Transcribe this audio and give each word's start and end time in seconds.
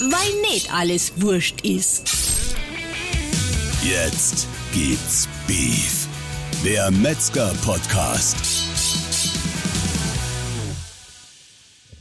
weil 0.00 0.40
nicht 0.50 0.72
alles 0.72 1.20
wurscht 1.20 1.60
ist. 1.60 2.08
Jetzt 3.82 4.48
gibt's 4.72 5.28
Beef. 5.46 6.08
Der 6.64 6.90
Metzger-Podcast. 6.90 8.36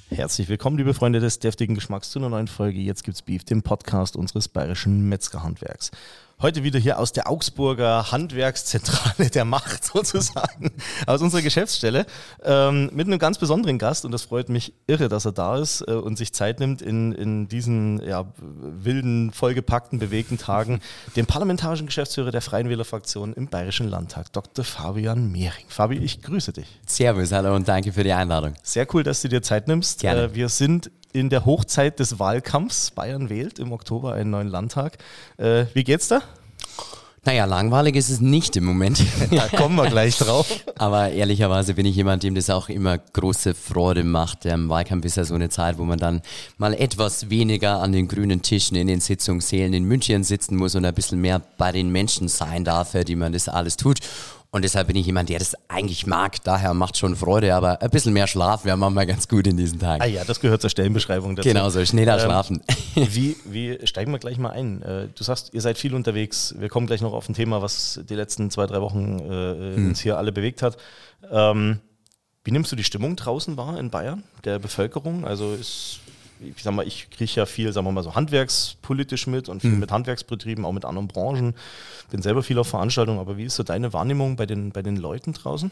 Herzlich 0.10 0.48
willkommen, 0.48 0.78
liebe 0.78 0.94
Freunde 0.94 1.20
des 1.20 1.40
deftigen 1.40 1.76
Geschmacks, 1.76 2.12
zu 2.12 2.20
einer 2.20 2.30
neuen 2.30 2.48
Folge. 2.48 2.80
Jetzt 2.80 3.04
gibt's 3.04 3.22
Beef, 3.22 3.44
dem 3.44 3.64
Podcast 3.64 4.16
unseres 4.16 4.48
bayerischen 4.48 5.08
Metzgerhandwerks. 5.10 5.92
Heute 6.42 6.64
wieder 6.64 6.80
hier 6.80 7.00
aus 7.00 7.12
der 7.12 7.30
Augsburger 7.30 8.14
Handwerkszentrale 8.14 9.30
der 9.30 9.44
Macht 9.44 9.84
sozusagen, 9.94 10.72
aus 11.06 11.22
unserer 11.22 11.42
Geschäftsstelle, 11.42 12.06
ähm, 12.46 12.90
mit 12.94 13.08
einem 13.08 13.20
ganz 13.20 13.38
besonderen 13.38 13.78
Gast 13.78 14.06
und 14.06 14.14
das 14.14 14.22
freut 14.22 14.48
mich 14.48 14.74
irre, 14.88 15.10
dass 15.10 15.26
er 15.26 15.34
da 15.34 15.58
ist 15.58 15.82
äh, 15.86 15.92
und 15.92 16.18
sich 16.18 16.32
Zeit 16.32 16.62
nimmt 16.62 16.82
in, 16.82 17.12
in 17.12 17.50
diesen 17.50 18.02
ja, 18.08 18.26
wilden, 18.38 19.34
vollgepackten, 19.34 20.00
bewegten 20.00 20.38
Tagen, 20.38 20.80
den 21.18 21.26
parlamentarischen 21.26 21.88
Geschäftsführer 21.88 22.32
der 22.32 22.42
Freien 22.42 22.70
Wählerfraktion 22.70 23.34
im 23.34 23.48
Bayerischen 23.50 23.90
Landtag, 23.90 24.32
Dr. 24.32 24.64
Fabian 24.64 25.34
Mehring. 25.34 25.66
Fabi, 25.68 25.98
ich 25.98 26.22
grüße 26.22 26.54
dich. 26.54 26.80
Servus, 26.86 27.34
hallo 27.34 27.54
und 27.54 27.68
danke 27.68 27.92
für 27.92 28.06
die 28.06 28.14
Einladung. 28.14 28.54
Sehr 28.64 28.88
cool, 28.94 29.04
dass 29.04 29.22
du 29.22 29.28
dir 29.28 29.42
Zeit 29.42 29.68
nimmst. 29.68 30.00
Gerne. 30.00 30.22
Äh, 30.22 30.36
wir 30.36 30.48
sind 30.48 30.90
in 31.12 31.30
der 31.30 31.46
Hochzeit 31.46 32.00
des 32.00 32.20
Wahlkampfs. 32.20 32.92
Bayern 32.92 33.30
wählt 33.30 33.60
im 33.60 33.72
Oktober 33.72 34.14
einen 34.14 34.30
neuen 34.30 34.48
Landtag. 34.48 34.98
Äh, 35.38 35.66
wie 35.74 35.84
geht's 35.84 36.08
da? 36.08 36.22
Naja, 37.26 37.46
langweilig 37.46 37.96
ist 37.96 38.10
es 38.10 38.22
nicht 38.22 38.56
im 38.56 38.66
Moment. 38.66 39.04
Da 39.32 39.48
kommen 39.48 39.76
wir 39.76 39.88
gleich 39.88 40.18
drauf. 40.18 40.48
Aber 40.78 41.12
ehrlicherweise 41.12 41.74
bin 41.74 41.86
ich 41.86 41.96
jemand, 41.96 42.24
dem 42.24 42.36
das 42.36 42.50
auch 42.50 42.70
immer 42.70 42.98
große 42.98 43.54
Freude 43.54 44.04
macht. 44.04 44.46
Der 44.46 44.58
Wahlkampf 44.70 45.06
ist 45.06 45.18
ja 45.18 45.24
so 45.24 45.36
eine 45.36 45.50
Zeit, 45.50 45.78
wo 45.78 45.84
man 45.84 46.00
dann 46.00 46.22
mal 46.58 46.74
etwas 46.74 47.30
weniger 47.30 47.80
an 47.82 47.92
den 47.92 48.08
grünen 48.08 48.42
Tischen 48.42 48.76
in 48.76 48.88
den 48.88 49.00
Sitzungssälen 49.00 49.74
in 49.74 49.84
München 49.84 50.24
sitzen 50.24 50.56
muss 50.56 50.76
und 50.76 50.86
ein 50.86 50.94
bisschen 50.94 51.22
mehr 51.22 51.42
bei 51.58 51.72
den 51.72 51.92
Menschen 51.92 52.28
sein 52.28 52.64
darf, 52.64 52.92
für 52.92 53.04
die 53.04 53.16
man 53.16 53.34
das 53.34 53.50
alles 53.50 53.78
tut. 53.78 54.00
Und 54.52 54.64
deshalb 54.64 54.88
bin 54.88 54.96
ich 54.96 55.06
jemand, 55.06 55.30
der 55.30 55.38
das 55.38 55.56
eigentlich 55.68 56.08
mag. 56.08 56.44
Daher 56.44 56.74
macht 56.74 56.98
schon 56.98 57.16
Freude, 57.16 57.54
aber 57.54 57.84
ein 57.84 57.90
bisschen 57.92 58.14
mehr 58.14 58.26
Schlaf 58.26 58.66
wäre 58.66 58.78
manchmal 58.78 59.06
ganz 59.06 59.28
gut 59.28 59.46
in 59.46 59.58
diesen 59.58 59.78
Tagen. 59.80 60.02
Ah 60.02 60.08
ja, 60.08 60.24
das 60.24 60.40
gehört 60.40 60.62
zur 60.62 60.72
Stellenbeschreibung 60.72 61.36
dazu. 61.36 61.48
Genau 61.48 61.70
so, 61.70 61.86
schneller 61.86 62.16
Ähm, 62.16 62.20
schlafen. 62.22 62.62
Wie, 62.96 63.36
wie 63.46 63.78
steigen 63.86 64.12
wir 64.12 64.18
gleich 64.18 64.40
mal 64.40 64.50
ein? 64.50 64.82
Äh, 64.82 65.08
Du 65.14 65.24
sagst, 65.24 65.54
ihr 65.54 65.62
seid 65.62 65.78
viel 65.78 65.94
unterwegs. 65.94 66.56
Wir 66.58 66.68
kommen 66.68 66.88
gleich 66.88 67.02
noch 67.02 67.14
auf 67.14 67.30
ein 67.30 67.36
Thema, 67.36 67.62
was 67.62 68.00
die 68.10 68.16
letzten 68.16 68.50
zwei, 68.50 68.66
drei 68.66 68.82
Wochen 68.82 69.20
äh, 69.20 69.76
Hm. 69.76 69.90
uns 69.90 70.00
hier 70.00 70.18
alle 70.18 70.32
bewegt 70.32 70.64
hat. 70.64 70.78
Ähm, 71.30 71.80
wie 72.44 72.52
nimmst 72.52 72.72
du 72.72 72.76
die 72.76 72.84
Stimmung 72.84 73.16
draußen 73.16 73.56
wahr 73.56 73.78
in 73.80 73.92
Bayern, 73.92 74.24
der 74.46 74.58
Bevölkerung? 74.58 75.26
Also 75.26 75.54
ist, 75.54 76.00
ich 76.42 76.64
sag 76.64 76.74
mal, 76.74 76.88
ich 76.88 77.10
kriege 77.10 77.32
ja 77.36 77.46
viel, 77.46 77.72
sagen 77.74 77.86
wir 77.86 77.92
mal 77.92 78.04
so, 78.04 78.16
handwerkspolitisch 78.16 79.28
mit 79.28 79.50
und 79.50 79.62
viel 79.62 79.72
mit 79.72 79.92
Handwerksbetrieben, 79.92 80.66
auch 80.66 80.72
mit 80.72 80.86
anderen 80.86 81.08
Branchen. 81.08 81.54
Bin 82.12 82.22
selber 82.22 82.42
viel 82.42 82.58
auf 82.58 82.68
Veranstaltungen, 82.68 83.20
aber 83.20 83.38
wie 83.38 83.44
ist 83.44 83.56
so 83.56 83.64
deine 83.64 83.94
Wahrnehmung 83.94 84.36
bei 84.36 84.46
den, 84.46 84.72
bei 84.72 84.82
den 84.82 84.96
Leuten 84.96 85.34
draußen? 85.34 85.70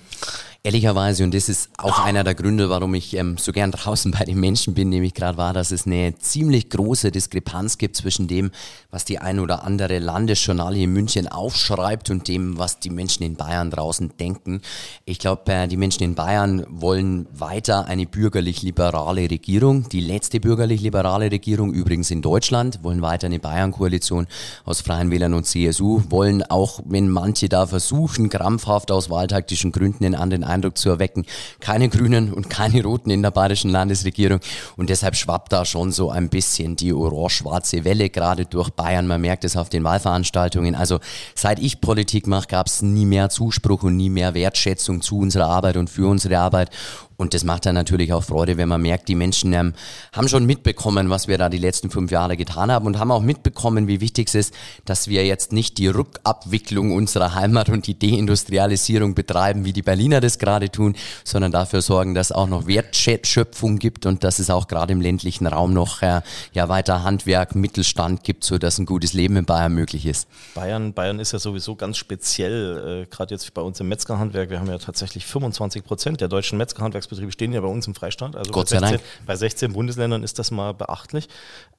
Ehrlicherweise, 0.64 1.24
und 1.24 1.34
das 1.34 1.50
ist 1.50 1.70
auch 1.78 2.00
einer 2.00 2.24
der 2.24 2.36
Gründe, 2.36 2.70
warum 2.70 2.94
ich 2.94 3.16
ähm, 3.16 3.38
so 3.38 3.52
gern 3.52 3.72
draußen 3.72 4.12
bei 4.18 4.26
den 4.26 4.40
Menschen 4.40 4.74
bin, 4.74 4.90
nämlich 4.90 5.14
gerade 5.14 5.38
war, 5.38 5.54
dass 5.54 5.72
es 5.72 5.86
eine 5.86 6.16
ziemlich 6.20 6.70
große 6.70 7.12
Diskrepanz 7.12 7.78
gibt 7.78 7.96
zwischen 7.96 8.28
dem, 8.28 8.52
was 8.92 9.06
die 9.06 9.20
ein 9.20 9.40
oder 9.40 9.64
andere 9.64 10.00
Landesjournalie 10.00 10.84
in 10.84 10.94
München 10.94 11.28
aufschreibt 11.28 12.10
und 12.10 12.28
dem, 12.28 12.58
was 12.58 12.80
die 12.80 12.90
Menschen 12.90 13.24
in 13.24 13.36
Bayern 13.36 13.72
draußen 13.72 14.18
denken. 14.20 14.62
Ich 15.06 15.20
glaube, 15.20 15.52
äh, 15.52 15.68
die 15.68 15.78
Menschen 15.78 16.04
in 16.04 16.16
Bayern 16.16 16.66
wollen 16.70 17.28
weiter 17.32 17.86
eine 17.86 18.06
bürgerlich-liberale 18.06 19.30
Regierung. 19.32 19.90
Die 19.90 20.02
letzte 20.02 20.40
bürgerlich-liberale 20.58 21.30
Regierung 21.30 21.72
übrigens 21.72 22.10
in 22.10 22.24
Deutschland, 22.24 22.80
wollen 22.82 23.04
weiter 23.04 23.28
eine 23.28 23.38
Bayern-Koalition 23.38 24.26
aus 24.66 24.82
Freien 24.82 25.12
Wählern 25.12 25.36
und 25.36 25.46
CSU, 25.46 26.02
wollen 26.10 26.42
auch, 26.42 26.80
wenn 26.86 27.10
manche 27.10 27.48
da 27.48 27.68
versuchen, 27.68 28.30
krampfhaft 28.30 28.92
aus 28.92 29.12
wahltaktischen 29.12 29.72
Gründen 29.72 30.04
den 30.04 30.16
anderen 30.16 30.44
Eindruck 30.44 30.76
zu 30.76 30.90
erwecken, 30.90 31.28
keine 31.60 31.90
Grünen 31.90 32.34
und 32.34 32.50
keine 32.50 32.82
Roten 32.82 33.12
in 33.12 33.22
der 33.22 33.30
bayerischen 33.30 33.70
Landesregierung. 33.70 34.40
Und 34.78 34.90
deshalb 34.90 35.16
schwappt 35.16 35.54
da 35.54 35.64
schon 35.64 35.92
so 35.92 36.10
ein 36.10 36.30
bisschen 36.30 36.76
die 36.76 36.92
orange-schwarze 36.92 37.84
Welle 37.86 38.10
gerade 38.10 38.46
durch 38.46 38.72
Bayern. 38.72 39.06
Man 39.06 39.22
merkt 39.22 39.44
es 39.46 39.56
auf 39.56 39.70
den 39.70 39.84
Wahlveranstaltungen. 39.84 40.74
Also 40.74 41.00
seit 41.36 41.60
ich 41.60 41.82
Politik 41.82 42.26
mache, 42.26 42.48
gab 42.48 42.66
es 42.66 42.82
nie 42.82 43.06
mehr 43.06 43.30
Zuspruch 43.30 43.84
und 43.84 43.96
nie 43.96 44.10
mehr 44.10 44.34
Wertschätzung 44.34 45.04
zu 45.04 45.20
unserer 45.20 45.46
Arbeit 45.46 45.78
und 45.78 45.92
für 45.92 46.08
unsere 46.08 46.40
Arbeit. 46.40 46.72
Und 47.18 47.34
das 47.34 47.44
macht 47.44 47.66
dann 47.66 47.74
natürlich 47.74 48.14
auch 48.14 48.24
Freude, 48.24 48.58
wenn 48.58 48.70
man 48.70 48.82
merkt, 48.82 49.08
die 49.08 49.16
Menschen 49.16 49.52
ähm, 49.54 49.74
haben 50.14 50.30
schon 50.30 50.46
mitbekommen, 50.46 51.10
was 51.10 51.28
wir 51.28 51.40
da 51.40 51.50
die 51.50 51.58
letzten 51.58 51.90
fünf 51.90 52.12
Jahre 52.12 52.38
getan 52.38 52.72
haben 52.72 52.86
und 52.86 53.00
haben 53.00 53.12
auch 53.12 53.24
mitbekommen, 53.24 53.88
wie 53.88 54.02
wichtig 54.02 54.28
es 54.28 54.36
ist, 54.36 54.54
dass 54.86 55.08
wir 55.08 55.26
jetzt 55.26 55.52
nicht 55.52 55.80
die 55.80 55.88
Rückabwicklung 55.88 56.94
unserer 56.94 57.34
Heimat 57.34 57.70
und 57.70 57.88
die 57.88 57.98
Deindustrialisierung 57.98 59.16
betreiben, 59.16 59.66
wie 59.66 59.74
die 59.74 59.82
Berliner 59.82 60.22
das 60.22 60.38
gerade 60.38 60.70
tun, 60.70 60.96
sondern 61.24 61.52
dafür 61.52 61.82
sorgen, 61.82 62.14
dass 62.14 62.32
auch 62.32 62.48
noch 62.48 62.68
Wertschöpfung 62.68 63.80
gibt 63.80 64.06
und 64.06 64.24
dass 64.24 64.38
es 64.38 64.52
auch 64.52 64.68
gerade 64.68 64.94
im 64.94 65.02
ländlichen 65.02 65.48
Raum 65.48 65.74
noch 65.74 66.04
äh, 66.04 66.22
ja 66.54 66.70
weiter 66.70 67.04
Handwerk, 67.04 67.56
Mittelstand 67.56 68.24
gibt, 68.24 68.44
so 68.44 68.60
dass 68.60 68.78
ein 68.78 68.86
gutes 68.86 69.14
Leben 69.14 69.38
in 69.38 69.46
Bayern 69.46 69.74
möglich 69.74 70.06
ist. 70.06 70.28
Bayern, 70.54 70.94
Bayern 70.94 71.20
ist 71.20 71.34
ja 71.34 71.40
sowieso 71.40 71.76
ganz 71.76 71.98
speziell, 71.98 73.06
äh, 73.06 73.06
gerade 73.08 73.34
jetzt 73.34 73.52
bei 73.56 73.62
uns 73.64 73.80
im 73.80 73.88
Metzgerhandwerk. 73.88 74.52
Wir 74.52 74.60
haben 74.60 74.68
ja 74.68 74.78
tatsächlich 74.78 75.26
25 75.26 75.84
Prozent 75.84 76.22
der 76.22 76.28
deutschen 76.28 76.60
Metzgerhandwerksbetriebe 77.08 77.32
stehen 77.32 77.54
ja 77.54 77.62
bei 77.62 77.68
uns 77.68 77.88
im 77.88 77.96
Freistaat. 77.96 78.36
Also 78.36 78.52
Gott 78.52 78.70
bei 78.70 78.80
sei 78.80 78.90
16, 78.90 78.98
Dank. 78.98 79.26
Bei 79.26 79.36
16 79.36 79.74
Bundesländern 79.74 80.24
ist 80.24 80.40
das 80.40 80.52
mal 80.52 80.74
beachtlich. 80.74 81.28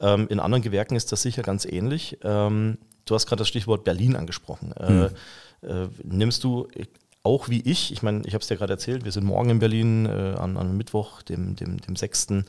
Ähm, 0.01 0.27
in 0.29 0.41
anderen 0.41 0.63
Gewerken 0.63 0.97
ist 0.97 1.13
das 1.13 1.23
sicher 1.23 1.43
ganz 1.43 1.65
ähnlich. 1.65 2.19
Ähm, 2.23 2.79
du 3.05 3.15
hast 3.15 3.27
gerade 3.27 3.41
das 3.41 3.49
Stichwort 3.49 3.85
Berlin 3.85 4.17
angesprochen. 4.17 4.75
Hm. 4.77 5.11
Äh, 5.63 5.67
äh, 5.67 5.89
nimmst 6.05 6.45
du 6.45 6.69
auch 7.23 7.49
wie 7.49 7.61
ich, 7.61 7.93
ich 7.93 8.03
meine, 8.03 8.23
ich 8.25 8.35
habe 8.35 8.43
es 8.43 8.49
dir 8.49 8.57
gerade 8.57 8.73
erzählt, 8.73 9.05
wir 9.05 9.13
sind 9.13 9.25
morgen 9.25 9.51
in 9.51 9.59
Berlin 9.59 10.07
äh, 10.07 10.35
an, 10.39 10.57
an 10.57 10.77
Mittwoch, 10.77 11.23
dem, 11.23 11.57
dem, 11.57 11.79
dem 11.81 11.97
6 11.97 12.27
äh, 12.31 12.43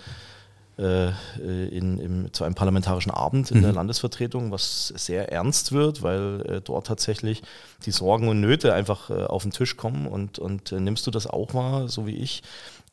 in, 0.81 2.00
im, 2.00 2.34
zu 2.34 2.44
einem 2.44 2.56
parlamentarischen 2.56 3.12
Abend 3.12 3.51
in 3.51 3.62
der 3.62 3.73
Landesvertretung, 3.73 4.51
was 4.51 4.88
sehr 4.95 5.31
ernst 5.31 5.72
wird, 5.72 6.01
weil 6.01 6.41
äh, 6.47 6.62
dort 6.62 6.88
tatsächlich 6.88 7.41
die 7.85 7.91
Sorgen 7.91 8.28
und 8.29 8.40
Nöte 8.40 8.73
einfach 8.73 9.09
äh, 9.09 9.25
auf 9.25 9.44
den 9.44 9.51
Tisch 9.51 9.78
kommen. 9.78 10.07
Und, 10.07 10.40
und 10.40 10.72
äh, 10.72 10.79
nimmst 10.79 11.06
du 11.07 11.12
das 11.12 11.28
auch 11.28 11.53
wahr, 11.53 11.88
so 11.88 12.07
wie 12.07 12.16
ich, 12.16 12.44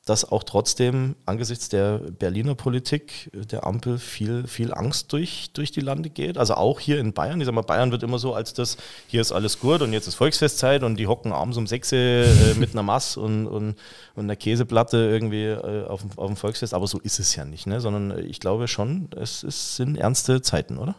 dass 0.07 0.25
auch 0.25 0.45
trotzdem 0.45 1.17
angesichts 1.27 1.69
der 1.69 1.99
Berliner 1.99 2.55
Politik 2.55 3.29
äh, 3.35 3.45
der 3.45 3.67
Ampel 3.67 3.99
viel, 3.99 4.47
viel 4.47 4.73
Angst 4.73 5.13
durch, 5.13 5.51
durch 5.53 5.73
die 5.73 5.81
Lande 5.81 6.09
geht? 6.09 6.39
Also 6.39 6.55
auch 6.55 6.81
hier 6.81 6.99
in 6.99 7.13
Bayern. 7.13 7.41
Ich 7.41 7.47
sag 7.47 7.55
mal, 7.55 7.63
Bayern 7.63 7.91
wird 7.91 8.05
immer 8.05 8.19
so 8.19 8.33
als 8.33 8.55
das, 8.55 8.79
hier 9.09 9.21
ist 9.21 9.33
alles 9.33 9.59
gut 9.61 9.83
und 9.83 9.93
jetzt 9.93 10.07
ist 10.07 10.15
Volksfestzeit 10.15 10.85
und 10.85 10.97
die 10.97 11.09
hocken 11.09 11.33
abends 11.33 11.59
um 11.59 11.67
sechs 11.67 11.93
äh, 11.93 12.55
mit 12.55 12.73
einer 12.73 12.85
Mass 12.85 13.17
und, 13.17 13.47
und, 13.49 13.75
und 14.15 14.25
einer 14.25 14.37
Käseplatte 14.37 14.97
irgendwie 14.97 15.47
äh, 15.47 15.85
auf, 15.87 16.05
auf 16.17 16.27
dem 16.29 16.37
Volksfest. 16.37 16.73
Aber 16.73 16.87
so 16.87 17.01
ist 17.01 17.19
es 17.19 17.35
ja 17.35 17.45
nicht, 17.45 17.67
ne? 17.67 17.81
sondern 17.81 18.13
äh, 18.13 18.21
ich 18.21 18.39
glaube 18.39 18.69
schon, 18.69 19.09
es, 19.17 19.43
es 19.43 19.77
sind 19.77 19.97
ernste 19.97 20.41
Zeiten, 20.41 20.79
oder? 20.79 20.95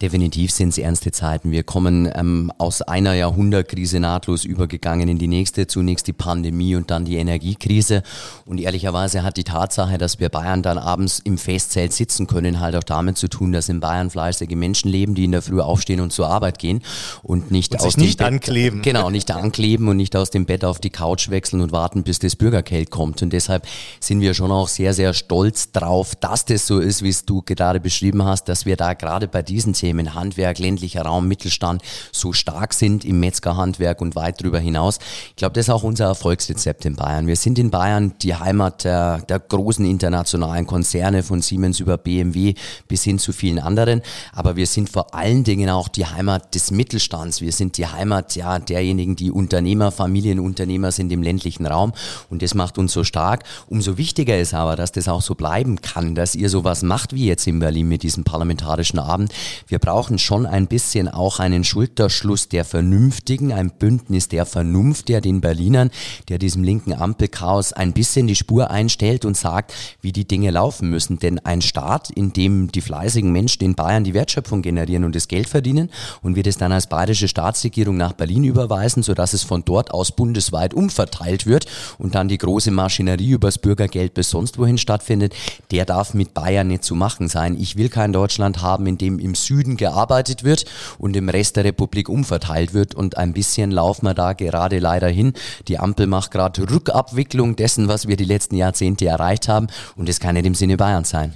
Definitiv 0.00 0.52
sind 0.52 0.68
es 0.68 0.78
ernste 0.78 1.10
Zeiten. 1.10 1.50
Wir 1.50 1.64
kommen 1.64 2.08
ähm, 2.14 2.52
aus 2.58 2.82
einer 2.82 3.14
Jahrhundertkrise 3.14 3.98
nahtlos 3.98 4.44
übergegangen 4.44 5.08
in 5.08 5.18
die 5.18 5.26
nächste. 5.26 5.66
Zunächst 5.66 6.06
die 6.06 6.12
Pandemie 6.12 6.76
und 6.76 6.92
dann 6.92 7.04
die 7.04 7.16
Energiekrise. 7.16 8.04
Und 8.46 8.60
ehrlicherweise 8.60 9.24
hat 9.24 9.36
die 9.36 9.44
Tatsache, 9.44 9.98
dass 9.98 10.20
wir 10.20 10.28
Bayern 10.28 10.62
dann 10.62 10.78
abends 10.78 11.18
im 11.18 11.36
Festzelt 11.36 11.92
sitzen 11.92 12.28
können, 12.28 12.60
halt 12.60 12.76
auch 12.76 12.84
damit 12.84 13.18
zu 13.18 13.26
tun, 13.26 13.50
dass 13.50 13.68
in 13.68 13.80
Bayern 13.80 14.08
fleißige 14.08 14.54
Menschen 14.54 14.88
leben, 14.88 15.16
die 15.16 15.24
in 15.24 15.32
der 15.32 15.42
Früh 15.42 15.60
aufstehen 15.60 16.00
und 16.00 16.12
zur 16.12 16.28
Arbeit 16.28 16.60
gehen 16.60 16.80
und 17.24 17.50
nicht 17.50 17.72
Und 17.72 17.80
aus 17.80 17.84
sich 17.86 17.94
dem 17.94 18.02
nicht 18.04 18.18
Bett, 18.18 18.28
ankleben. 18.28 18.82
Genau, 18.82 19.10
nicht 19.10 19.32
ankleben 19.32 19.88
und 19.88 19.96
nicht 19.96 20.14
aus 20.14 20.30
dem 20.30 20.46
Bett 20.46 20.64
auf 20.64 20.78
die 20.78 20.90
Couch 20.90 21.28
wechseln 21.28 21.60
und 21.60 21.72
warten, 21.72 22.04
bis 22.04 22.20
das 22.20 22.36
Bürgergeld 22.36 22.90
kommt. 22.90 23.20
Und 23.22 23.32
deshalb 23.32 23.66
sind 23.98 24.20
wir 24.20 24.34
schon 24.34 24.52
auch 24.52 24.68
sehr, 24.68 24.94
sehr 24.94 25.12
stolz 25.12 25.72
drauf, 25.72 26.14
dass 26.14 26.44
das 26.44 26.68
so 26.68 26.78
ist, 26.78 27.02
wie 27.02 27.08
es 27.08 27.24
du 27.24 27.42
gerade 27.42 27.80
beschrieben 27.80 28.22
hast, 28.24 28.48
dass 28.48 28.64
wir 28.64 28.76
da 28.76 28.94
gerade 28.94 29.26
bei 29.26 29.42
diesen 29.42 29.72
Themen 29.72 29.87
Handwerk, 30.14 30.58
ländlicher 30.58 31.02
Raum, 31.02 31.28
Mittelstand 31.28 31.82
so 32.12 32.32
stark 32.32 32.74
sind 32.74 33.04
im 33.04 33.20
Metzgerhandwerk 33.20 34.00
und 34.00 34.16
weit 34.16 34.40
darüber 34.40 34.58
hinaus. 34.58 34.98
Ich 35.30 35.36
glaube, 35.36 35.54
das 35.54 35.66
ist 35.66 35.70
auch 35.70 35.82
unser 35.82 36.06
Erfolgsrezept 36.06 36.84
in 36.84 36.96
Bayern. 36.96 37.26
Wir 37.26 37.36
sind 37.36 37.58
in 37.58 37.70
Bayern 37.70 38.14
die 38.22 38.34
Heimat 38.34 38.84
der, 38.84 39.18
der 39.22 39.38
großen 39.38 39.84
internationalen 39.84 40.66
Konzerne 40.66 41.22
von 41.22 41.42
Siemens 41.42 41.80
über 41.80 41.98
BMW 41.98 42.54
bis 42.86 43.04
hin 43.04 43.18
zu 43.18 43.32
vielen 43.32 43.58
anderen. 43.58 44.02
Aber 44.32 44.56
wir 44.56 44.66
sind 44.66 44.90
vor 44.90 45.14
allen 45.14 45.44
Dingen 45.44 45.70
auch 45.70 45.88
die 45.88 46.06
Heimat 46.06 46.54
des 46.54 46.70
Mittelstands. 46.70 47.40
Wir 47.40 47.52
sind 47.52 47.76
die 47.76 47.86
Heimat 47.86 48.36
ja, 48.36 48.58
derjenigen, 48.58 49.16
die 49.16 49.30
Unternehmer, 49.30 49.90
Familienunternehmer 49.90 50.92
sind 50.92 51.12
im 51.12 51.22
ländlichen 51.22 51.66
Raum. 51.66 51.92
Und 52.30 52.42
das 52.42 52.54
macht 52.54 52.78
uns 52.78 52.92
so 52.92 53.04
stark. 53.04 53.44
Umso 53.68 53.98
wichtiger 53.98 54.38
ist 54.38 54.54
aber, 54.54 54.76
dass 54.76 54.92
das 54.92 55.08
auch 55.08 55.22
so 55.22 55.34
bleiben 55.34 55.80
kann, 55.80 56.14
dass 56.14 56.34
ihr 56.34 56.48
sowas 56.48 56.82
macht 56.82 57.12
wie 57.12 57.26
jetzt 57.26 57.46
in 57.46 57.58
Berlin 57.58 57.88
mit 57.88 58.02
diesem 58.02 58.24
parlamentarischen 58.24 58.98
Abend. 58.98 59.32
Wir 59.66 59.77
wir 59.78 59.92
brauchen 59.92 60.18
schon 60.18 60.44
ein 60.44 60.66
bisschen 60.66 61.06
auch 61.06 61.38
einen 61.38 61.62
Schulterschluss 61.62 62.48
der 62.48 62.64
Vernünftigen, 62.64 63.52
ein 63.52 63.70
Bündnis 63.70 64.26
der 64.26 64.44
Vernunft, 64.44 65.08
der 65.08 65.20
den 65.20 65.40
Berlinern, 65.40 65.92
der 66.28 66.38
diesem 66.38 66.64
linken 66.64 66.92
Ampelchaos 66.92 67.72
ein 67.72 67.92
bisschen 67.92 68.26
die 68.26 68.34
Spur 68.34 68.72
einstellt 68.72 69.24
und 69.24 69.36
sagt, 69.36 69.72
wie 70.00 70.10
die 70.10 70.26
Dinge 70.26 70.50
laufen 70.50 70.90
müssen. 70.90 71.20
Denn 71.20 71.38
ein 71.38 71.62
Staat, 71.62 72.10
in 72.10 72.32
dem 72.32 72.72
die 72.72 72.80
fleißigen 72.80 73.30
Menschen 73.30 73.62
in 73.62 73.76
Bayern 73.76 74.02
die 74.02 74.14
Wertschöpfung 74.14 74.62
generieren 74.62 75.04
und 75.04 75.14
das 75.14 75.28
Geld 75.28 75.48
verdienen 75.48 75.90
und 76.22 76.34
wir 76.34 76.42
das 76.42 76.58
dann 76.58 76.72
als 76.72 76.88
bayerische 76.88 77.28
Staatsregierung 77.28 77.96
nach 77.96 78.14
Berlin 78.14 78.42
überweisen, 78.42 79.04
sodass 79.04 79.32
es 79.32 79.44
von 79.44 79.64
dort 79.64 79.92
aus 79.92 80.10
bundesweit 80.10 80.74
umverteilt 80.74 81.46
wird 81.46 81.66
und 81.98 82.16
dann 82.16 82.26
die 82.26 82.38
große 82.38 82.72
Maschinerie 82.72 83.30
übers 83.30 83.58
Bürgergeld 83.58 84.14
bis 84.14 84.30
sonst 84.30 84.58
wohin 84.58 84.76
stattfindet, 84.76 85.36
der 85.70 85.84
darf 85.84 86.14
mit 86.14 86.34
Bayern 86.34 86.66
nicht 86.66 86.82
zu 86.82 86.96
machen 86.96 87.28
sein. 87.28 87.56
Ich 87.60 87.76
will 87.76 87.90
kein 87.90 88.12
Deutschland 88.12 88.60
haben, 88.60 88.84
in 88.88 88.98
dem 88.98 89.20
im 89.20 89.36
Süden 89.36 89.67
gearbeitet 89.76 90.44
wird 90.44 90.64
und 90.98 91.16
im 91.16 91.28
Rest 91.28 91.56
der 91.56 91.64
Republik 91.64 92.08
umverteilt 92.08 92.74
wird 92.74 92.94
und 92.94 93.16
ein 93.16 93.32
bisschen 93.32 93.70
laufen 93.70 94.06
wir 94.06 94.14
da 94.14 94.32
gerade 94.32 94.78
leider 94.78 95.08
hin. 95.08 95.32
Die 95.68 95.78
Ampel 95.78 96.06
macht 96.06 96.30
gerade 96.30 96.70
Rückabwicklung 96.70 97.56
dessen, 97.56 97.88
was 97.88 98.08
wir 98.08 98.16
die 98.16 98.24
letzten 98.24 98.56
Jahrzehnte 98.56 99.06
erreicht 99.06 99.48
haben 99.48 99.68
und 99.96 100.08
das 100.08 100.20
kann 100.20 100.34
nicht 100.34 100.46
im 100.46 100.54
Sinne 100.54 100.76
Bayerns 100.76 101.10
sein. 101.10 101.34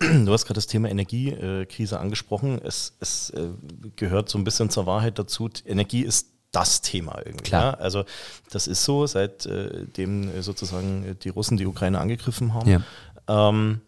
Du 0.00 0.32
hast 0.32 0.44
gerade 0.44 0.58
das 0.58 0.66
Thema 0.66 0.90
Energiekrise 0.90 1.98
angesprochen. 1.98 2.60
Es, 2.62 2.94
es 3.00 3.30
äh, 3.30 3.48
gehört 3.96 4.28
so 4.28 4.36
ein 4.38 4.44
bisschen 4.44 4.70
zur 4.70 4.86
Wahrheit 4.86 5.18
dazu. 5.18 5.48
Energie 5.64 6.02
ist 6.02 6.28
das 6.52 6.80
Thema 6.80 7.18
irgendwie. 7.24 7.44
Klar. 7.44 7.74
Ja? 7.74 7.78
Also 7.78 8.04
das 8.50 8.66
ist 8.66 8.84
so, 8.84 9.06
seitdem 9.06 10.30
äh, 10.30 10.42
sozusagen 10.42 11.16
die 11.22 11.28
Russen 11.28 11.56
die 11.56 11.66
Ukraine 11.66 12.00
angegriffen 12.00 12.54
haben. 12.54 12.70
Ja. 12.70 12.80
Ähm, 13.28 13.80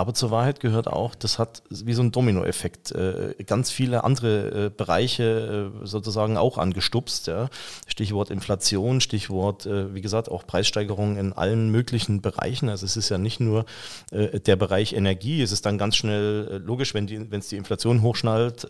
aber 0.00 0.14
zur 0.14 0.30
Wahrheit 0.30 0.60
gehört 0.60 0.88
auch, 0.88 1.14
das 1.14 1.38
hat 1.38 1.62
wie 1.68 1.92
so 1.92 2.02
ein 2.02 2.10
Dominoeffekt 2.10 2.90
äh, 2.92 3.34
ganz 3.44 3.70
viele 3.70 4.02
andere 4.02 4.66
äh, 4.66 4.70
Bereiche 4.74 5.72
äh, 5.82 5.86
sozusagen 5.86 6.38
auch 6.38 6.56
angestupst. 6.56 7.26
Ja. 7.26 7.50
Stichwort 7.86 8.30
Inflation, 8.30 9.02
Stichwort, 9.02 9.66
wie 9.66 10.00
gesagt, 10.00 10.30
auch 10.30 10.46
Preissteigerungen 10.46 11.18
in 11.18 11.32
allen 11.32 11.70
möglichen 11.70 12.22
Bereichen. 12.22 12.70
Also 12.70 12.86
es 12.86 12.96
ist 12.96 13.08
ja 13.10 13.18
nicht 13.18 13.40
nur 13.40 13.66
der 14.12 14.56
Bereich 14.56 14.94
Energie, 14.94 15.42
es 15.42 15.52
ist 15.52 15.66
dann 15.66 15.76
ganz 15.76 15.96
schnell 15.96 16.62
logisch, 16.64 16.94
wenn 16.94 17.06
die, 17.06 17.16
es 17.30 17.48
die 17.48 17.56
Inflation 17.56 18.02
hochschnallt, 18.02 18.66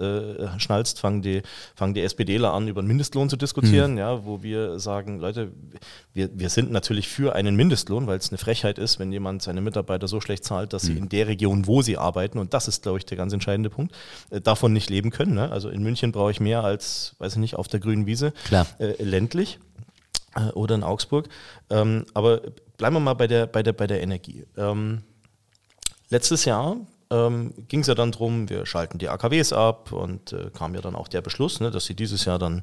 schnalzt, 0.59 1.01
fangen 1.01 1.23
die, 1.23 1.43
fangen 1.77 1.95
die 1.95 2.01
SPDler 2.01 2.53
an, 2.53 2.67
über 2.69 2.83
den 2.83 2.89
Mindestlohn 2.89 3.29
zu 3.29 3.37
diskutieren, 3.37 3.93
mhm. 3.93 3.99
ja, 3.99 4.25
wo 4.25 4.43
wir 4.43 4.79
sagen, 4.79 5.19
Leute, 5.21 5.53
wir, 6.13 6.31
wir 6.35 6.49
sind 6.49 6.73
natürlich 6.73 7.09
für 7.09 7.35
einen 7.35 7.55
Mindestlohn, 7.55 8.07
weil 8.07 8.19
es 8.19 8.31
eine 8.31 8.39
Frechheit 8.39 8.79
ist, 8.79 8.99
wenn 8.99 9.13
jemand 9.13 9.43
seine 9.43 9.61
Mitarbeiter 9.61 10.09
so 10.09 10.21
schlecht 10.21 10.45
zahlt, 10.45 10.73
dass 10.73 10.85
mhm. 10.85 10.87
sie 10.89 10.99
in 10.99 11.09
der 11.09 11.20
der 11.21 11.29
Region, 11.29 11.67
wo 11.67 11.83
sie 11.83 11.97
arbeiten, 11.97 12.39
und 12.39 12.55
das 12.55 12.69
ist, 12.69 12.83
glaube 12.83 12.99
ich, 12.99 13.05
der 13.05 13.17
ganz 13.17 13.33
entscheidende 13.33 13.71
Punkt, 13.71 13.95
äh, 14.31 14.41
davon 14.41 14.73
nicht 14.73 14.91
leben 14.91 15.11
können. 15.11 15.35
Ne? 15.35 15.51
Also 15.51 15.69
in 15.69 15.83
München 15.83 16.13
brauche 16.13 16.31
ich 16.31 16.41
mehr 16.41 16.65
als, 16.65 17.15
weiß 17.19 17.35
ich 17.35 17.39
nicht, 17.39 17.57
auf 17.57 17.69
der 17.69 17.81
grünen 17.81 18.07
Wiese, 18.07 18.33
Klar. 18.45 18.67
Äh, 18.79 19.03
ländlich 19.03 19.59
äh, 20.35 20.51
oder 20.53 20.75
in 20.75 20.83
Augsburg. 20.83 21.29
Ähm, 21.69 22.07
aber 22.15 22.41
bleiben 22.77 22.97
wir 22.97 23.01
mal 23.01 23.15
bei 23.15 23.27
der, 23.27 23.47
bei 23.47 23.63
der, 23.63 23.73
bei 23.73 23.87
der 23.87 24.03
Energie. 24.03 24.45
Ähm, 24.57 25.03
letztes 26.09 26.45
Jahr 26.45 26.77
ähm, 27.11 27.53
ging 27.69 27.81
es 27.81 27.89
ja 27.89 27.95
dann 27.95 28.13
darum, 28.13 28.49
wir 28.49 28.67
schalten 28.67 28.99
die 28.99 29.09
AKWs 29.09 29.53
ab 29.53 29.93
und 29.93 30.33
äh, 30.33 30.51
kam 30.57 30.75
ja 30.75 30.81
dann 30.81 30.95
auch 30.95 31.09
der 31.09 31.21
Beschluss, 31.21 31.61
ne, 31.61 31.71
dass 31.71 31.87
sie 31.87 31.95
dieses 31.95 32.25
Jahr 32.25 32.39
dann 32.39 32.63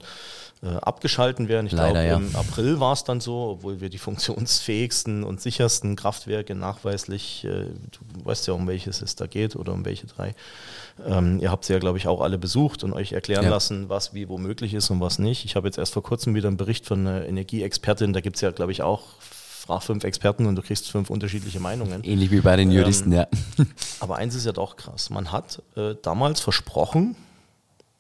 äh, 0.64 0.68
abgeschalten 0.68 1.50
werden. 1.50 1.68
Ich 1.68 1.74
glaube, 1.74 2.04
ja. 2.04 2.16
im 2.16 2.36
April 2.36 2.80
war 2.80 2.94
es 2.94 3.04
dann 3.04 3.20
so, 3.20 3.50
obwohl 3.52 3.82
wir 3.82 3.90
die 3.90 3.98
funktionsfähigsten 3.98 5.24
und 5.24 5.42
sichersten 5.42 5.96
Kraftwerke 5.96 6.56
nachweislich, 6.56 7.44
äh, 7.44 7.66
du 7.66 8.26
weißt 8.26 8.48
ja, 8.48 8.54
um 8.54 8.68
welches 8.68 9.02
es 9.02 9.16
da 9.16 9.28
geht 9.28 9.56
oder 9.56 9.74
um 9.74 9.84
welche 9.84 10.08
drei. 10.08 10.34
Ähm, 11.06 11.40
ihr 11.40 11.52
habt 11.52 11.66
sie 11.66 11.74
ja, 11.74 11.80
glaube 11.80 11.98
ich, 11.98 12.08
auch 12.08 12.22
alle 12.22 12.38
besucht 12.38 12.84
und 12.84 12.94
euch 12.94 13.12
erklären 13.12 13.44
ja. 13.44 13.50
lassen, 13.50 13.90
was 13.90 14.14
wie 14.14 14.30
wo 14.30 14.38
möglich 14.38 14.74
ist 14.74 14.90
und 14.90 15.02
was 15.02 15.20
nicht. 15.20 15.46
Ich 15.46 15.56
habe 15.56 15.68
jetzt 15.68 15.78
erst 15.78 15.94
vor 15.94 16.04
kurzem 16.04 16.34
wieder 16.36 16.48
einen 16.48 16.58
Bericht 16.58 16.86
von 16.86 17.06
einer 17.06 17.26
Energieexpertin, 17.26 18.14
da 18.14 18.22
gibt 18.22 18.38
es 18.38 18.42
ja, 18.42 18.52
glaube 18.52 18.72
ich, 18.72 18.82
auch 18.82 19.04
frag 19.68 19.84
fünf 19.84 20.04
Experten 20.04 20.46
und 20.46 20.56
du 20.56 20.62
kriegst 20.62 20.90
fünf 20.90 21.10
unterschiedliche 21.10 21.60
Meinungen. 21.60 22.04
Ähnlich 22.04 22.32
wie 22.32 22.40
bei 22.40 22.56
den 22.56 22.72
Juristen, 22.72 23.12
ähm, 23.12 23.18
ja. 23.18 23.28
Aber 24.00 24.16
eins 24.16 24.34
ist 24.34 24.46
ja 24.46 24.54
doch 24.54 24.78
krass. 24.78 25.10
Man 25.10 25.32
hat 25.32 25.62
äh, 25.76 25.96
damals 26.02 26.40
versprochen, 26.40 27.16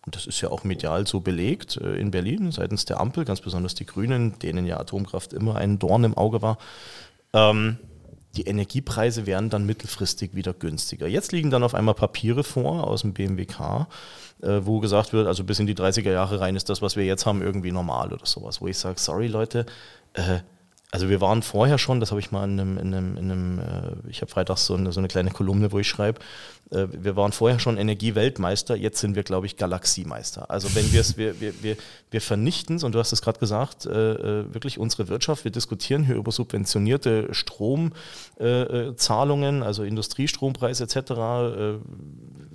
und 0.05 0.15
das 0.15 0.25
ist 0.25 0.39
ja 0.39 0.49
auch 0.49 0.63
medial 0.63 1.05
so 1.05 1.19
belegt 1.19 1.77
äh, 1.77 1.95
in 1.95 2.11
Berlin 2.11 2.51
seitens 2.51 2.85
der 2.85 3.01
Ampel, 3.01 3.25
ganz 3.25 3.41
besonders 3.41 3.75
die 3.75 3.85
Grünen, 3.85 4.39
denen 4.39 4.65
ja 4.65 4.79
Atomkraft 4.79 5.33
immer 5.33 5.55
ein 5.55 5.77
Dorn 5.77 6.05
im 6.05 6.15
Auge 6.15 6.41
war. 6.41 6.57
Ähm, 7.33 7.77
die 8.37 8.43
Energiepreise 8.43 9.25
werden 9.25 9.49
dann 9.49 9.65
mittelfristig 9.65 10.35
wieder 10.35 10.53
günstiger. 10.53 11.07
Jetzt 11.07 11.31
liegen 11.33 11.49
dann 11.49 11.63
auf 11.63 11.73
einmal 11.73 11.95
Papiere 11.95 12.43
vor 12.43 12.87
aus 12.87 13.01
dem 13.01 13.13
BMWK, 13.13 13.87
äh, 14.41 14.61
wo 14.61 14.79
gesagt 14.79 15.11
wird, 15.11 15.27
also 15.27 15.43
bis 15.43 15.59
in 15.59 15.67
die 15.67 15.75
30er 15.75 16.11
Jahre 16.11 16.39
rein 16.39 16.55
ist 16.55 16.69
das, 16.69 16.81
was 16.81 16.95
wir 16.95 17.03
jetzt 17.03 17.25
haben, 17.25 17.41
irgendwie 17.41 17.71
normal 17.71 18.13
oder 18.13 18.25
sowas. 18.25 18.61
Wo 18.61 18.67
ich 18.67 18.77
sage, 18.77 18.99
sorry 18.99 19.27
Leute, 19.27 19.65
äh, 20.13 20.39
also 20.91 21.09
wir 21.09 21.19
waren 21.19 21.43
vorher 21.43 21.77
schon, 21.77 21.99
das 21.99 22.11
habe 22.11 22.21
ich 22.21 22.31
mal 22.31 22.45
in 22.45 22.57
einem, 22.59 22.77
in 22.77 22.93
einem, 22.93 23.17
in 23.17 23.31
einem 23.31 23.59
äh, 23.59 24.09
ich 24.09 24.21
habe 24.21 24.31
freitags 24.31 24.65
so 24.65 24.73
eine, 24.73 24.93
so 24.93 25.01
eine 25.01 25.09
kleine 25.09 25.31
Kolumne, 25.31 25.73
wo 25.73 25.79
ich 25.79 25.87
schreibe, 25.87 26.21
äh, 26.71 26.87
wir 26.91 27.17
waren 27.17 27.33
vorher 27.33 27.59
schon 27.59 27.77
Energieweltmeister, 27.77 28.75
jetzt 28.75 28.99
sind 28.99 29.15
wir, 29.15 29.23
glaube 29.23 29.47
ich, 29.47 29.57
Galaxiemeister. 29.57 30.49
Also 30.49 30.73
wenn 30.75 30.93
wir 30.93 31.01
es, 31.01 31.17
wir, 31.17 31.41
wir, 31.41 31.61
wir, 31.61 31.75
wir 32.09 32.21
vernichten 32.21 32.81
und 32.83 32.95
du 32.95 32.99
hast 32.99 33.11
es 33.11 33.21
gerade 33.21 33.39
gesagt, 33.39 33.85
äh, 33.85 33.91
äh, 33.91 34.45
wirklich 34.53 34.79
unsere 34.79 35.09
Wirtschaft, 35.09 35.43
wir 35.43 35.51
diskutieren 35.51 36.05
hier 36.05 36.15
über 36.15 36.31
subventionierte 36.31 37.33
Stromzahlungen, 37.33 39.63
also 39.63 39.83
Industriestrompreis 39.83 40.79
etc., 40.79 41.11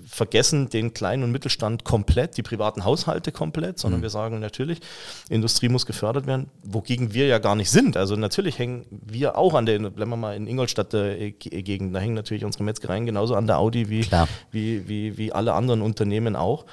vergessen 0.07 0.69
den 0.69 0.95
kleinen 0.95 1.23
und 1.23 1.33
Mittelstand 1.33 1.85
komplett, 1.85 2.37
die 2.37 2.43
privaten 2.43 2.85
Haushalte 2.85 3.33
komplett, 3.33 3.79
sondern 3.79 4.01
mhm. 4.01 4.03
wir 4.03 4.11
sagen 4.11 4.41
natürlich, 4.41 4.81
Industrie 5.29 5.69
muss 5.69 5.87
gefördert 5.87 6.27
werden, 6.27 6.51
wogegen 6.63 7.15
wir 7.15 7.27
ja 7.27 7.39
gar 7.39 7.55
nicht 7.55 7.71
sind. 7.71 7.97
Also 7.97 8.17
natürlich 8.17 8.59
hängen 8.59 8.87
wir 8.91 9.39
auch 9.39 9.55
an 9.55 9.67
der, 9.67 9.79
bleiben 9.79 10.11
wir 10.11 10.17
mal 10.17 10.37
in 10.37 10.47
Ingolstadt 10.47 10.95
äh, 10.95 11.33
Gegend, 11.33 11.95
da 11.95 12.01
hängen 12.01 12.15
natürlich 12.15 12.45
unsere 12.45 12.65
Metzgereien 12.65 13.07
genauso 13.07 13.35
an 13.35 13.47
der 13.47 13.59
Audi 13.59 13.89
wie, 13.89 14.07
wie, 14.51 14.89
wie, 14.89 15.19
wie 15.19 15.33
alle 15.33 15.55
anderen 15.55 15.83
Unternehmen 15.83 16.37
auch. 16.37 16.67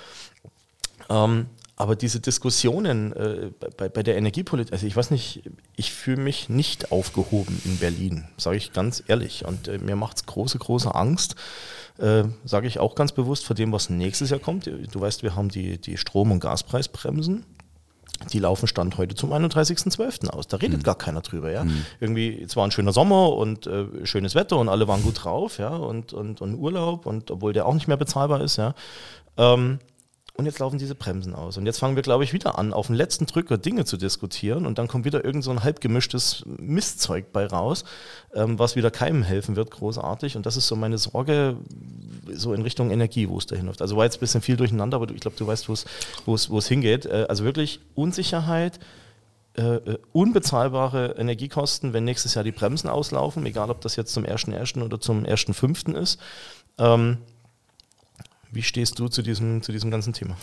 Ähm, 1.10 1.48
aber 1.80 1.96
diese 1.96 2.20
Diskussionen 2.20 3.14
äh, 3.14 3.52
bei, 3.78 3.88
bei 3.88 4.04
der 4.04 4.18
Energiepolitik, 4.18 4.74
also 4.74 4.86
ich 4.86 4.98
weiß 4.98 5.12
nicht, 5.12 5.44
ich 5.78 5.94
fühle 5.94 6.22
mich 6.22 6.50
nicht 6.50 6.92
aufgehoben 6.92 7.62
in 7.64 7.78
Berlin, 7.78 8.26
sage 8.36 8.58
ich 8.58 8.74
ganz 8.74 9.02
ehrlich. 9.08 9.46
Und 9.46 9.70
äh, 9.70 9.78
mir 9.78 9.96
macht 9.96 10.18
es 10.18 10.26
große, 10.26 10.60
große 10.60 10.94
Angst, 10.94 11.36
äh, 12.00 12.24
sage 12.46 12.68
ich 12.68 12.80
auch 12.80 12.96
ganz 12.96 13.12
bewusst, 13.12 13.46
vor 13.46 13.56
dem, 13.56 13.72
was 13.72 13.90
nächstes 13.90 14.30
Jahr 14.30 14.40
kommt. 14.40 14.68
Du 14.68 15.00
weißt, 15.00 15.24
wir 15.24 15.36
haben 15.36 15.50
die, 15.50 15.80
die 15.80 15.98
Strom- 15.98 16.32
und 16.32 16.40
Gaspreisbremsen. 16.40 17.46
Die 18.34 18.40
laufen 18.40 18.68
Stand 18.68 18.98
heute 18.98 19.16
zum 19.16 19.32
31.12. 19.32 20.30
aus. 20.30 20.48
Da 20.48 20.58
redet 20.58 20.80
mhm. 20.80 20.84
gar 20.84 20.96
keiner 20.96 21.22
drüber. 21.22 21.52
Ja? 21.52 21.64
Mhm. 21.64 21.86
Irgendwie, 22.00 22.42
es 22.42 22.56
war 22.56 22.66
ein 22.66 22.72
schöner 22.72 22.92
Sommer 22.92 23.34
und 23.34 23.66
äh, 23.68 24.06
schönes 24.06 24.36
Wetter 24.36 24.58
und 24.58 24.68
alle 24.68 24.88
waren 24.88 25.04
gut 25.04 25.24
drauf, 25.24 25.58
ja, 25.58 25.70
und, 25.70 26.12
und, 26.12 26.42
und 26.42 26.56
Urlaub 26.56 27.06
und 27.06 27.32
obwohl 27.32 27.54
der 27.54 27.66
auch 27.66 27.74
nicht 27.74 27.88
mehr 27.88 27.98
bezahlbar 27.98 28.42
ist, 28.42 28.58
ja. 28.58 28.74
Ähm, 29.38 29.80
und 30.40 30.46
jetzt 30.46 30.60
laufen 30.60 30.80
diese 30.80 30.96
Bremsen 30.96 31.36
aus. 31.36 31.58
Und 31.58 31.66
jetzt 31.66 31.80
fangen 31.80 31.98
wir, 31.98 32.02
glaube 32.02 32.24
ich, 32.24 32.32
wieder 32.32 32.58
an, 32.58 32.72
auf 32.72 32.88
den 32.88 32.96
letzten 32.96 33.26
Drücker 33.26 33.58
Dinge 33.58 33.84
zu 33.84 33.98
diskutieren. 33.98 34.66
Und 34.66 34.78
dann 34.78 34.88
kommt 34.88 35.04
wieder 35.04 35.26
irgend 35.26 35.44
so 35.44 35.52
ein 35.52 35.64
halb 35.64 35.82
gemischtes 35.82 36.44
Mistzeug 36.46 37.34
bei 37.34 37.46
raus, 37.46 37.84
ähm, 38.34 38.58
was 38.58 38.78
wieder 38.78 38.90
keinem 38.90 39.24
helfen 39.24 39.58
wird, 39.58 39.70
großartig. 39.70 40.38
Und 40.38 40.46
das 40.46 40.56
ist 40.56 40.68
so 40.68 40.78
meine 40.78 40.98
Sorge, 40.98 41.58
so 42.32 42.54
in 42.54 42.62
Richtung 42.62 42.90
Energie, 42.90 43.28
wo 43.28 43.38
es 43.38 43.48
dahin 43.48 43.66
läuft. 43.66 43.82
Also 43.82 43.98
war 43.98 44.06
jetzt 44.06 44.16
ein 44.16 44.22
bisschen 44.22 44.42
viel 44.42 44.56
durcheinander, 44.56 44.96
aber 44.96 45.12
ich 45.14 45.20
glaube, 45.20 45.36
du 45.38 45.46
weißt, 45.46 45.68
wo 45.68 46.58
es 46.58 46.68
hingeht. 46.68 47.06
Äh, 47.06 47.26
also 47.28 47.44
wirklich 47.44 47.82
Unsicherheit, 47.94 48.80
äh, 49.58 49.62
äh, 49.62 49.98
unbezahlbare 50.14 51.16
Energiekosten, 51.18 51.92
wenn 51.92 52.06
nächstes 52.06 52.36
Jahr 52.36 52.46
die 52.46 52.54
Bremsen 52.54 52.88
auslaufen, 52.88 53.46
egal 53.46 53.70
ob 53.70 53.82
das 53.82 53.98
jetzt 53.98 54.14
zum 54.14 54.24
1.1. 54.24 54.82
oder 54.82 55.02
zum 55.02 55.26
1.5. 55.26 55.96
ist. 55.98 56.18
Ähm, 56.78 57.18
wie 58.52 58.62
stehst 58.64 59.00
du 59.00 59.08
zu 59.08 59.22
diesem, 59.22 59.62
zu 59.62 59.72
diesem 59.72 59.92
ganzen 59.92 60.14
Thema? 60.14 60.36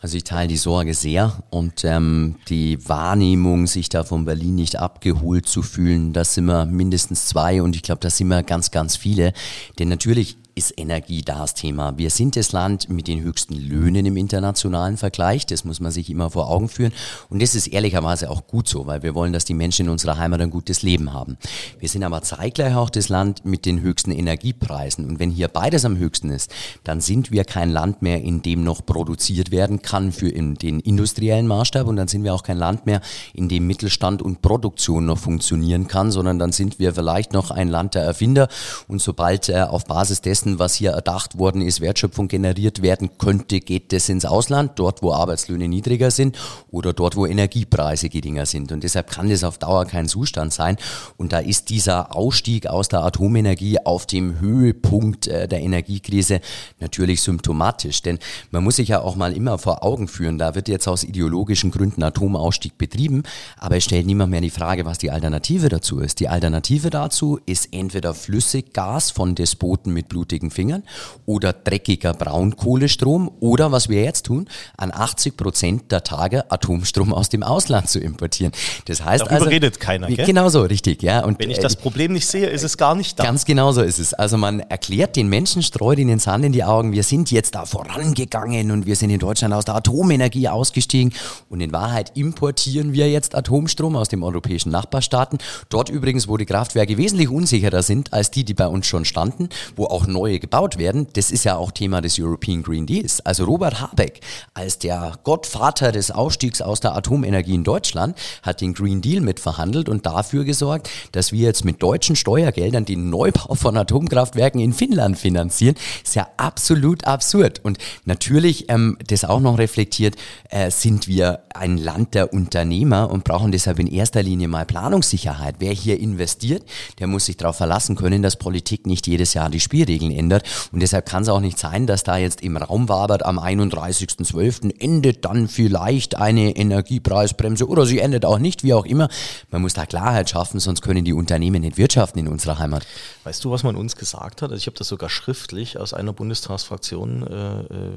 Also 0.00 0.16
ich 0.16 0.24
teile 0.24 0.46
die 0.46 0.56
Sorge 0.56 0.94
sehr 0.94 1.42
und 1.50 1.84
ähm, 1.84 2.36
die 2.48 2.88
Wahrnehmung, 2.88 3.66
sich 3.66 3.88
da 3.88 4.04
von 4.04 4.24
Berlin 4.24 4.54
nicht 4.54 4.76
abgeholt 4.76 5.48
zu 5.48 5.62
fühlen, 5.62 6.12
da 6.12 6.24
sind 6.24 6.44
wir 6.44 6.66
mindestens 6.66 7.26
zwei 7.26 7.62
und 7.62 7.74
ich 7.74 7.82
glaube, 7.82 8.00
da 8.00 8.08
sind 8.08 8.28
wir 8.28 8.44
ganz, 8.44 8.70
ganz 8.70 8.96
viele. 8.96 9.32
Denn 9.78 9.88
natürlich 9.88 10.36
ist 10.58 10.74
Energie 10.76 11.22
das 11.22 11.54
Thema. 11.54 11.96
Wir 11.98 12.10
sind 12.10 12.34
das 12.34 12.50
Land 12.50 12.88
mit 12.90 13.06
den 13.06 13.22
höchsten 13.22 13.54
Löhnen 13.54 14.04
im 14.04 14.16
internationalen 14.16 14.96
Vergleich. 14.96 15.46
Das 15.46 15.64
muss 15.64 15.78
man 15.78 15.92
sich 15.92 16.10
immer 16.10 16.30
vor 16.30 16.50
Augen 16.50 16.68
führen. 16.68 16.92
Und 17.30 17.40
das 17.40 17.54
ist 17.54 17.68
ehrlicherweise 17.68 18.28
auch 18.28 18.48
gut 18.48 18.68
so, 18.68 18.88
weil 18.88 19.04
wir 19.04 19.14
wollen, 19.14 19.32
dass 19.32 19.44
die 19.44 19.54
Menschen 19.54 19.86
in 19.86 19.92
unserer 19.92 20.18
Heimat 20.18 20.40
ein 20.40 20.50
gutes 20.50 20.82
Leben 20.82 21.12
haben. 21.12 21.38
Wir 21.78 21.88
sind 21.88 22.02
aber 22.02 22.22
zeitgleich 22.22 22.74
auch 22.74 22.90
das 22.90 23.08
Land 23.08 23.44
mit 23.44 23.66
den 23.66 23.80
höchsten 23.82 24.10
Energiepreisen. 24.10 25.08
Und 25.08 25.20
wenn 25.20 25.30
hier 25.30 25.46
beides 25.46 25.84
am 25.84 25.96
höchsten 25.96 26.30
ist, 26.30 26.52
dann 26.82 27.00
sind 27.00 27.30
wir 27.30 27.44
kein 27.44 27.70
Land 27.70 28.02
mehr, 28.02 28.20
in 28.20 28.42
dem 28.42 28.64
noch 28.64 28.84
produziert 28.84 29.52
werden 29.52 29.80
kann 29.80 30.10
für 30.10 30.32
den 30.32 30.80
industriellen 30.80 31.46
Maßstab. 31.46 31.86
Und 31.86 31.94
dann 31.94 32.08
sind 32.08 32.24
wir 32.24 32.34
auch 32.34 32.42
kein 32.42 32.58
Land 32.58 32.84
mehr, 32.84 33.00
in 33.32 33.48
dem 33.48 33.64
Mittelstand 33.68 34.22
und 34.22 34.42
Produktion 34.42 35.06
noch 35.06 35.18
funktionieren 35.18 35.86
kann, 35.86 36.10
sondern 36.10 36.40
dann 36.40 36.50
sind 36.50 36.80
wir 36.80 36.92
vielleicht 36.94 37.32
noch 37.32 37.52
ein 37.52 37.68
Land 37.68 37.94
der 37.94 38.02
Erfinder. 38.02 38.48
Und 38.88 39.00
sobald 39.00 39.48
äh, 39.48 39.60
auf 39.60 39.84
Basis 39.84 40.20
dessen 40.20 40.47
meisten, 40.48 40.58
was 40.58 40.74
hier 40.74 40.90
erdacht 40.90 41.38
worden 41.38 41.62
ist, 41.62 41.80
Wertschöpfung 41.80 42.28
generiert 42.28 42.82
werden 42.82 43.10
könnte, 43.18 43.60
geht 43.60 43.92
das 43.92 44.08
ins 44.08 44.24
Ausland, 44.24 44.72
dort 44.76 45.02
wo 45.02 45.12
Arbeitslöhne 45.12 45.68
niedriger 45.68 46.10
sind 46.10 46.38
oder 46.70 46.92
dort 46.92 47.16
wo 47.16 47.26
Energiepreise 47.26 48.08
geringer 48.08 48.46
sind. 48.46 48.72
Und 48.72 48.84
deshalb 48.84 49.10
kann 49.10 49.28
das 49.28 49.44
auf 49.44 49.58
Dauer 49.58 49.84
kein 49.86 50.08
Zustand 50.08 50.52
sein. 50.52 50.76
Und 51.16 51.32
da 51.32 51.38
ist 51.38 51.70
dieser 51.70 52.14
Ausstieg 52.14 52.66
aus 52.66 52.88
der 52.88 53.02
Atomenergie 53.02 53.78
auf 53.84 54.06
dem 54.06 54.40
Höhepunkt 54.40 55.26
äh, 55.26 55.48
der 55.48 55.60
Energiekrise 55.60 56.40
natürlich 56.80 57.22
symptomatisch. 57.22 58.02
Denn 58.02 58.18
man 58.50 58.64
muss 58.64 58.76
sich 58.76 58.88
ja 58.88 59.00
auch 59.00 59.16
mal 59.16 59.32
immer 59.32 59.58
vor 59.58 59.82
Augen 59.82 60.08
führen, 60.08 60.38
da 60.38 60.54
wird 60.54 60.68
jetzt 60.68 60.88
aus 60.88 61.04
ideologischen 61.04 61.70
Gründen 61.70 62.02
Atomausstieg 62.02 62.78
betrieben, 62.78 63.22
aber 63.56 63.76
es 63.76 63.84
stellt 63.84 64.06
niemand 64.06 64.30
mehr 64.30 64.40
die 64.40 64.50
Frage, 64.50 64.84
was 64.84 64.98
die 64.98 65.10
Alternative 65.10 65.68
dazu 65.68 66.00
ist. 66.00 66.20
Die 66.20 66.28
Alternative 66.28 66.90
dazu 66.90 67.38
ist 67.46 67.68
entweder 67.72 68.14
Flüssiggas 68.14 69.10
von 69.10 69.34
Despoten 69.34 69.92
mit 69.92 70.08
blutigen 70.08 70.37
Fingern 70.50 70.82
oder 71.26 71.52
dreckiger 71.52 72.14
Braunkohlestrom 72.14 73.30
oder 73.40 73.72
was 73.72 73.88
wir 73.88 74.02
jetzt 74.02 74.26
tun, 74.26 74.48
an 74.76 74.92
80 74.92 75.36
Prozent 75.36 75.92
der 75.92 76.04
Tage 76.04 76.50
Atomstrom 76.50 77.12
aus 77.12 77.28
dem 77.28 77.42
Ausland 77.42 77.88
zu 77.88 77.98
importieren. 77.98 78.52
Das 78.86 79.04
heißt 79.04 79.22
Darüber 79.22 79.36
also, 79.36 79.48
redet 79.48 79.80
keiner, 79.80 80.08
gell? 80.08 80.24
Genau 80.24 80.48
so, 80.48 80.62
richtig, 80.62 81.02
ja. 81.02 81.24
Und 81.24 81.38
Wenn 81.38 81.50
ich 81.50 81.58
äh, 81.58 81.62
das 81.62 81.76
Problem 81.76 82.12
nicht 82.12 82.26
sehe, 82.26 82.46
ist 82.46 82.62
es 82.62 82.76
gar 82.76 82.94
nicht 82.94 83.18
da. 83.18 83.24
Ganz 83.24 83.44
genau 83.44 83.72
so 83.72 83.82
ist 83.82 83.98
es. 83.98 84.14
Also 84.14 84.38
man 84.38 84.60
erklärt 84.60 85.16
den 85.16 85.28
Menschen, 85.28 85.62
streut 85.62 85.98
ihnen 85.98 86.18
Sand 86.18 86.44
in 86.44 86.52
die 86.52 86.64
Augen, 86.64 86.92
wir 86.92 87.02
sind 87.02 87.30
jetzt 87.30 87.54
da 87.54 87.66
vorangegangen 87.66 88.70
und 88.70 88.86
wir 88.86 88.96
sind 88.96 89.10
in 89.10 89.18
Deutschland 89.18 89.54
aus 89.54 89.64
der 89.64 89.76
Atomenergie 89.76 90.48
ausgestiegen 90.48 91.12
und 91.48 91.60
in 91.60 91.72
Wahrheit 91.72 92.16
importieren 92.16 92.92
wir 92.92 93.10
jetzt 93.10 93.34
Atomstrom 93.34 93.96
aus 93.96 94.08
den 94.08 94.22
europäischen 94.22 94.70
Nachbarstaaten. 94.70 95.38
Dort 95.68 95.88
übrigens, 95.88 96.28
wo 96.28 96.36
die 96.36 96.46
Kraftwerke 96.46 96.96
wesentlich 96.96 97.28
unsicherer 97.28 97.82
sind 97.82 98.12
als 98.12 98.30
die, 98.30 98.44
die 98.44 98.54
bei 98.54 98.66
uns 98.66 98.86
schon 98.86 99.04
standen, 99.04 99.48
wo 99.76 99.86
auch 99.86 100.06
neue 100.18 100.40
gebaut 100.40 100.78
werden. 100.78 101.06
Das 101.12 101.30
ist 101.30 101.44
ja 101.44 101.56
auch 101.56 101.70
Thema 101.70 102.00
des 102.00 102.18
European 102.18 102.62
Green 102.62 102.86
Deals. 102.86 103.20
Also 103.20 103.44
Robert 103.44 103.80
Habeck 103.80 104.20
als 104.54 104.78
der 104.78 105.12
Gottvater 105.22 105.92
des 105.92 106.10
Ausstiegs 106.10 106.60
aus 106.60 106.80
der 106.80 106.96
Atomenergie 106.96 107.54
in 107.54 107.64
Deutschland 107.64 108.18
hat 108.42 108.60
den 108.60 108.74
Green 108.74 109.00
Deal 109.00 109.20
mitverhandelt 109.20 109.88
und 109.88 110.06
dafür 110.06 110.44
gesorgt, 110.44 110.90
dass 111.12 111.32
wir 111.32 111.40
jetzt 111.40 111.64
mit 111.64 111.82
deutschen 111.82 112.16
Steuergeldern 112.16 112.84
den 112.84 113.10
Neubau 113.10 113.54
von 113.54 113.76
Atomkraftwerken 113.76 114.60
in 114.60 114.72
Finnland 114.72 115.18
finanzieren. 115.18 115.76
Ist 116.02 116.16
ja 116.16 116.28
absolut 116.36 117.06
absurd. 117.06 117.60
Und 117.62 117.78
natürlich, 118.04 118.70
ähm, 118.70 118.98
das 119.06 119.24
auch 119.24 119.40
noch 119.40 119.58
reflektiert, 119.58 120.16
äh, 120.50 120.70
sind 120.70 121.06
wir 121.06 121.40
ein 121.54 121.76
Land 121.76 122.14
der 122.14 122.32
Unternehmer 122.32 123.10
und 123.10 123.24
brauchen 123.24 123.52
deshalb 123.52 123.78
in 123.78 123.86
erster 123.86 124.22
Linie 124.22 124.48
mal 124.48 124.66
Planungssicherheit. 124.66 125.56
Wer 125.58 125.72
hier 125.72 126.00
investiert, 126.00 126.64
der 126.98 127.06
muss 127.06 127.26
sich 127.26 127.36
darauf 127.36 127.56
verlassen 127.56 127.96
können, 127.96 128.22
dass 128.22 128.36
Politik 128.36 128.86
nicht 128.86 129.06
jedes 129.06 129.34
Jahr 129.34 129.50
die 129.50 129.60
Spielregeln 129.60 130.07
ändert. 130.10 130.44
Und 130.72 130.80
deshalb 130.80 131.06
kann 131.06 131.22
es 131.22 131.28
auch 131.28 131.40
nicht 131.40 131.58
sein, 131.58 131.86
dass 131.86 132.02
da 132.02 132.16
jetzt 132.16 132.42
im 132.42 132.56
Raum 132.56 132.88
wabert, 132.88 133.24
am 133.24 133.38
31.12. 133.38 134.80
endet 134.80 135.24
dann 135.24 135.48
vielleicht 135.48 136.16
eine 136.16 136.56
Energiepreisbremse 136.56 137.68
oder 137.68 137.86
sie 137.86 137.98
endet 138.00 138.24
auch 138.24 138.38
nicht, 138.38 138.62
wie 138.62 138.74
auch 138.74 138.86
immer. 138.86 139.08
Man 139.50 139.62
muss 139.62 139.74
da 139.74 139.86
Klarheit 139.86 140.30
schaffen, 140.30 140.60
sonst 140.60 140.82
können 140.82 141.04
die 141.04 141.12
Unternehmen 141.12 141.62
nicht 141.62 141.78
wirtschaften 141.78 142.18
in 142.20 142.28
unserer 142.28 142.58
Heimat. 142.58 142.86
Weißt 143.24 143.44
du, 143.44 143.50
was 143.50 143.62
man 143.62 143.76
uns 143.76 143.96
gesagt 143.96 144.42
hat? 144.42 144.50
Also 144.50 144.60
ich 144.60 144.66
habe 144.66 144.76
das 144.76 144.88
sogar 144.88 145.10
schriftlich 145.10 145.78
aus 145.78 145.94
einer 145.94 146.12
Bundestagsfraktion, 146.12 147.26
äh, 147.26 147.60
äh 147.60 147.90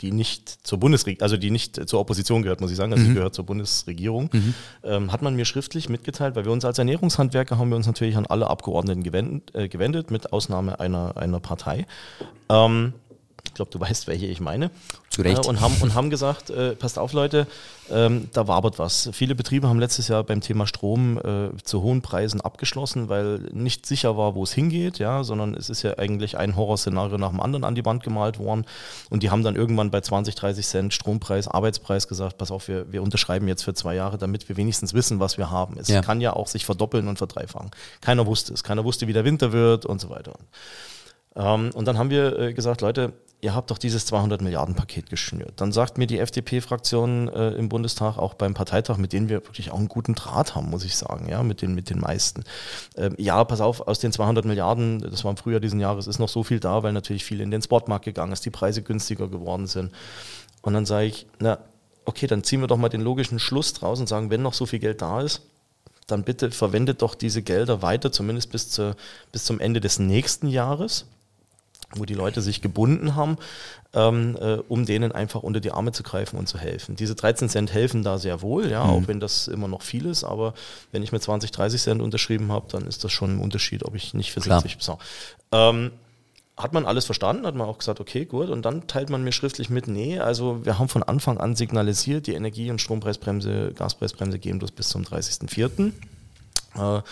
die 0.00 0.12
nicht 0.12 0.66
zur 0.66 0.78
Bundesregierung, 0.78 1.22
also 1.22 1.36
die 1.36 1.50
nicht 1.50 1.88
zur 1.88 2.00
Opposition 2.00 2.42
gehört, 2.42 2.60
muss 2.60 2.70
ich 2.70 2.76
sagen, 2.76 2.92
also 2.92 3.04
mhm. 3.04 3.08
sie 3.08 3.14
gehört 3.14 3.34
zur 3.34 3.46
Bundesregierung, 3.46 4.30
mhm. 4.32 4.54
ähm, 4.82 5.12
hat 5.12 5.22
man 5.22 5.34
mir 5.34 5.44
schriftlich 5.44 5.88
mitgeteilt, 5.88 6.36
weil 6.36 6.44
wir 6.44 6.52
uns 6.52 6.64
als 6.64 6.78
Ernährungshandwerker 6.78 7.58
haben 7.58 7.70
wir 7.70 7.76
uns 7.76 7.86
natürlich 7.86 8.16
an 8.16 8.26
alle 8.26 8.48
Abgeordneten 8.48 9.02
gewendet, 9.02 9.54
äh, 9.54 9.68
gewendet 9.68 10.10
mit 10.10 10.32
Ausnahme 10.32 10.80
einer, 10.80 11.16
einer 11.16 11.40
Partei. 11.44 11.86
Ähm, 12.48 12.92
ich 13.46 13.54
glaube, 13.54 13.70
du 13.70 13.78
weißt, 13.78 14.08
welche 14.08 14.26
ich 14.26 14.40
meine. 14.40 14.70
Zu 15.10 15.22
Recht. 15.22 15.44
Äh, 15.44 15.48
und, 15.48 15.60
haben, 15.60 15.76
und 15.80 15.94
haben 15.94 16.10
gesagt, 16.10 16.50
äh, 16.50 16.74
passt 16.74 16.98
auf 16.98 17.12
Leute, 17.12 17.46
ähm, 17.88 18.28
da 18.32 18.48
wabert 18.48 18.80
was. 18.80 19.10
Viele 19.12 19.36
Betriebe 19.36 19.68
haben 19.68 19.78
letztes 19.78 20.08
Jahr 20.08 20.24
beim 20.24 20.40
Thema 20.40 20.66
Strom 20.66 21.18
äh, 21.18 21.50
zu 21.62 21.82
hohen 21.82 22.02
Preisen 22.02 22.40
abgeschlossen, 22.40 23.08
weil 23.08 23.38
nicht 23.52 23.86
sicher 23.86 24.16
war, 24.16 24.34
wo 24.34 24.42
es 24.42 24.52
hingeht, 24.52 24.98
ja, 24.98 25.22
sondern 25.22 25.54
es 25.54 25.70
ist 25.70 25.82
ja 25.82 25.98
eigentlich 25.98 26.36
ein 26.36 26.56
Horrorszenario 26.56 27.16
nach 27.16 27.28
dem 27.30 27.38
anderen 27.40 27.62
an 27.62 27.76
die 27.76 27.84
Wand 27.84 28.02
gemalt 28.02 28.40
worden. 28.40 28.64
Und 29.10 29.22
die 29.22 29.30
haben 29.30 29.44
dann 29.44 29.54
irgendwann 29.54 29.92
bei 29.92 30.00
20, 30.00 30.34
30 30.34 30.66
Cent 30.66 30.94
Strompreis, 30.94 31.46
Arbeitspreis 31.46 32.08
gesagt, 32.08 32.38
pass 32.38 32.50
auf, 32.50 32.66
wir, 32.66 32.90
wir 32.92 33.02
unterschreiben 33.02 33.46
jetzt 33.46 33.62
für 33.62 33.74
zwei 33.74 33.94
Jahre, 33.94 34.18
damit 34.18 34.48
wir 34.48 34.56
wenigstens 34.56 34.94
wissen, 34.94 35.20
was 35.20 35.38
wir 35.38 35.50
haben. 35.50 35.78
Es 35.78 35.86
Ja. 35.86 36.00
kann 36.00 36.20
ja 36.20 36.32
auch 36.32 36.48
sich 36.48 36.64
verdoppeln 36.64 37.06
und 37.06 37.18
verdreifachen. 37.18 37.70
Keiner 38.00 38.26
wusste 38.26 38.52
es, 38.54 38.64
keiner 38.64 38.82
wusste, 38.84 39.06
wie 39.06 39.12
der 39.12 39.24
Winter 39.24 39.52
wird 39.52 39.86
und 39.86 40.00
so 40.00 40.10
weiter. 40.10 40.32
Ähm, 41.36 41.70
und 41.74 41.86
dann 41.86 41.98
haben 41.98 42.10
wir 42.10 42.38
äh, 42.38 42.52
gesagt, 42.54 42.80
Leute, 42.80 43.12
ihr 43.40 43.54
habt 43.54 43.70
doch 43.70 43.78
dieses 43.78 44.06
200 44.06 44.40
Milliarden 44.40 44.74
Paket 44.74 45.10
geschnürt. 45.10 45.60
Dann 45.60 45.70
sagt 45.70 45.98
mir 45.98 46.06
die 46.06 46.18
FDP-Fraktion 46.18 47.28
äh, 47.28 47.50
im 47.50 47.68
Bundestag, 47.68 48.16
auch 48.16 48.34
beim 48.34 48.54
Parteitag, 48.54 48.96
mit 48.96 49.12
denen 49.12 49.28
wir 49.28 49.44
wirklich 49.44 49.70
auch 49.70 49.78
einen 49.78 49.88
guten 49.88 50.14
Draht 50.14 50.54
haben, 50.54 50.70
muss 50.70 50.84
ich 50.84 50.96
sagen, 50.96 51.28
ja, 51.28 51.42
mit 51.42 51.60
den, 51.60 51.74
mit 51.74 51.90
den 51.90 52.00
meisten. 52.00 52.44
Ähm, 52.96 53.14
ja, 53.18 53.44
pass 53.44 53.60
auf, 53.60 53.86
aus 53.86 53.98
den 53.98 54.12
200 54.12 54.46
Milliarden, 54.46 55.00
das 55.00 55.24
war 55.24 55.30
im 55.30 55.36
Frühjahr 55.36 55.60
diesen 55.60 55.78
Jahres, 55.78 56.06
ist 56.06 56.18
noch 56.18 56.30
so 56.30 56.42
viel 56.42 56.58
da, 56.58 56.82
weil 56.82 56.92
natürlich 56.92 57.24
viel 57.24 57.42
in 57.42 57.50
den 57.50 57.60
Spotmarkt 57.60 58.06
gegangen 58.06 58.32
ist, 58.32 58.46
die 58.46 58.50
Preise 58.50 58.82
günstiger 58.82 59.28
geworden 59.28 59.66
sind. 59.66 59.92
Und 60.62 60.72
dann 60.72 60.86
sage 60.86 61.06
ich, 61.06 61.26
na, 61.38 61.58
okay, 62.06 62.26
dann 62.26 62.44
ziehen 62.44 62.60
wir 62.60 62.66
doch 62.66 62.78
mal 62.78 62.88
den 62.88 63.02
logischen 63.02 63.38
Schluss 63.38 63.74
draus 63.74 64.00
und 64.00 64.08
sagen, 64.08 64.30
wenn 64.30 64.40
noch 64.40 64.54
so 64.54 64.64
viel 64.64 64.78
Geld 64.78 65.02
da 65.02 65.20
ist, 65.20 65.42
dann 66.06 66.22
bitte 66.22 66.50
verwendet 66.50 67.02
doch 67.02 67.14
diese 67.14 67.42
Gelder 67.42 67.82
weiter, 67.82 68.10
zumindest 68.12 68.50
bis, 68.50 68.70
zur, 68.70 68.96
bis 69.32 69.44
zum 69.44 69.60
Ende 69.60 69.80
des 69.80 69.98
nächsten 69.98 70.48
Jahres, 70.48 71.06
wo 71.92 72.04
die 72.04 72.14
Leute 72.14 72.42
sich 72.42 72.60
gebunden 72.60 73.14
haben, 73.14 73.36
ähm, 73.92 74.36
äh, 74.40 74.54
um 74.68 74.86
denen 74.86 75.12
einfach 75.12 75.42
unter 75.42 75.60
die 75.60 75.70
Arme 75.70 75.92
zu 75.92 76.02
greifen 76.02 76.38
und 76.38 76.48
zu 76.48 76.58
helfen. 76.58 76.96
Diese 76.96 77.14
13 77.14 77.48
Cent 77.48 77.72
helfen 77.72 78.02
da 78.02 78.18
sehr 78.18 78.42
wohl, 78.42 78.70
ja, 78.70 78.82
auch 78.82 79.02
wenn 79.06 79.20
das 79.20 79.48
immer 79.48 79.68
noch 79.68 79.82
viel 79.82 80.06
ist, 80.06 80.24
aber 80.24 80.54
wenn 80.92 81.02
ich 81.02 81.12
mit 81.12 81.22
20, 81.22 81.50
30 81.50 81.80
Cent 81.80 82.02
unterschrieben 82.02 82.50
habe, 82.50 82.66
dann 82.70 82.86
ist 82.86 83.04
das 83.04 83.12
schon 83.12 83.36
ein 83.36 83.40
Unterschied, 83.40 83.84
ob 83.84 83.94
ich 83.94 84.14
nicht 84.14 84.32
für 84.32 84.40
Klar. 84.40 84.60
70 84.60 84.82
so. 84.82 84.98
ähm, 85.52 85.92
hat 86.56 86.72
man 86.72 86.86
alles 86.86 87.04
verstanden, 87.04 87.46
hat 87.46 87.56
man 87.56 87.66
auch 87.66 87.78
gesagt, 87.78 88.00
okay, 88.00 88.24
gut. 88.26 88.48
Und 88.48 88.62
dann 88.62 88.86
teilt 88.86 89.10
man 89.10 89.24
mir 89.24 89.32
schriftlich 89.32 89.70
mit, 89.70 89.88
nee, 89.88 90.20
also 90.20 90.64
wir 90.64 90.78
haben 90.78 90.88
von 90.88 91.02
Anfang 91.02 91.38
an 91.38 91.56
signalisiert, 91.56 92.28
die 92.28 92.34
Energie- 92.34 92.70
und 92.70 92.80
Strompreisbremse, 92.80 93.72
Gaspreisbremse 93.74 94.38
geben 94.38 94.60
das 94.60 94.70
bis 94.70 94.88
zum 94.88 95.02
30.04. 95.02 95.92
Äh, 96.76 97.02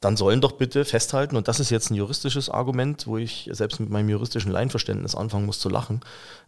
dann 0.00 0.16
sollen 0.16 0.40
doch 0.40 0.52
bitte 0.52 0.84
festhalten, 0.84 1.36
und 1.36 1.48
das 1.48 1.60
ist 1.60 1.70
jetzt 1.70 1.90
ein 1.90 1.94
juristisches 1.94 2.50
Argument, 2.50 3.06
wo 3.06 3.16
ich 3.16 3.48
selbst 3.52 3.80
mit 3.80 3.88
meinem 3.88 4.08
juristischen 4.08 4.52
Laienverständnis 4.52 5.14
anfangen 5.14 5.46
muss 5.46 5.58
zu 5.58 5.68
lachen, 5.68 6.00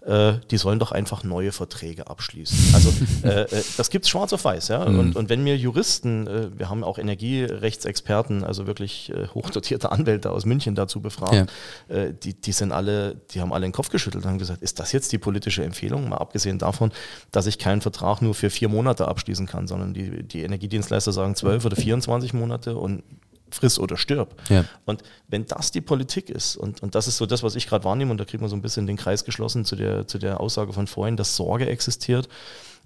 äh, 0.04 0.34
die 0.50 0.58
sollen 0.58 0.78
doch 0.78 0.92
einfach 0.92 1.24
neue 1.24 1.52
Verträge 1.52 2.08
abschließen. 2.08 2.74
Also 2.74 2.92
äh, 3.24 3.42
äh, 3.42 3.62
das 3.76 3.90
gibt 3.90 4.04
es 4.04 4.10
schwarz 4.10 4.32
auf 4.32 4.44
weiß, 4.44 4.68
ja. 4.68 4.82
Und, 4.82 5.16
und 5.16 5.28
wenn 5.28 5.42
mir 5.42 5.56
Juristen, 5.56 6.26
äh, 6.26 6.58
wir 6.58 6.68
haben 6.68 6.84
auch 6.84 6.98
Energierechtsexperten, 6.98 8.44
also 8.44 8.66
wirklich 8.66 9.10
äh, 9.10 9.28
hochdotierte 9.28 9.90
Anwälte 9.90 10.30
aus 10.30 10.44
München 10.44 10.74
dazu 10.74 11.00
befragt, 11.00 11.50
äh, 11.88 12.12
die, 12.12 12.34
die 12.34 12.52
sind 12.52 12.72
alle, 12.72 13.16
die 13.32 13.40
haben 13.40 13.52
alle 13.52 13.66
den 13.66 13.72
Kopf 13.72 13.88
geschüttelt 13.88 14.24
und 14.24 14.30
haben 14.30 14.38
gesagt, 14.38 14.62
ist 14.62 14.78
das 14.78 14.92
jetzt 14.92 15.12
die 15.12 15.18
politische 15.18 15.64
Empfehlung? 15.64 16.08
Mal 16.08 16.18
abgesehen 16.18 16.58
davon, 16.58 16.92
dass 17.30 17.46
ich 17.46 17.58
keinen 17.58 17.80
Vertrag 17.80 18.22
nur 18.22 18.34
für 18.34 18.50
vier 18.50 18.68
Monate 18.68 19.08
abschließen 19.08 19.46
kann, 19.46 19.66
sondern 19.66 19.94
die, 19.94 20.22
die 20.22 20.42
Energiedienstleister 20.42 21.12
sagen 21.12 21.34
zwölf 21.34 21.64
oder 21.64 21.76
24 21.76 22.34
Monate 22.34 22.76
und 22.76 23.02
friss 23.50 23.78
oder 23.78 23.96
stirb. 23.96 24.34
Ja. 24.48 24.64
Und 24.84 25.02
wenn 25.28 25.46
das 25.46 25.70
die 25.70 25.80
Politik 25.80 26.30
ist, 26.30 26.56
und, 26.56 26.82
und 26.82 26.94
das 26.94 27.08
ist 27.08 27.16
so 27.16 27.26
das, 27.26 27.42
was 27.42 27.54
ich 27.54 27.66
gerade 27.66 27.84
wahrnehme, 27.84 28.10
und 28.10 28.18
da 28.18 28.24
kriegt 28.24 28.40
man 28.40 28.50
so 28.50 28.56
ein 28.56 28.62
bisschen 28.62 28.86
den 28.86 28.96
Kreis 28.96 29.24
geschlossen 29.24 29.64
zu 29.64 29.76
der, 29.76 30.06
zu 30.06 30.18
der 30.18 30.40
Aussage 30.40 30.72
von 30.72 30.86
vorhin, 30.86 31.16
dass 31.16 31.36
Sorge 31.36 31.66
existiert, 31.66 32.28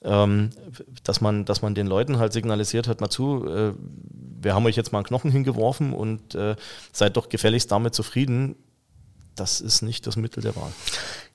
ähm, 0.04 0.50
dass, 1.04 1.20
man, 1.20 1.44
dass 1.44 1.62
man 1.62 1.74
den 1.74 1.86
Leuten 1.86 2.18
halt 2.18 2.32
signalisiert 2.32 2.88
hat, 2.88 3.00
mal 3.00 3.10
zu, 3.10 3.46
äh, 3.46 3.72
wir 4.40 4.54
haben 4.54 4.66
euch 4.66 4.76
jetzt 4.76 4.92
mal 4.92 4.98
einen 4.98 5.06
Knochen 5.06 5.30
hingeworfen 5.30 5.92
und 5.92 6.34
äh, 6.34 6.56
seid 6.92 7.16
doch 7.16 7.28
gefälligst 7.28 7.70
damit 7.70 7.94
zufrieden, 7.94 8.56
das 9.34 9.60
ist 9.60 9.82
nicht 9.82 10.06
das 10.06 10.16
Mittel 10.16 10.42
der 10.42 10.56
Wahl. 10.56 10.72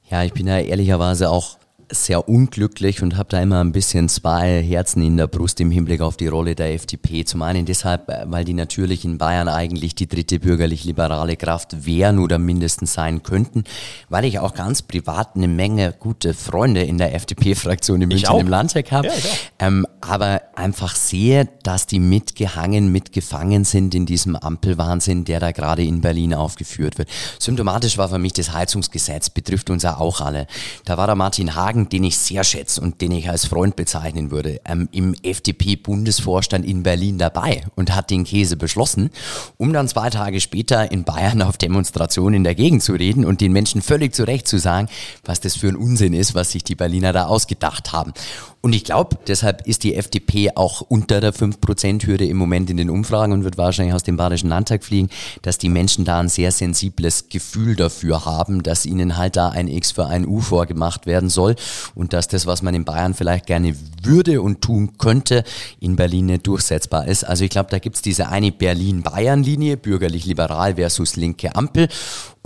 Ja, 0.10 0.24
ich 0.24 0.34
bin 0.34 0.48
ja 0.48 0.60
ehrlicherweise 0.60 1.30
auch 1.30 1.58
sehr 1.90 2.28
unglücklich 2.28 3.02
und 3.02 3.16
habe 3.16 3.30
da 3.30 3.42
immer 3.42 3.62
ein 3.62 3.72
bisschen 3.72 4.10
zwei 4.10 4.62
Herzen 4.62 5.02
in 5.02 5.18
der 5.18 5.28
Brust 5.28 5.60
im 5.62 5.72
Hinblick 5.72 6.02
auf 6.02 6.18
die 6.18 6.28
Rolle 6.28 6.56
der 6.56 6.74
FDP. 6.74 7.24
Zum 7.24 7.42
einen 7.42 7.66
deshalb, 7.66 8.10
äh, 8.10 8.26
weil 8.26 8.44
die 8.46 8.54
natürlich 8.54 9.06
in 9.06 9.18
Bayern 9.18 9.48
eigentlich 9.48 9.96
die 9.96 10.08
dritte 10.08 10.40
bürgerlich-liberale 10.40 11.38
Kraft 11.38 11.86
wären 11.86 12.20
oder 12.20 12.40
mindestens 12.40 12.94
sein 12.94 13.24
könnten, 13.24 13.64
weil 14.10 14.26
ich 14.26 14.40
auch 14.40 14.54
ganz 14.54 14.82
privat 14.82 15.36
eine 15.36 15.48
Menge 15.48 15.94
gute 15.98 16.34
Freunde 16.34 16.84
in 16.84 16.98
der 16.98 17.16
FDP-Fraktion 17.16 18.02
in 18.02 18.10
München 18.10 18.38
im 18.38 18.48
Landtag 18.48 18.92
habe. 18.92 19.08
Ja. 19.08 19.14
Ähm, 19.60 19.88
aber 20.02 20.42
einfach 20.56 20.96
sehe, 20.96 21.48
dass 21.64 21.88
die 21.88 22.00
mitgehangen, 22.00 22.92
mitgefangen 22.92 23.64
sind 23.64 23.96
in 23.96 24.06
diesem 24.06 24.36
Ampelwahnsinn, 24.36 25.26
der 25.26 25.40
da 25.40 25.52
gerade 25.52 25.84
in 25.84 26.02
Berlin 26.02 26.34
aufgeführt 26.34 26.98
wird. 26.98 27.10
Symptomatisch 27.40 27.98
war 27.98 28.10
für 28.10 28.20
mich 28.20 28.34
das 28.34 28.54
Heizungsgesetz, 28.54 29.30
betrifft 29.30 29.70
uns 29.70 29.84
ja 29.84 29.98
auch 29.98 30.22
alle. 30.22 30.48
Da 30.86 30.98
war 30.98 31.08
der 31.08 31.16
Martin 31.16 31.56
Hagen 31.56 31.77
Hagen, 31.78 31.90
den 31.90 32.04
ich 32.04 32.18
sehr 32.18 32.44
schätze 32.44 32.82
und 32.82 33.02
den 33.02 33.12
ich 33.12 33.30
als 33.30 33.46
Freund 33.46 33.76
bezeichnen 33.76 34.32
würde, 34.32 34.60
ähm, 34.66 34.90
im 34.92 35.14
FDP-Bundesvorstand 35.22 36.66
in 36.66 36.84
Berlin 36.84 37.18
dabei 37.18 37.64
und 37.76 37.96
hat 37.96 38.10
den 38.10 38.24
Käse 38.24 38.58
beschlossen, 38.58 39.12
um 39.58 39.74
dann 39.74 39.88
zwei 39.88 40.10
Tage 40.10 40.42
später 40.42 40.92
in 40.92 41.04
Bayern 41.04 41.42
auf 41.42 41.58
Demonstrationen 41.58 42.44
dagegen 42.44 42.82
zu 42.82 42.94
reden 42.94 43.26
und 43.26 43.42
den 43.42 43.52
Menschen 43.52 43.82
völlig 43.82 44.16
zu 44.16 44.26
Recht 44.26 44.48
zu 44.48 44.58
sagen, 44.58 44.90
was 45.24 45.40
das 45.40 45.56
für 45.56 45.68
ein 45.68 45.76
Unsinn 45.76 46.14
ist, 46.14 46.34
was 46.34 46.52
sich 46.52 46.64
die 46.64 46.76
Berliner 46.76 47.14
da 47.14 47.26
ausgedacht 47.26 47.92
haben. 47.92 48.14
Und 48.62 48.74
ich 48.74 48.84
glaube, 48.84 49.18
deshalb 49.28 49.68
ist 49.68 49.84
die 49.84 49.96
FDP 49.96 50.52
auch 50.56 50.82
unter 50.82 51.22
der 51.22 51.34
5%-Hürde 51.34 52.26
im 52.26 52.38
Moment 52.38 52.70
in 52.70 52.78
den 52.78 52.90
Umfragen 52.90 53.32
und 53.32 53.44
wird 53.44 53.58
wahrscheinlich 53.58 53.94
aus 53.94 54.04
dem 54.04 54.18
Bayerischen 54.18 54.50
Landtag 54.50 54.84
fliegen, 54.84 55.10
dass 55.44 55.58
die 55.58 55.70
Menschen 55.70 56.06
da 56.06 56.20
ein 56.20 56.28
sehr 56.28 56.52
sensibles 56.52 57.30
Gefühl 57.30 57.76
dafür 57.76 58.26
haben, 58.26 58.64
dass 58.64 58.86
ihnen 58.86 59.18
halt 59.18 59.36
da 59.36 59.50
ein 59.50 59.68
X 59.68 59.92
für 59.92 60.08
ein 60.08 60.28
U 60.28 60.42
vorgemacht 60.42 61.06
werden 61.06 61.30
soll 61.30 61.56
und 61.94 62.14
dass 62.14 62.28
das, 62.28 62.48
was 62.48 62.62
man 62.62 62.74
in 62.74 62.84
Bayern 62.84 63.14
vielleicht 63.14 63.46
gerne 63.46 63.76
würde 64.02 64.42
und 64.42 64.62
tun 64.62 64.98
könnte, 64.98 65.44
in 65.80 65.96
Berlin 65.96 66.26
nicht 66.26 66.48
durchsetzbar 66.48 67.08
ist. 67.08 67.24
Also 67.24 67.44
ich 67.44 67.52
glaube, 67.52 67.70
da 67.70 67.80
gibt 67.80 67.98
es 67.98 68.02
diese 68.02 68.30
eine 68.30 68.52
Berlin-Bayern-Linie, 68.52 69.78
bürgerlich-liberal 69.78 70.76
versus 70.76 71.16
linke 71.16 71.56
Ampel 71.56 71.90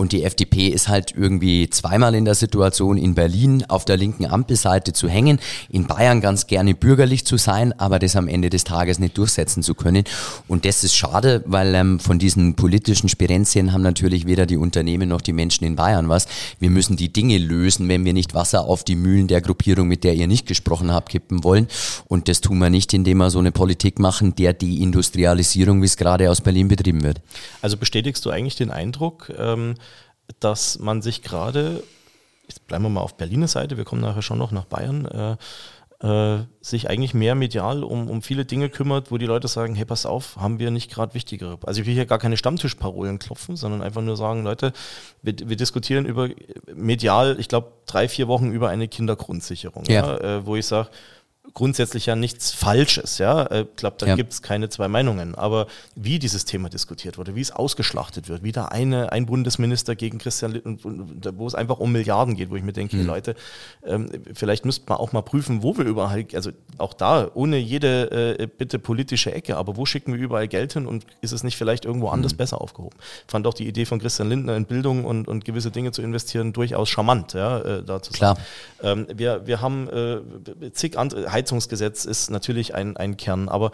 und 0.02 0.10
die 0.10 0.24
FDP 0.24 0.66
ist 0.66 0.88
halt 0.88 1.14
irgendwie 1.16 1.70
zweimal 1.70 2.16
in 2.16 2.24
der 2.24 2.34
Situation, 2.34 2.96
in 2.96 3.14
Berlin 3.14 3.64
auf 3.68 3.84
der 3.84 3.96
linken 3.96 4.26
Ampelseite 4.26 4.92
zu 4.92 5.08
hängen, 5.08 5.38
in 5.68 5.86
Bayern 5.86 6.01
ganz 6.02 6.46
gerne 6.46 6.74
bürgerlich 6.74 7.24
zu 7.24 7.36
sein, 7.36 7.72
aber 7.78 7.98
das 7.98 8.16
am 8.16 8.28
Ende 8.28 8.50
des 8.50 8.64
Tages 8.64 8.98
nicht 8.98 9.16
durchsetzen 9.16 9.62
zu 9.62 9.74
können. 9.74 10.04
Und 10.48 10.64
das 10.64 10.84
ist 10.84 10.94
schade, 10.94 11.42
weil 11.46 11.74
ähm, 11.74 12.00
von 12.00 12.18
diesen 12.18 12.54
politischen 12.54 13.08
Spirenzien 13.08 13.72
haben 13.72 13.82
natürlich 13.82 14.26
weder 14.26 14.46
die 14.46 14.56
Unternehmen 14.56 15.08
noch 15.08 15.20
die 15.20 15.32
Menschen 15.32 15.64
in 15.64 15.76
Bayern 15.76 16.08
was. 16.08 16.26
Wir 16.58 16.70
müssen 16.70 16.96
die 16.96 17.12
Dinge 17.12 17.38
lösen, 17.38 17.88
wenn 17.88 18.04
wir 18.04 18.12
nicht 18.12 18.34
Wasser 18.34 18.64
auf 18.64 18.84
die 18.84 18.96
Mühlen 18.96 19.28
der 19.28 19.40
Gruppierung, 19.40 19.88
mit 19.88 20.04
der 20.04 20.14
ihr 20.14 20.26
nicht 20.26 20.46
gesprochen 20.46 20.92
habt, 20.92 21.10
kippen 21.10 21.44
wollen. 21.44 21.68
Und 22.06 22.28
das 22.28 22.40
tun 22.40 22.58
wir 22.58 22.70
nicht, 22.70 22.92
indem 22.92 23.18
wir 23.18 23.30
so 23.30 23.38
eine 23.38 23.52
Politik 23.52 23.98
machen, 23.98 24.34
der 24.34 24.52
die 24.52 24.82
Industrialisierung, 24.82 25.82
wie 25.82 25.86
es 25.86 25.96
gerade 25.96 26.30
aus 26.30 26.40
Berlin 26.40 26.68
betrieben 26.68 27.02
wird. 27.02 27.20
Also 27.60 27.76
bestätigst 27.76 28.24
du 28.24 28.30
eigentlich 28.30 28.56
den 28.56 28.70
Eindruck, 28.70 29.32
ähm, 29.36 29.74
dass 30.40 30.78
man 30.78 31.02
sich 31.02 31.22
gerade, 31.22 31.82
jetzt 32.48 32.66
bleiben 32.66 32.84
wir 32.84 32.90
mal 32.90 33.00
auf 33.00 33.16
Berliner 33.16 33.48
Seite, 33.48 33.76
wir 33.76 33.84
kommen 33.84 34.02
nachher 34.02 34.22
schon 34.22 34.38
noch 34.38 34.52
nach 34.52 34.64
Bayern, 34.64 35.04
äh, 35.06 35.36
äh, 36.02 36.38
sich 36.60 36.90
eigentlich 36.90 37.14
mehr 37.14 37.34
medial 37.34 37.84
um, 37.84 38.10
um 38.10 38.22
viele 38.22 38.44
Dinge 38.44 38.68
kümmert, 38.68 39.10
wo 39.10 39.18
die 39.18 39.26
Leute 39.26 39.46
sagen, 39.46 39.74
hey, 39.74 39.84
pass 39.84 40.04
auf, 40.04 40.36
haben 40.36 40.58
wir 40.58 40.70
nicht 40.70 40.90
gerade 40.90 41.14
wichtigere. 41.14 41.58
Also 41.64 41.80
ich 41.80 41.86
will 41.86 41.94
hier 41.94 42.06
gar 42.06 42.18
keine 42.18 42.36
Stammtischparolen 42.36 43.20
klopfen, 43.20 43.56
sondern 43.56 43.82
einfach 43.82 44.02
nur 44.02 44.16
sagen, 44.16 44.42
Leute, 44.42 44.72
wir, 45.22 45.34
wir 45.44 45.56
diskutieren 45.56 46.04
über 46.04 46.28
medial, 46.74 47.36
ich 47.38 47.48
glaube, 47.48 47.72
drei, 47.86 48.08
vier 48.08 48.26
Wochen 48.26 48.50
über 48.50 48.68
eine 48.68 48.88
Kindergrundsicherung, 48.88 49.84
ja. 49.86 50.18
Ja, 50.18 50.38
äh, 50.38 50.46
wo 50.46 50.56
ich 50.56 50.66
sage, 50.66 50.88
grundsätzlich 51.54 52.06
ja 52.06 52.16
nichts 52.16 52.52
Falsches. 52.52 53.18
Ja, 53.18 53.44
ich 53.46 53.50
äh, 53.50 53.66
glaube, 53.76 53.96
da 53.98 54.06
ja. 54.06 54.14
gibt 54.14 54.32
es 54.32 54.42
keine 54.42 54.68
zwei 54.68 54.88
Meinungen. 54.88 55.34
Aber 55.34 55.66
wie 55.94 56.18
dieses 56.18 56.44
Thema 56.44 56.68
diskutiert 56.68 57.18
wurde, 57.18 57.34
wie 57.34 57.40
es 57.40 57.50
ausgeschlachtet 57.50 58.28
wird, 58.28 58.42
wie 58.42 58.52
da 58.52 58.66
eine, 58.66 59.12
ein 59.12 59.26
Bundesminister 59.26 59.96
gegen 59.96 60.18
Christian 60.18 60.52
Litten, 60.52 60.78
wo 61.36 61.46
es 61.46 61.54
einfach 61.54 61.78
um 61.78 61.92
Milliarden 61.92 62.36
geht, 62.36 62.50
wo 62.50 62.56
ich 62.56 62.62
mir 62.62 62.72
denke, 62.72 62.96
mhm. 62.96 63.06
Leute, 63.06 63.34
ähm, 63.84 64.08
vielleicht 64.32 64.64
müsste 64.64 64.84
man 64.88 64.98
auch 64.98 65.12
mal 65.12 65.22
prüfen, 65.22 65.62
wo 65.62 65.76
wir 65.76 65.84
überall, 65.84 66.24
also 66.34 66.52
auch 66.78 66.94
da, 66.94 67.30
ohne 67.34 67.58
jede 67.58 68.38
äh, 68.38 68.46
bitte 68.46 68.78
politische 68.78 69.32
Ecke, 69.32 69.56
aber 69.56 69.76
wo 69.76 69.84
schicken 69.84 70.14
wir 70.14 70.20
überall 70.20 70.48
Geld 70.48 70.74
hin 70.74 70.86
und 70.86 71.06
ist 71.20 71.32
es 71.32 71.42
nicht 71.42 71.56
vielleicht 71.56 71.84
irgendwo 71.84 72.08
anders 72.08 72.32
mhm. 72.32 72.38
besser 72.38 72.60
aufgehoben? 72.60 72.96
Fand 73.26 73.46
auch 73.46 73.54
die 73.54 73.66
Idee 73.66 73.84
von 73.84 73.98
Christian 73.98 74.28
Lindner 74.28 74.56
in 74.56 74.64
Bildung 74.64 75.04
und, 75.04 75.26
und 75.26 75.44
gewisse 75.44 75.70
Dinge 75.72 75.90
zu 75.90 76.02
investieren 76.02 76.52
durchaus 76.52 76.88
charmant, 76.88 77.34
ja, 77.34 77.58
äh, 77.58 77.82
da 77.82 78.00
zu 78.00 78.12
Klar. 78.12 78.38
Ähm, 78.82 79.06
wir, 79.12 79.46
wir 79.46 79.60
haben 79.60 79.88
äh, 79.88 80.72
zig 80.72 80.98
andere 80.98 81.31
Heizungsgesetz 81.32 82.04
ist 82.04 82.30
natürlich 82.30 82.74
ein, 82.74 82.96
ein 82.96 83.16
Kern, 83.16 83.48
aber 83.48 83.72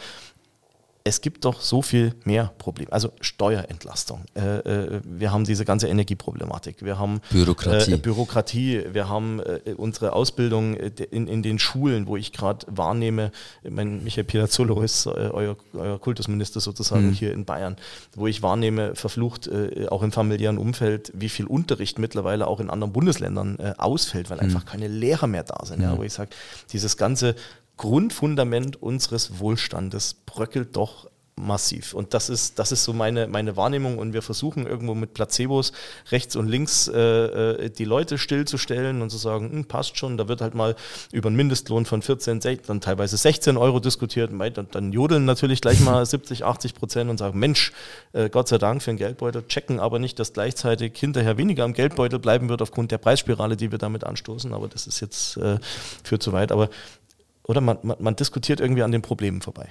es 1.05 1.21
gibt 1.21 1.45
doch 1.45 1.61
so 1.61 1.81
viel 1.81 2.15
mehr 2.25 2.53
Probleme. 2.59 2.93
Also 2.93 3.13
Steuerentlastung. 3.21 4.25
Äh, 4.35 4.59
äh, 4.59 5.01
wir 5.05 5.33
haben 5.33 5.45
diese 5.45 5.65
ganze 5.65 5.89
Energieproblematik. 5.89 6.85
Wir 6.85 6.99
haben 6.99 7.21
Bürokratie. 7.31 7.93
Äh, 7.93 7.97
Bürokratie. 7.97 8.85
Wir 8.93 9.09
haben 9.09 9.41
unsere 9.77 10.13
Ausbildung 10.13 10.75
in, 10.75 11.43
den 11.43 11.59
Schulen, 11.59 12.07
wo 12.07 12.17
ich 12.17 12.33
gerade 12.33 12.67
wahrnehme, 12.69 13.33
mein 13.69 14.05
Michael 14.05 14.25
Piazzolo 14.25 14.83
ist 14.83 15.07
euer, 15.07 15.57
euer, 15.73 15.99
Kultusminister 15.99 16.61
sozusagen 16.61 17.07
mhm. 17.07 17.13
hier 17.13 17.33
in 17.33 17.45
Bayern, 17.45 17.77
wo 18.15 18.27
ich 18.27 18.43
wahrnehme, 18.43 18.95
verflucht 18.95 19.51
auch 19.89 20.03
im 20.03 20.13
familiären 20.13 20.59
Umfeld, 20.59 21.13
wie 21.15 21.29
viel 21.29 21.47
Unterricht 21.47 21.99
mittlerweile 21.99 22.47
auch 22.47 22.61
in 22.61 22.71
anderen 22.71 22.93
Bundesländern 22.93 23.59
ausfällt, 23.79 24.31
weil 24.31 24.39
mhm. 24.39 24.45
einfach 24.45 24.67
keine 24.67 24.89
Lehrer 24.89 25.27
mehr 25.27 25.45
da 25.45 25.65
sind. 25.65 25.79
Mhm. 25.79 25.85
Ja, 25.85 25.99
wo 25.99 26.03
ich 26.03 26.13
sage, 26.13 26.31
dieses 26.73 26.97
ganze 26.97 27.35
Grundfundament 27.79 28.83
unseres 28.83 29.39
Wohlstandes 29.39 30.15
bröckelt 30.27 30.77
doch 30.77 31.09
massiv. 31.39 31.95
Und 31.95 32.15
das 32.15 32.29
ist, 32.29 32.59
das 32.59 32.73
ist 32.73 32.85
so 32.85 32.93
meine, 32.93 33.27
meine 33.27 33.57
Wahrnehmung. 33.57 33.99
Und 33.99 34.13
wir 34.13 34.23
versuchen 34.23 34.67
irgendwo 34.67 34.95
mit 34.95 35.15
Placebos 35.15 35.73
rechts 36.11 36.37
und 36.37 36.49
links 36.49 36.89
äh, 36.89 36.99
äh 36.99 37.71
die 37.71 37.85
Leute 37.85 38.19
stillzustellen 38.19 39.03
und 39.03 39.11
zu 39.11 39.17
sagen, 39.17 39.51
hm, 39.51 39.65
passt 39.67 39.99
schon, 39.99 40.17
da 40.17 40.29
wird 40.29 40.41
halt 40.41 40.55
mal 40.55 40.75
über 41.13 41.29
einen 41.29 41.37
Mindestlohn 41.37 41.87
von 41.87 42.03
14, 42.03 42.41
16, 42.41 42.67
dann 42.67 42.81
teilweise 42.81 43.17
16 43.17 43.57
Euro 43.57 43.81
diskutiert. 43.81 44.31
Und 44.31 44.75
dann 44.75 44.93
jodeln 44.93 45.25
natürlich 45.25 45.61
gleich 45.61 45.81
mal 45.81 46.05
70, 46.07 46.45
80 46.45 46.75
Prozent 46.75 47.11
und 47.11 47.19
sagen, 47.19 47.39
Mensch, 47.39 47.73
äh, 48.13 48.29
Gott 48.29 48.49
sei 48.49 48.59
Dank 48.59 48.83
für 48.83 48.91
einen 48.91 48.99
Geldbeutel, 48.99 49.45
checken 49.47 49.81
aber 49.81 49.99
nicht, 49.99 50.19
dass 50.19 50.33
gleichzeitig 50.33 50.97
hinterher 50.99 51.39
weniger 51.39 51.65
am 51.65 51.73
Geldbeutel 51.73 52.19
bleiben 52.19 52.49
wird 52.49 52.63
aufgrund 52.63 52.91
der 52.91 52.99
Preisspirale, 52.99 53.57
die 53.57 53.71
wir 53.71 53.79
damit 53.79 54.05
anstoßen. 54.05 54.53
Aber 54.53 54.69
das 54.69 54.87
ist 54.87 55.01
jetzt 55.01 55.37
äh, 55.37 55.59
für 56.03 56.19
zu 56.19 56.33
weit. 56.33 56.53
Aber 56.53 56.69
oder 57.49 57.61
man, 57.61 57.79
man, 57.83 57.97
man 57.99 58.15
diskutiert 58.15 58.61
irgendwie 58.61 58.83
an 58.83 58.93
den 58.93 59.03
Problemen 59.03 59.41
vorbei. 59.41 59.69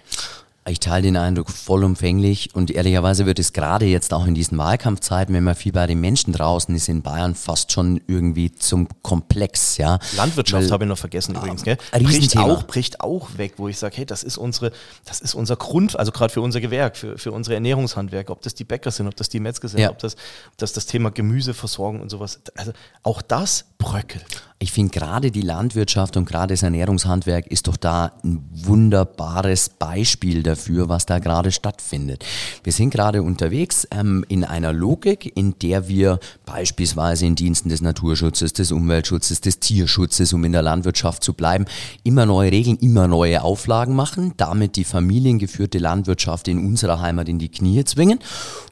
Ich 0.70 0.82
teile 0.82 1.04
den 1.04 1.16
Eindruck 1.16 1.50
vollumfänglich 1.50 2.54
und 2.54 2.72
ehrlicherweise 2.72 3.26
wird 3.26 3.40
es 3.40 3.54
gerade 3.54 3.86
jetzt 3.86 4.14
auch 4.14 4.28
in 4.28 4.36
diesen 4.36 4.58
Wahlkampfzeiten, 4.58 5.34
wenn 5.34 5.46
man 5.46 5.56
viel 5.56 5.72
bei 5.72 5.88
den 5.88 6.02
Menschen 6.02 6.34
draußen 6.34 6.76
ist 6.76 6.90
in 6.90 7.04
Bayern, 7.04 7.36
fast 7.36 7.72
schon 7.72 8.02
irgendwie 8.08 8.52
zum 8.52 8.90
Komplex, 9.02 9.78
ja. 9.78 9.98
Landwirtschaft 10.18 10.70
habe 10.70 10.84
ich 10.84 10.90
noch 10.90 10.98
vergessen 10.98 11.36
äh, 11.36 11.38
übrigens, 11.38 11.64
gell? 11.64 11.78
Bricht 11.94 12.38
auch, 12.38 12.64
bricht 12.64 13.00
auch 13.00 13.30
weg, 13.38 13.54
wo 13.56 13.70
ich 13.70 13.78
sage, 13.78 13.96
hey, 13.96 14.06
das 14.06 14.24
ist 14.24 14.38
unsere, 14.38 14.74
das 15.06 15.22
ist 15.22 15.36
unser 15.36 15.56
Grund, 15.56 15.98
also 15.98 16.12
gerade 16.12 16.34
für 16.34 16.42
unser 16.42 16.60
Gewerk, 16.60 16.98
für, 16.98 17.18
für 17.18 17.32
unsere 17.32 17.54
Ernährungshandwerker, 17.54 18.34
ob 18.34 18.42
das 18.42 18.54
die 18.54 18.66
Bäcker 18.66 18.92
sind, 18.92 19.08
ob 19.08 19.16
das 19.16 19.30
die 19.30 19.40
Metzger 19.40 19.70
sind, 19.70 19.80
ja. 19.80 19.90
ob 19.90 20.00
das, 20.00 20.16
ob 20.52 20.58
das 20.58 20.74
das 20.74 20.86
Thema 20.86 21.12
Gemüseversorgung 21.12 22.02
und 22.02 22.10
sowas, 22.10 22.42
also 22.58 22.74
auch 23.04 23.22
das 23.22 23.64
bröckelt. 23.78 24.44
Ich 24.60 24.72
finde 24.72 24.92
gerade 24.92 25.30
die 25.30 25.42
Landwirtschaft 25.42 26.18
und 26.18 26.26
gerade 26.26 26.56
das 26.56 26.64
Ernährungshandwerk 26.64 27.46
ist 27.46 27.68
doch 27.68 27.78
da 27.78 28.14
ein 28.24 28.44
wunderbares 28.52 29.70
Beispiel 29.70 30.42
dafür, 30.42 30.90
was 30.90 31.06
da 31.06 31.20
gerade 31.20 31.52
stattfindet. 31.52 32.26
Wir 32.64 32.74
sind 32.74 32.90
gerade 32.90 33.22
unterwegs 33.22 33.88
ähm, 33.92 34.26
in 34.30 34.44
einer 34.44 34.74
Logik, 34.74 35.32
in 35.38 35.60
der 35.60 35.88
wir 35.88 36.20
beispielsweise 36.48 37.28
in 37.28 37.36
Diensten 37.36 37.70
des 37.70 37.82
Naturschutzes, 37.82 38.52
des 38.54 38.72
Umweltschutzes, 38.72 39.42
des 39.42 39.60
Tierschutzes, 39.60 40.34
um 40.34 40.44
in 40.44 40.54
der 40.54 40.64
Landwirtschaft 40.64 41.24
zu 41.24 41.34
bleiben, 41.34 41.66
immer 42.04 42.26
neue 42.26 42.52
Regeln, 42.52 42.78
immer 42.78 43.08
neue 43.08 43.44
Auflagen 43.44 43.96
machen, 43.96 44.34
damit 44.38 44.76
die 44.76 44.86
familiengeführte 44.86 45.78
Landwirtschaft 45.78 46.48
in 46.48 46.66
unserer 46.66 47.00
Heimat 47.00 47.30
in 47.30 47.38
die 47.38 47.50
Knie 47.50 47.86
zwingen 47.86 48.20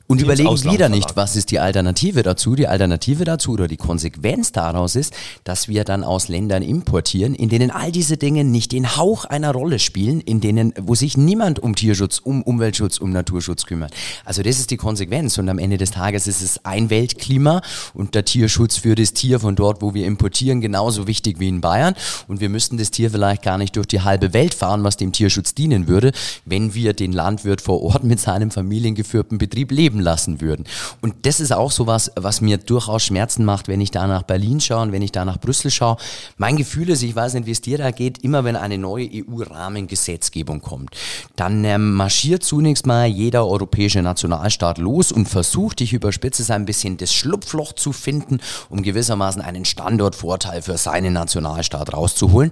und 0.08 0.22
überlegen 0.22 0.64
wieder 0.72 0.88
nicht, 0.88 1.16
was 1.16 1.36
ist 1.36 1.50
die 1.50 1.60
Alternative 1.60 2.22
dazu. 2.22 2.56
Die 2.56 2.68
Alternative 2.68 3.24
dazu 3.24 3.54
oder 3.54 3.68
die 3.68 3.78
Konsequenz 3.78 4.52
daraus 4.52 4.96
ist, 4.96 5.14
dass 5.44 5.68
wir 5.68 5.84
dann 5.84 6.04
aus 6.04 6.28
Ländern 6.28 6.62
importieren, 6.62 7.34
in 7.34 7.50
denen 7.50 7.72
all 7.72 7.92
diese 7.92 8.16
Dinge 8.16 8.44
nicht 8.44 8.72
den 8.72 8.98
Hauch 8.98 9.26
einer 9.26 9.52
Rolle 9.52 9.80
spielen, 9.80 10.22
in 10.22 10.42
denen, 10.42 10.74
wo 10.80 10.94
sich 10.94 11.18
niemand 11.18 11.60
um 11.60 11.76
Tierschutz, 11.76 12.20
um 12.20 12.44
Umweltschutz, 12.44 13.00
um 13.00 13.10
Naturschutz 13.10 13.66
kümmert. 13.66 13.94
Also 14.26 14.44
das 14.44 14.60
ist 14.60 14.70
die 14.70 14.78
Konsequenz. 14.78 15.40
Und 15.40 15.50
am 15.50 15.58
Ende 15.58 15.78
des 15.78 15.92
Tages 15.92 16.28
ist 16.28 16.42
es 16.42 16.64
ein 16.64 16.92
Weltklima 16.92 17.62
und 17.96 18.14
der 18.14 18.26
Tierschutz 18.26 18.78
für 18.78 18.94
das 18.94 19.14
Tier 19.14 19.40
von 19.40 19.56
dort, 19.56 19.82
wo 19.82 19.96
wir 19.96 20.06
importieren, 20.06 20.62
genauso 20.62 21.08
wichtig 21.08 21.40
wie 21.40 21.48
in 21.48 21.62
Bayern. 21.62 21.96
Und 22.28 22.42
wir 22.42 22.50
müssten 22.50 22.78
das 22.78 22.92
Tier 22.92 23.10
vielleicht 23.10 23.42
gar 23.42 23.58
nicht 23.58 23.76
durch 23.76 23.88
die 23.88 24.02
halbe 24.02 24.34
Welt 24.34 24.54
fahren, 24.54 24.84
was 24.84 24.98
dem 24.98 25.12
Tierschutz 25.12 25.56
dienen 25.56 25.88
würde, 25.88 26.12
wenn 26.46 26.76
wir 26.76 26.94
den 26.94 27.12
Landwirt 27.12 27.62
vor 27.62 27.82
Ort 27.82 28.04
mit 28.04 28.20
seinem 28.20 28.52
familiengeführten 28.52 29.40
Betrieb 29.40 29.72
leben 29.72 29.95
leben 29.96 30.00
lassen 30.02 30.42
würden. 30.42 30.66
Und 31.02 31.14
das 31.24 31.40
ist 31.40 31.52
auch 31.52 31.72
so 31.72 31.88
was, 31.88 32.12
was 32.16 32.42
mir 32.42 32.58
durchaus 32.58 33.04
Schmerzen 33.04 33.46
macht, 33.46 33.68
wenn 33.68 33.82
ich 33.82 33.92
da 33.92 34.08
nach 34.08 34.24
Berlin 34.24 34.60
schaue 34.60 34.84
und 34.84 34.92
wenn 34.92 35.02
ich 35.02 35.12
da 35.12 35.26
nach 35.26 35.40
Brüssel 35.40 35.72
schaue. 35.72 35.98
Mein 36.38 36.58
Gefühl 36.58 36.90
ist, 36.90 37.02
ich 37.02 37.16
weiß 37.16 37.34
nicht, 37.36 37.46
wie 37.46 37.52
es 37.52 37.62
dir 37.62 37.78
da 37.78 37.92
geht, 37.92 38.20
immer 38.24 38.44
wenn 38.44 38.56
eine 38.56 38.78
neue 38.78 39.10
EU-Rahmengesetzgebung 39.12 40.62
kommt, 40.62 40.96
dann 41.36 41.64
ähm, 41.64 41.94
marschiert 41.94 42.44
zunächst 42.44 42.86
mal 42.86 43.06
jeder 43.06 43.46
europäische 43.46 44.02
Nationalstaat 44.02 44.78
los 44.78 45.12
und 45.12 45.28
versucht, 45.28 45.82
ich 45.82 45.94
überspitze 45.94 46.42
es 46.42 46.52
ein 46.52 46.66
bisschen, 46.66 46.98
das 46.98 47.14
Schlupfloch 47.14 47.74
zu 47.74 47.92
finden, 47.92 48.40
um 48.70 48.84
gewissermaßen 48.84 49.42
einen 49.42 49.66
Standortvorteil 49.66 50.62
für 50.62 50.78
seinen 50.78 51.14
Nationalstaat 51.14 51.94
rauszuholen. 51.94 52.52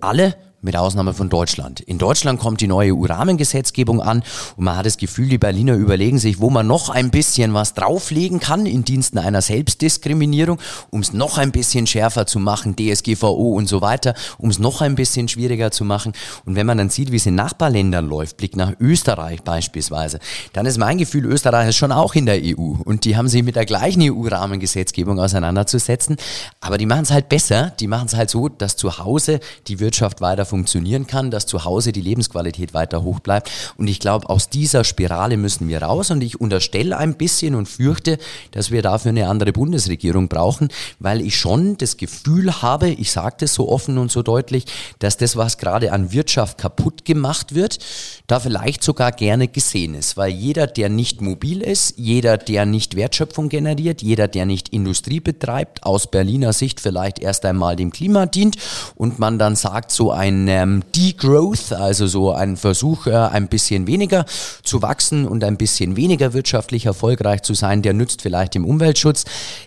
Alle 0.00 0.36
mit 0.60 0.76
Ausnahme 0.76 1.14
von 1.14 1.28
Deutschland. 1.28 1.80
In 1.80 1.98
Deutschland 1.98 2.40
kommt 2.40 2.60
die 2.60 2.66
neue 2.66 2.92
EU-Rahmengesetzgebung 2.92 4.02
an 4.02 4.24
und 4.56 4.64
man 4.64 4.76
hat 4.76 4.86
das 4.86 4.96
Gefühl, 4.96 5.28
die 5.28 5.38
Berliner 5.38 5.74
überlegen 5.74 6.18
sich, 6.18 6.40
wo 6.40 6.50
man 6.50 6.66
noch 6.66 6.88
ein 6.88 7.10
bisschen 7.10 7.54
was 7.54 7.74
drauflegen 7.74 8.40
kann 8.40 8.66
in 8.66 8.84
Diensten 8.84 9.18
einer 9.18 9.40
Selbstdiskriminierung, 9.40 10.58
um 10.90 11.00
es 11.00 11.12
noch 11.12 11.38
ein 11.38 11.52
bisschen 11.52 11.86
schärfer 11.86 12.26
zu 12.26 12.40
machen, 12.40 12.74
DSGVO 12.74 13.52
und 13.52 13.68
so 13.68 13.80
weiter, 13.80 14.14
um 14.38 14.50
es 14.50 14.58
noch 14.58 14.80
ein 14.80 14.96
bisschen 14.96 15.28
schwieriger 15.28 15.70
zu 15.70 15.84
machen. 15.84 16.12
Und 16.44 16.56
wenn 16.56 16.66
man 16.66 16.78
dann 16.78 16.90
sieht, 16.90 17.12
wie 17.12 17.16
es 17.16 17.26
in 17.26 17.36
Nachbarländern 17.36 18.08
läuft, 18.08 18.36
Blick 18.36 18.56
nach 18.56 18.72
Österreich 18.80 19.42
beispielsweise, 19.42 20.18
dann 20.54 20.66
ist 20.66 20.78
mein 20.78 20.98
Gefühl, 20.98 21.24
Österreich 21.26 21.68
ist 21.68 21.76
schon 21.76 21.92
auch 21.92 22.16
in 22.16 22.26
der 22.26 22.40
EU 22.42 22.74
und 22.84 23.04
die 23.04 23.16
haben 23.16 23.28
sich 23.28 23.44
mit 23.44 23.54
der 23.54 23.64
gleichen 23.64 24.02
EU-Rahmengesetzgebung 24.02 25.20
auseinanderzusetzen, 25.20 26.16
aber 26.60 26.78
die 26.78 26.86
machen 26.86 27.02
es 27.02 27.12
halt 27.12 27.28
besser, 27.28 27.72
die 27.78 27.86
machen 27.86 28.06
es 28.06 28.16
halt 28.16 28.30
so, 28.30 28.48
dass 28.48 28.76
zu 28.76 28.98
Hause 28.98 29.38
die 29.68 29.78
Wirtschaft 29.78 30.20
weiter 30.20 30.47
funktionieren 30.48 31.06
kann, 31.06 31.30
dass 31.30 31.46
zu 31.46 31.64
Hause 31.64 31.92
die 31.92 32.00
Lebensqualität 32.00 32.74
weiter 32.74 33.02
hoch 33.02 33.20
bleibt. 33.20 33.50
Und 33.76 33.86
ich 33.86 34.00
glaube, 34.00 34.28
aus 34.28 34.48
dieser 34.48 34.84
Spirale 34.84 35.36
müssen 35.36 35.68
wir 35.68 35.82
raus. 35.82 36.10
Und 36.10 36.22
ich 36.22 36.40
unterstelle 36.40 36.96
ein 36.96 37.16
bisschen 37.16 37.54
und 37.54 37.68
fürchte, 37.68 38.18
dass 38.50 38.70
wir 38.70 38.82
dafür 38.82 39.10
eine 39.10 39.28
andere 39.28 39.52
Bundesregierung 39.52 40.28
brauchen, 40.28 40.68
weil 40.98 41.20
ich 41.20 41.36
schon 41.36 41.76
das 41.76 41.96
Gefühl 41.96 42.62
habe, 42.62 42.88
ich 42.88 43.12
sage 43.12 43.36
das 43.40 43.54
so 43.54 43.68
offen 43.68 43.98
und 43.98 44.10
so 44.10 44.22
deutlich, 44.22 44.64
dass 44.98 45.16
das, 45.16 45.36
was 45.36 45.58
gerade 45.58 45.92
an 45.92 46.12
Wirtschaft 46.12 46.58
kaputt 46.58 47.04
gemacht 47.04 47.54
wird, 47.54 47.78
da 48.26 48.40
vielleicht 48.40 48.82
sogar 48.82 49.12
gerne 49.12 49.48
gesehen 49.48 49.94
ist. 49.94 50.16
Weil 50.16 50.30
jeder, 50.30 50.66
der 50.66 50.88
nicht 50.88 51.20
mobil 51.20 51.62
ist, 51.62 51.94
jeder, 51.96 52.38
der 52.38 52.66
nicht 52.66 52.96
Wertschöpfung 52.96 53.48
generiert, 53.48 54.02
jeder, 54.02 54.28
der 54.28 54.46
nicht 54.46 54.70
Industrie 54.70 55.20
betreibt, 55.20 55.82
aus 55.82 56.10
Berliner 56.10 56.52
Sicht 56.52 56.80
vielleicht 56.80 57.18
erst 57.18 57.44
einmal 57.44 57.76
dem 57.76 57.90
Klima 57.90 58.26
dient 58.26 58.56
und 58.94 59.18
man 59.18 59.38
dann 59.38 59.56
sagt, 59.56 59.90
so 59.90 60.12
ein 60.12 60.37
ein 60.44 60.48
ähm, 60.48 60.82
Degrowth, 60.94 61.72
also 61.72 62.06
so 62.06 62.32
ein 62.32 62.56
Versuch, 62.56 63.06
äh, 63.06 63.14
ein 63.14 63.48
bisschen 63.48 63.86
weniger 63.86 64.24
zu 64.62 64.82
wachsen 64.82 65.26
und 65.26 65.44
ein 65.44 65.56
bisschen 65.56 65.96
weniger 65.96 66.32
wirtschaftlich 66.32 66.86
erfolgreich 66.86 67.42
zu 67.42 67.54
sein, 67.54 67.82
der 67.82 67.94
nützt 67.94 68.22
vielleicht 68.22 68.54
dem 68.54 68.64
Umweltschutz. 68.64 69.24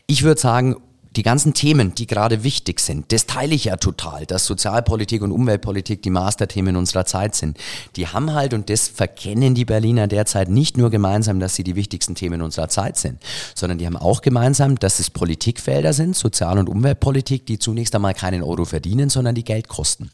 Ich 0.07 0.23
würde 0.23 0.39
sagen, 0.39 0.77
die 1.15 1.23
ganzen 1.23 1.53
Themen, 1.53 1.93
die 1.93 2.07
gerade 2.07 2.43
wichtig 2.43 2.79
sind, 2.79 3.11
das 3.11 3.25
teile 3.25 3.53
ich 3.53 3.65
ja 3.65 3.75
total, 3.75 4.25
dass 4.25 4.45
Sozialpolitik 4.45 5.21
und 5.21 5.31
Umweltpolitik 5.31 6.01
die 6.01 6.09
Masterthemen 6.09 6.77
unserer 6.77 7.05
Zeit 7.05 7.35
sind. 7.35 7.57
Die 7.97 8.07
haben 8.07 8.33
halt, 8.33 8.53
und 8.53 8.69
das 8.69 8.87
verkennen 8.87 9.53
die 9.53 9.65
Berliner 9.65 10.07
derzeit 10.07 10.49
nicht 10.49 10.77
nur 10.77 10.89
gemeinsam, 10.89 11.41
dass 11.41 11.55
sie 11.55 11.65
die 11.65 11.75
wichtigsten 11.75 12.15
Themen 12.15 12.41
unserer 12.41 12.69
Zeit 12.69 12.97
sind, 12.97 13.21
sondern 13.55 13.77
die 13.77 13.85
haben 13.85 13.97
auch 13.97 14.21
gemeinsam, 14.21 14.79
dass 14.79 14.99
es 14.99 15.09
Politikfelder 15.09 15.91
sind, 15.91 16.15
Sozial- 16.15 16.57
und 16.57 16.69
Umweltpolitik, 16.69 17.45
die 17.45 17.59
zunächst 17.59 17.93
einmal 17.93 18.13
keinen 18.13 18.41
Euro 18.41 18.63
verdienen, 18.63 19.09
sondern 19.09 19.35
die 19.35 19.43
Geld 19.43 19.67
kosten. 19.67 20.11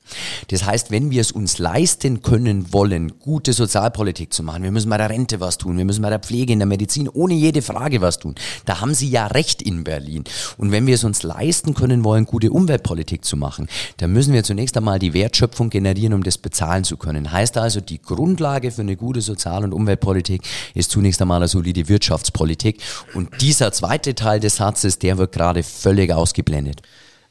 Das 0.48 0.66
heißt, 0.66 0.90
wenn 0.90 1.12
wir 1.12 1.22
es 1.22 1.32
uns 1.32 1.60
leisten 1.60 2.24
können 2.24 2.74
wollen, 2.74 3.20
gute 3.20 3.54
Sozialpolitik 3.54 4.34
zu 4.34 4.42
machen, 4.42 4.64
wir 4.64 4.72
müssen 4.72 4.90
bei 4.90 4.98
der 4.98 5.12
Rente 5.12 5.40
was 5.40 5.60
tun, 5.60 5.78
wir 5.78 5.86
müssen 5.86 6.02
bei 6.02 6.10
der 6.10 6.20
Pflege, 6.20 6.54
in 6.54 6.60
der 6.60 6.66
Medizin 6.66 7.08
ohne 7.08 7.36
jede 7.36 7.62
Frage 7.62 8.02
was 8.02 8.18
tun, 8.18 8.34
da 8.66 8.82
haben 8.82 8.96
sie 8.96 9.10
ja 9.10 9.28
recht 9.28 9.62
in 9.62 9.84
Berlin. 9.84 10.24
Und 10.58 10.72
wenn 10.72 10.87
wir 10.88 10.96
es 10.96 11.04
uns 11.04 11.22
leisten 11.24 11.74
können 11.74 12.04
wollen, 12.04 12.26
gute 12.26 12.52
Umweltpolitik 12.52 13.24
zu 13.24 13.38
machen, 13.38 13.68
dann 13.98 14.12
müssen 14.12 14.34
wir 14.34 14.44
zunächst 14.44 14.76
einmal 14.78 14.98
die 14.98 15.14
Wertschöpfung 15.14 15.70
generieren, 15.70 16.14
um 16.14 16.24
das 16.24 16.38
bezahlen 16.38 16.84
zu 16.84 16.98
können. 16.98 17.32
Heißt 17.32 17.58
also, 17.58 17.80
die 17.80 18.02
Grundlage 18.02 18.72
für 18.72 18.82
eine 18.82 18.96
gute 18.96 19.22
Sozial- 19.22 19.64
und 19.64 19.74
Umweltpolitik 19.74 20.42
ist 20.74 20.90
zunächst 20.92 21.22
einmal 21.22 21.38
eine 21.38 21.48
solide 21.48 21.88
Wirtschaftspolitik. 21.88 22.82
Und 23.14 23.42
dieser 23.42 23.72
zweite 23.72 24.16
Teil 24.16 24.40
des 24.40 24.56
Satzes, 24.56 24.98
der 24.98 25.18
wird 25.18 25.32
gerade 25.32 25.62
völlig 25.62 26.12
ausgeblendet 26.12 26.82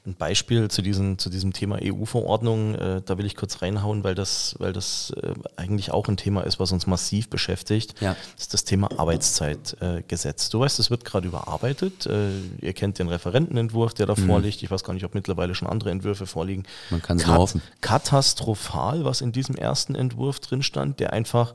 ein 0.07 0.15
Beispiel 0.15 0.69
zu, 0.69 0.83
diesen, 0.83 1.19
zu 1.19 1.31
diesem 1.31 1.53
Thema 1.53 1.79
EU-Verordnung, 1.83 2.75
äh, 2.75 3.03
da 3.05 3.19
will 3.19 3.27
ich 3.27 3.37
kurz 3.37 3.61
reinhauen, 3.63 4.05
weil 4.05 4.15
das, 4.15 4.55
weil 4.59 4.73
das 4.73 5.13
äh, 5.23 5.35
eigentlich 5.57 5.91
auch 5.91 6.09
ein 6.09 6.17
Thema 6.17 6.43
ist, 6.43 6.61
was 6.61 6.73
uns 6.73 6.87
massiv 6.87 7.29
beschäftigt. 7.29 8.01
Ja. 8.01 8.17
Ist 8.39 8.55
das 8.55 8.65
Thema 8.65 8.89
Arbeitszeitgesetz. 8.99 10.47
Äh, 10.47 10.51
du 10.51 10.61
weißt, 10.61 10.79
es 10.79 10.91
wird 10.91 11.05
gerade 11.05 11.27
überarbeitet. 11.27 12.07
Äh, 12.07 12.29
ihr 12.61 12.73
kennt 12.73 12.99
den 12.99 13.09
Referentenentwurf, 13.09 13.95
der 13.95 14.07
da 14.07 14.15
mhm. 14.17 14.27
vorliegt. 14.27 14.63
Ich 14.63 14.71
weiß 14.71 14.85
gar 14.85 14.95
nicht, 14.95 15.05
ob 15.05 15.15
mittlerweile 15.15 15.55
schon 15.55 15.69
andere 15.69 15.91
Entwürfe 15.91 16.27
vorliegen. 16.27 16.65
Man 16.91 17.03
kann 17.03 17.17
es 17.17 17.25
Kat 17.25 17.37
laufen. 17.37 17.63
Katastrophal, 17.81 19.05
was 19.05 19.21
in 19.21 19.33
diesem 19.33 19.57
ersten 19.57 19.95
Entwurf 19.95 20.41
drin 20.41 20.63
stand, 20.63 21.01
der 21.01 21.13
einfach 21.13 21.55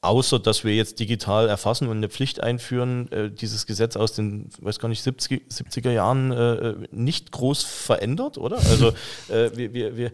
außer 0.00 0.38
dass 0.38 0.62
wir 0.62 0.74
jetzt 0.74 1.00
digital 1.00 1.48
erfassen 1.48 1.88
und 1.88 1.96
eine 1.96 2.08
Pflicht 2.08 2.40
einführen, 2.42 3.10
äh, 3.10 3.30
dieses 3.30 3.66
Gesetz 3.66 3.96
aus 3.96 4.12
den, 4.12 4.48
weiß 4.60 4.78
gar 4.78 4.88
nicht, 4.88 5.02
70, 5.02 5.50
70er 5.50 5.90
Jahren 5.90 6.30
äh, 6.30 6.74
nicht 6.92 7.32
groß 7.32 7.64
verändert, 7.64 8.38
oder? 8.38 8.58
Also 8.58 8.88
äh, 9.28 9.50
wir, 9.56 9.74
wir, 9.74 9.96
wir, 9.96 10.12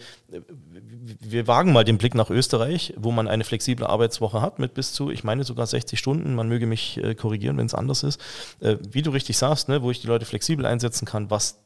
wir 1.20 1.47
wagen 1.47 1.73
mal 1.73 1.85
den 1.85 1.99
Blick 1.99 2.14
nach 2.14 2.31
Österreich, 2.31 2.94
wo 2.97 3.11
man 3.11 3.29
eine 3.29 3.44
flexible 3.44 3.87
Arbeitswoche 3.87 4.40
hat 4.40 4.59
mit 4.59 4.73
bis 4.73 4.92
zu, 4.94 5.11
ich 5.11 5.23
meine 5.23 5.44
sogar 5.44 5.66
60 5.66 5.99
Stunden, 5.99 6.35
man 6.35 6.49
möge 6.49 6.66
mich 6.66 6.97
äh, 7.03 7.14
korrigieren, 7.14 7.59
wenn 7.59 7.66
es 7.66 7.75
anders 7.75 8.03
ist. 8.05 8.20
Äh, 8.61 8.79
wie 8.90 9.03
du 9.03 9.11
richtig 9.11 9.37
sagst, 9.37 9.68
ne, 9.68 9.83
wo 9.83 9.90
ich 9.90 10.01
die 10.01 10.07
Leute 10.07 10.25
flexibel 10.25 10.64
einsetzen 10.64 11.05
kann, 11.05 11.31
was 11.31 11.61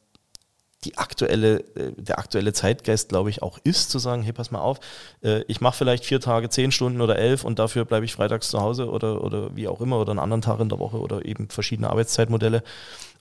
die 0.85 0.97
aktuelle, 0.97 1.61
äh, 1.75 1.93
der 1.97 2.19
aktuelle 2.19 2.53
Zeitgeist, 2.53 3.09
glaube 3.09 3.31
ich, 3.31 3.43
auch 3.43 3.59
ist, 3.65 3.91
zu 3.91 3.99
sagen, 3.99 4.23
hey, 4.23 4.33
pass 4.33 4.51
mal 4.51 4.61
auf, 4.61 4.79
äh, 5.23 5.43
ich 5.49 5.61
mache 5.61 5.77
vielleicht 5.77 6.05
vier 6.05 6.21
Tage, 6.21 6.49
zehn 6.49 6.71
Stunden 6.71 7.01
oder 7.01 7.19
elf 7.19 7.45
und 7.45 7.59
dafür 7.59 7.85
bleibe 7.85 8.05
ich 8.05 8.15
freitags 8.15 8.51
zu 8.51 8.61
Hause 8.61 8.89
oder, 8.91 9.23
oder 9.23 9.57
wie 9.57 9.69
auch 9.69 9.81
immer 9.81 9.99
oder 9.99 10.11
einen 10.11 10.21
anderen 10.21 10.43
Tag 10.43 10.61
in 10.61 10.69
der 10.69 10.79
Woche 10.79 10.99
oder 10.99 11.25
eben 11.25 11.49
verschiedene 11.49 11.91
Arbeitszeitmodelle. 11.91 12.63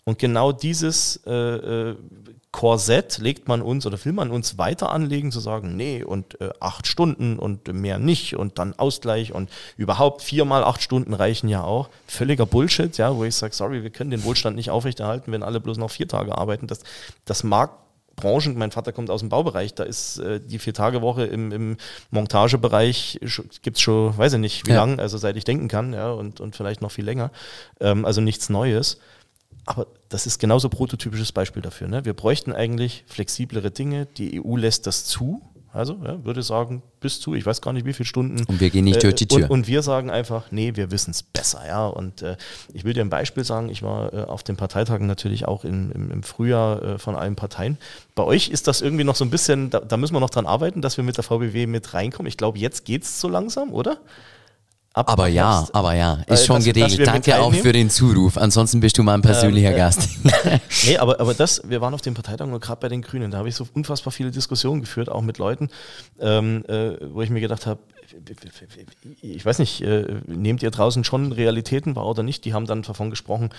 Und 0.04 0.20
genau 0.20 0.52
dieses 0.52 1.22
äh, 1.26 1.32
äh, 1.34 1.96
Korsett 2.52 3.18
legt 3.20 3.48
man 3.48 3.62
uns 3.62 3.86
oder 3.86 4.04
will 4.04 4.14
man 4.14 4.32
uns 4.32 4.58
weiter 4.58 4.92
anlegen, 4.92 5.32
zu 5.32 5.40
sagen, 5.40 5.76
nee, 5.76 6.04
und 6.04 6.40
äh, 6.42 6.50
acht 6.60 6.88
Stunden 6.88 7.38
und 7.38 7.72
mehr 7.74 8.00
nicht 8.00 8.36
und 8.36 8.58
dann 8.58 8.74
Ausgleich 8.74 9.34
und 9.34 9.50
überhaupt 9.76 10.22
viermal 10.22 10.64
acht 10.64 10.82
Stunden 10.82 11.14
reichen 11.14 11.50
ja 11.50 11.64
auch. 11.64 11.90
Völliger 12.08 12.46
Bullshit, 12.46 12.98
ja, 12.98 13.16
wo 13.16 13.26
ich 13.26 13.36
sage, 13.36 13.54
sorry, 13.54 13.84
wir 13.84 13.90
können 13.90 14.12
den 14.12 14.24
Wohlstand 14.24 14.56
nicht 14.56 14.72
aufrechterhalten, 14.72 15.32
wenn 15.32 15.44
alle 15.44 15.60
bloß 15.60 15.78
noch 15.78 15.92
vier 15.92 16.08
Tage 16.08 16.38
arbeiten. 16.38 16.68
Das, 16.68 16.80
das 17.26 17.44
mag 17.44 17.72
Branchen, 18.18 18.58
mein 18.58 18.72
Vater 18.72 18.94
kommt 18.94 19.12
aus 19.12 19.20
dem 19.20 19.30
Baubereich, 19.30 19.76
da 19.76 19.84
ist 19.84 20.18
äh, 20.18 20.40
die 20.40 20.58
Vier-Tage-Woche 20.58 21.26
im, 21.26 21.52
im 21.52 21.78
Montagebereich, 22.10 23.20
gibt 23.62 23.78
es 23.78 23.82
schon, 23.82 24.18
weiß 24.18 24.34
ich 24.34 24.40
nicht, 24.40 24.66
wie 24.66 24.72
ja. 24.72 24.78
lange, 24.78 25.00
also 25.00 25.20
seit 25.20 25.38
ich 25.38 25.44
denken 25.44 25.68
kann, 25.68 25.94
ja, 25.94 26.10
und, 26.10 26.42
und 26.42 26.56
vielleicht 26.56 26.82
noch 26.82 26.92
viel 26.92 27.06
länger. 27.06 27.30
Ähm, 27.80 28.06
also 28.06 28.20
nichts 28.20 28.50
Neues. 28.50 29.00
Aber 29.68 29.88
das 30.08 30.26
ist 30.26 30.40
genauso 30.40 30.70
prototypisches 30.70 31.34
Beispiel 31.34 31.62
dafür. 31.62 31.90
Ne? 31.90 32.06
Wir 32.06 32.14
bräuchten 32.14 32.54
eigentlich 32.54 33.04
flexiblere 33.06 33.70
Dinge. 33.70 34.08
Die 34.18 34.42
EU 34.42 34.56
lässt 34.56 34.88
das 34.88 35.04
zu. 35.04 35.42
Also 35.74 35.98
ja, 36.04 36.24
würde 36.24 36.42
sagen, 36.42 36.82
bis 37.02 37.20
zu, 37.20 37.36
ich 37.36 37.46
weiß 37.46 37.62
gar 37.62 37.74
nicht, 37.74 37.86
wie 37.86 37.92
viele 37.92 38.08
Stunden. 38.08 38.46
Und 38.46 38.62
wir 38.62 38.70
gehen 38.70 38.86
nicht 38.86 39.04
durch 39.04 39.16
die 39.16 39.28
Tür. 39.28 39.44
Und, 39.44 39.50
und 39.50 39.68
wir 39.68 39.84
sagen 39.84 40.10
einfach, 40.10 40.52
nee, 40.52 40.72
wir 40.76 40.90
wissen 40.90 41.12
es 41.12 41.22
besser. 41.22 41.68
Ja? 41.68 41.86
Und 41.86 42.22
äh, 42.22 42.38
ich 42.74 42.86
will 42.86 42.94
dir 42.94 43.02
ein 43.02 43.10
Beispiel 43.10 43.44
sagen. 43.44 43.68
Ich 43.68 43.84
war 43.84 44.14
äh, 44.14 44.24
auf 44.24 44.42
den 44.42 44.56
Parteitagen 44.56 45.06
natürlich 45.06 45.46
auch 45.46 45.66
in, 45.66 45.92
im, 45.92 46.12
im, 46.12 46.24
Frühjahr 46.24 46.82
äh, 46.82 46.98
von 46.98 47.16
allen 47.16 47.36
Parteien. 47.36 47.78
Bei 48.16 48.24
euch 48.24 48.48
ist 48.48 48.68
das 48.68 48.82
irgendwie 48.82 49.04
noch 49.04 49.18
so 49.18 49.26
ein 49.26 49.30
bisschen, 49.30 49.70
da, 49.70 49.82
da, 49.82 49.98
müssen 49.98 50.16
wir 50.16 50.22
noch 50.22 50.30
dran 50.30 50.48
arbeiten, 50.48 50.82
dass 50.82 50.96
wir 50.96 51.04
mit 51.04 51.18
der 51.18 51.26
VBW 51.26 51.68
mit 51.68 51.94
reinkommen. 51.94 52.28
Ich 52.28 52.38
glaube, 52.38 52.58
jetzt 52.58 52.86
geht 52.86 53.04
es 53.04 53.20
so 53.20 53.28
langsam, 53.28 53.74
oder? 53.74 53.98
Ab 54.98 55.12
aber 55.12 55.28
ja, 55.28 55.68
aber 55.74 55.94
ja, 55.94 56.24
ist 56.26 56.48
schon 56.48 56.64
geregelt. 56.64 57.06
Danke 57.06 57.40
auch 57.40 57.54
für 57.54 57.72
den 57.72 57.92
Zuruf. 57.92 58.36
Ansonsten 58.36 58.80
bist 58.80 58.98
du 58.98 59.04
mein 59.04 59.22
persönlicher 59.22 59.70
ähm, 59.70 59.76
äh, 59.76 59.78
Gast. 59.78 60.10
nee, 60.88 60.98
aber, 60.98 61.20
aber 61.20 61.36
das, 61.36 61.62
wir 61.66 61.82
waren 61.82 61.94
auf 61.94 62.02
dem 62.02 62.16
Parteitag 62.16 62.48
und 62.48 62.60
gerade 62.60 62.82
bei 62.82 62.90
den 62.90 63.04
Grünen, 63.04 63.30
da 63.30 63.38
habe 63.38 63.48
ich 63.48 63.54
so 63.54 63.68
unfassbar 63.76 64.12
viele 64.12 64.32
Diskussionen 64.32 64.82
geführt, 64.82 65.10
auch 65.10 65.22
mit 65.22 65.38
Leuten, 65.38 65.70
ähm, 66.20 66.66
äh, 66.68 66.94
wo 67.14 67.22
ich 67.22 67.30
mir 67.30 67.42
gedacht 67.42 67.68
habe, 67.68 67.80
ich 69.22 69.46
weiß 69.46 69.60
nicht, 69.60 69.82
äh, 69.82 70.22
nehmt 70.26 70.64
ihr 70.64 70.72
draußen 70.72 71.04
schon 71.04 71.32
Realitäten 71.32 71.96
wahr 71.96 72.06
oder 72.06 72.24
nicht? 72.24 72.46
Die 72.46 72.54
haben 72.54 72.66
dann 72.66 72.82
davon 72.82 73.10
gesprochen, 73.10 73.50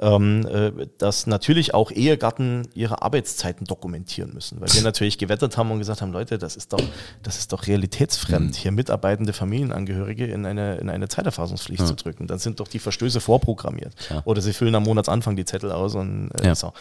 ähm, 0.00 0.46
äh, 0.46 0.86
dass 0.98 1.26
natürlich 1.26 1.74
auch 1.74 1.90
Ehegatten 1.90 2.68
ihre 2.74 3.02
Arbeitszeiten 3.02 3.66
dokumentieren 3.66 4.32
müssen, 4.34 4.60
weil 4.60 4.72
wir 4.72 4.82
natürlich 4.82 5.18
gewettert 5.18 5.56
haben 5.56 5.70
und 5.70 5.78
gesagt 5.78 6.02
haben, 6.02 6.12
Leute, 6.12 6.38
das 6.38 6.56
ist 6.56 6.72
doch, 6.72 6.82
das 7.22 7.38
ist 7.38 7.52
doch 7.52 7.66
realitätsfremd, 7.66 8.50
mhm. 8.50 8.54
hier 8.54 8.72
mitarbeitende 8.72 9.32
Familienangehörige 9.32 10.26
in 10.26 10.46
eine, 10.46 10.76
in 10.76 10.90
eine 10.90 11.08
Zeiterfassungspflicht 11.08 11.82
mhm. 11.82 11.86
zu 11.86 11.94
drücken. 11.94 12.26
Dann 12.26 12.38
sind 12.38 12.60
doch 12.60 12.68
die 12.68 12.78
Verstöße 12.78 13.20
vorprogrammiert. 13.20 13.94
Ja. 14.10 14.22
Oder 14.24 14.40
sie 14.40 14.52
füllen 14.52 14.74
am 14.74 14.82
Monatsanfang 14.84 15.36
die 15.36 15.44
Zettel 15.44 15.72
aus 15.72 15.94
und 15.94 16.30
äh, 16.40 16.46
ja. 16.46 16.54
so. 16.54 16.72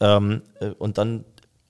Ähm, 0.00 0.42
äh, 0.60 0.70
und 0.70 0.98
dann, 0.98 1.24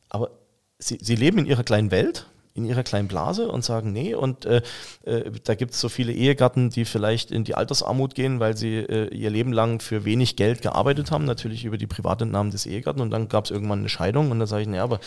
aber 0.09 0.31
sie, 0.79 0.99
sie 1.01 1.17
leben 1.17 1.39
in 1.39 1.47
ihrer 1.47 1.65
kleinen 1.65 1.91
Welt 1.91 2.27
in 2.55 2.65
ihrer 2.65 2.85
kleinen 2.85 3.09
Blase 3.09 3.49
und 3.49 3.65
sagen, 3.65 3.93
nee, 3.93 4.15
und 4.15 4.47
äh, 4.47 4.63
äh, 5.03 5.31
da 5.43 5.57
gibt 5.57 5.75
es 5.75 5.81
so 5.81 5.89
viele 5.89 6.13
Ehegatten, 6.13 6.71
die 6.71 6.85
vielleicht 6.85 7.33
in 7.33 7.43
die 7.43 7.57
Altersarmut 7.57 8.15
gehen, 8.15 8.39
weil 8.39 8.57
sie 8.57 8.77
äh, 8.77 9.09
ihr 9.13 9.31
Leben 9.31 9.53
lang 9.53 9.81
für 9.81 10.05
wenig 10.05 10.37
Geld 10.37 10.63
gearbeitet 10.63 11.11
haben, 11.11 11.25
natürlich 11.25 11.65
über 11.65 11.79
die 11.79 11.89
Privatentnahmen 11.89 12.53
des 12.53 12.67
Ehegatten 12.67 13.01
und 13.01 13.11
dann 13.11 13.29
gab 13.29 13.47
es 13.47 13.51
irgendwann 13.51 13.81
eine 13.81 13.89
Scheidung 13.89 14.31
und 14.31 14.39
da 14.39 14.47
sage 14.47 14.63
ich, 14.63 14.69
naja, 14.69 14.85
aber 14.85 15.01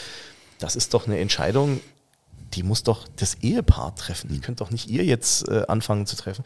das 0.60 0.76
ist 0.76 0.94
doch 0.94 1.08
eine 1.08 1.20
Entscheidung, 1.20 1.80
die 2.54 2.64
muss 2.64 2.84
doch 2.84 3.08
das 3.16 3.36
Ehepaar 3.36 3.96
treffen. 3.96 4.30
Die 4.32 4.40
könnt 4.40 4.62
doch 4.62 4.72
nicht 4.72 4.90
ihr 4.90 5.06
jetzt 5.06 5.48
äh, 5.48 5.64
anfangen 5.68 6.06
zu 6.06 6.16
treffen. 6.16 6.44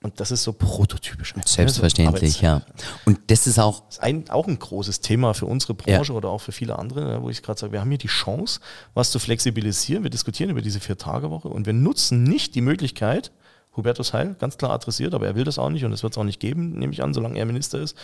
Und 0.00 0.20
das 0.20 0.30
ist 0.30 0.44
so 0.44 0.52
prototypisch. 0.52 1.34
Selbstverständlich, 1.44 2.34
so 2.34 2.46
ja. 2.46 2.62
Und 3.04 3.18
das 3.26 3.48
ist 3.48 3.58
auch. 3.58 3.82
Ist 3.88 4.00
ein, 4.00 4.30
auch 4.30 4.46
ein 4.46 4.58
großes 4.58 5.00
Thema 5.00 5.34
für 5.34 5.46
unsere 5.46 5.74
Branche 5.74 6.12
ja. 6.12 6.16
oder 6.16 6.28
auch 6.28 6.40
für 6.40 6.52
viele 6.52 6.78
andere, 6.78 7.20
wo 7.20 7.30
ich 7.30 7.42
gerade 7.42 7.58
sage, 7.58 7.72
wir 7.72 7.80
haben 7.80 7.88
hier 7.88 7.98
die 7.98 8.06
Chance, 8.06 8.60
was 8.94 9.10
zu 9.10 9.18
flexibilisieren. 9.18 10.04
Wir 10.04 10.10
diskutieren 10.10 10.50
über 10.50 10.62
diese 10.62 10.78
Vier-Tage-Woche 10.78 11.48
und 11.48 11.66
wir 11.66 11.72
nutzen 11.72 12.22
nicht 12.22 12.54
die 12.54 12.60
Möglichkeit, 12.60 13.32
Hubertus 13.78 14.12
Heil 14.12 14.36
ganz 14.38 14.58
klar 14.58 14.72
adressiert, 14.72 15.14
aber 15.14 15.26
er 15.26 15.36
will 15.36 15.44
das 15.44 15.58
auch 15.58 15.70
nicht 15.70 15.84
und 15.84 15.92
es 15.92 16.02
wird 16.02 16.12
es 16.12 16.18
auch 16.18 16.24
nicht 16.24 16.40
geben, 16.40 16.78
nehme 16.78 16.92
ich 16.92 17.02
an, 17.02 17.14
solange 17.14 17.38
er 17.38 17.46
Minister 17.46 17.80
ist, 17.80 17.96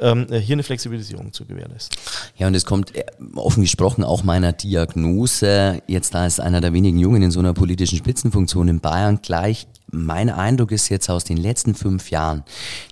ähm, 0.00 0.26
hier 0.30 0.54
eine 0.54 0.62
Flexibilisierung 0.62 1.32
zu 1.32 1.44
gewährleisten. 1.44 1.98
Ja, 2.36 2.46
und 2.46 2.54
es 2.54 2.64
kommt 2.64 2.94
äh, 2.94 3.04
offen 3.34 3.62
gesprochen 3.62 4.04
auch 4.04 4.22
meiner 4.22 4.52
Diagnose, 4.52 5.82
jetzt 5.86 6.14
da 6.14 6.26
ist 6.26 6.40
einer 6.40 6.60
der 6.60 6.72
wenigen 6.72 6.98
Jungen 6.98 7.22
in 7.22 7.30
so 7.30 7.40
einer 7.40 7.54
politischen 7.54 7.98
Spitzenfunktion 7.98 8.68
in 8.68 8.80
Bayern 8.80 9.20
gleich. 9.20 9.66
Mein 9.90 10.30
Eindruck 10.30 10.72
ist 10.72 10.88
jetzt 10.88 11.08
aus 11.08 11.24
den 11.24 11.36
letzten 11.36 11.74
fünf 11.74 12.10
Jahren, 12.10 12.44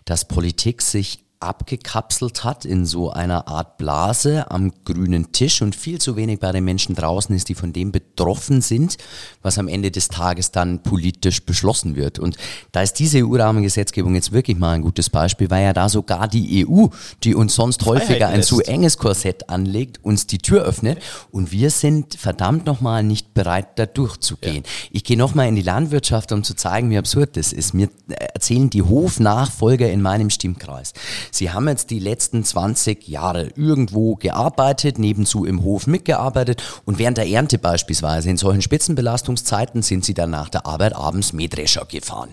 dass 0.04 0.28
Politik 0.28 0.82
sich 0.82 1.23
abgekapselt 1.40 2.44
hat 2.44 2.64
in 2.64 2.86
so 2.86 3.10
einer 3.10 3.48
Art 3.48 3.76
Blase 3.76 4.50
am 4.50 4.72
grünen 4.84 5.32
Tisch 5.32 5.62
und 5.62 5.74
viel 5.76 6.00
zu 6.00 6.16
wenig 6.16 6.40
bei 6.40 6.52
den 6.52 6.64
Menschen 6.64 6.94
draußen 6.94 7.34
ist, 7.34 7.48
die 7.48 7.54
von 7.54 7.72
dem 7.72 7.92
betroffen 7.92 8.60
sind, 8.60 8.96
was 9.42 9.58
am 9.58 9.68
Ende 9.68 9.90
des 9.90 10.08
Tages 10.08 10.50
dann 10.50 10.82
politisch 10.82 11.44
beschlossen 11.44 11.96
wird. 11.96 12.18
Und 12.18 12.36
da 12.72 12.82
ist 12.82 12.94
diese 12.94 13.18
EU-Rahmengesetzgebung 13.18 14.14
jetzt 14.14 14.32
wirklich 14.32 14.56
mal 14.56 14.72
ein 14.72 14.82
gutes 14.82 15.10
Beispiel, 15.10 15.50
weil 15.50 15.64
ja 15.64 15.72
da 15.72 15.88
sogar 15.88 16.28
die 16.28 16.66
EU, 16.66 16.86
die 17.22 17.34
uns 17.34 17.54
sonst 17.54 17.84
häufiger 17.84 18.28
ein 18.28 18.42
zu 18.42 18.60
enges 18.60 18.96
Korsett 18.98 19.50
anlegt, 19.50 20.02
uns 20.02 20.26
die 20.26 20.38
Tür 20.38 20.62
öffnet 20.62 20.98
und 21.30 21.52
wir 21.52 21.70
sind 21.70 22.14
verdammt 22.14 22.66
nochmal 22.66 23.02
nicht 23.02 23.34
bereit, 23.34 23.78
da 23.78 23.86
durchzugehen. 23.86 24.64
Ja. 24.64 24.70
Ich 24.92 25.04
gehe 25.04 25.18
nochmal 25.18 25.48
in 25.48 25.56
die 25.56 25.62
Landwirtschaft, 25.62 26.32
um 26.32 26.42
zu 26.42 26.54
zeigen, 26.54 26.90
wie 26.90 26.98
absurd 26.98 27.36
das 27.36 27.52
ist. 27.52 27.74
Mir 27.74 27.88
erzählen 28.08 28.70
die 28.70 28.82
Hofnachfolger 28.82 29.90
in 29.90 30.00
meinem 30.00 30.30
Stimmkreis. 30.30 30.92
Sie 31.30 31.50
haben 31.50 31.68
jetzt 31.68 31.90
die 31.90 31.98
letzten 31.98 32.44
20 32.44 33.08
Jahre 33.08 33.50
irgendwo 33.56 34.16
gearbeitet, 34.16 34.98
nebenzu 34.98 35.44
im 35.44 35.62
Hof 35.62 35.86
mitgearbeitet 35.86 36.62
und 36.84 36.98
während 36.98 37.18
der 37.18 37.28
Ernte 37.28 37.58
beispielsweise 37.58 38.30
in 38.30 38.36
solchen 38.36 38.62
Spitzenbelastungszeiten 38.62 39.82
sind 39.82 40.04
Sie 40.04 40.14
dann 40.14 40.30
nach 40.30 40.48
der 40.48 40.66
Arbeit 40.66 40.94
abends 40.94 41.32
Mähdrescher 41.32 41.84
gefahren. 41.86 42.30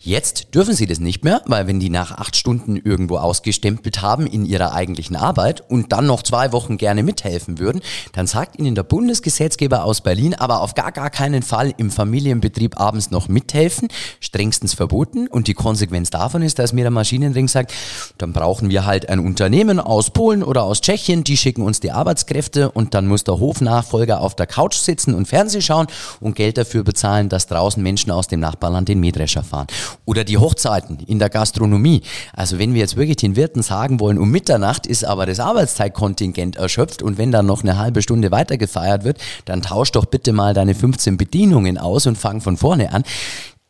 Jetzt 0.00 0.54
dürfen 0.54 0.74
sie 0.74 0.86
das 0.86 1.00
nicht 1.00 1.24
mehr, 1.24 1.42
weil 1.46 1.66
wenn 1.66 1.80
die 1.80 1.90
nach 1.90 2.12
acht 2.12 2.36
Stunden 2.36 2.76
irgendwo 2.76 3.16
ausgestempelt 3.16 4.00
haben 4.00 4.28
in 4.28 4.46
ihrer 4.46 4.72
eigentlichen 4.72 5.16
Arbeit 5.16 5.60
und 5.68 5.90
dann 5.90 6.06
noch 6.06 6.22
zwei 6.22 6.52
Wochen 6.52 6.78
gerne 6.78 7.02
mithelfen 7.02 7.58
würden, 7.58 7.82
dann 8.12 8.28
sagt 8.28 8.60
ihnen 8.60 8.76
der 8.76 8.84
Bundesgesetzgeber 8.84 9.82
aus 9.82 10.00
Berlin 10.00 10.36
aber 10.36 10.60
auf 10.60 10.76
gar 10.76 10.92
gar 10.92 11.10
keinen 11.10 11.42
Fall 11.42 11.74
im 11.78 11.90
Familienbetrieb 11.90 12.78
abends 12.78 13.10
noch 13.10 13.26
mithelfen, 13.26 13.88
strengstens 14.20 14.72
verboten 14.72 15.26
und 15.26 15.48
die 15.48 15.54
Konsequenz 15.54 16.10
davon 16.10 16.42
ist, 16.42 16.60
dass 16.60 16.72
mir 16.72 16.82
der 16.82 16.92
Maschinenring 16.92 17.48
sagt, 17.48 17.74
dann 18.18 18.32
brauchen 18.32 18.70
wir 18.70 18.86
halt 18.86 19.08
ein 19.08 19.18
Unternehmen 19.18 19.80
aus 19.80 20.10
Polen 20.10 20.44
oder 20.44 20.62
aus 20.62 20.80
Tschechien, 20.80 21.24
die 21.24 21.36
schicken 21.36 21.62
uns 21.62 21.80
die 21.80 21.90
Arbeitskräfte 21.90 22.70
und 22.70 22.94
dann 22.94 23.08
muss 23.08 23.24
der 23.24 23.40
Hofnachfolger 23.40 24.20
auf 24.20 24.36
der 24.36 24.46
Couch 24.46 24.76
sitzen 24.76 25.12
und 25.12 25.26
Fernseh 25.26 25.60
schauen 25.60 25.88
und 26.20 26.36
Geld 26.36 26.56
dafür 26.56 26.84
bezahlen, 26.84 27.28
dass 27.28 27.48
draußen 27.48 27.82
Menschen 27.82 28.12
aus 28.12 28.28
dem 28.28 28.38
Nachbarland 28.38 28.88
den 28.88 29.00
Mähdrescher 29.00 29.42
fahren. 29.42 29.66
Oder 30.04 30.24
die 30.24 30.38
Hochzeiten 30.38 30.98
in 31.06 31.18
der 31.18 31.30
Gastronomie. 31.30 32.02
Also 32.32 32.58
wenn 32.58 32.74
wir 32.74 32.80
jetzt 32.80 32.96
wirklich 32.96 33.16
den 33.16 33.36
Wirten 33.36 33.62
sagen 33.62 34.00
wollen, 34.00 34.18
um 34.18 34.30
Mitternacht 34.30 34.86
ist 34.86 35.04
aber 35.04 35.26
das 35.26 35.40
Arbeitszeitkontingent 35.40 36.56
erschöpft 36.56 37.02
und 37.02 37.18
wenn 37.18 37.32
dann 37.32 37.46
noch 37.46 37.62
eine 37.62 37.78
halbe 37.78 38.02
Stunde 38.02 38.30
weiter 38.30 38.56
gefeiert 38.56 39.04
wird, 39.04 39.18
dann 39.44 39.62
tausch 39.62 39.92
doch 39.92 40.04
bitte 40.04 40.32
mal 40.32 40.54
deine 40.54 40.74
15 40.74 41.16
Bedienungen 41.16 41.78
aus 41.78 42.06
und 42.06 42.16
fang 42.16 42.40
von 42.40 42.56
vorne 42.56 42.92
an 42.92 43.04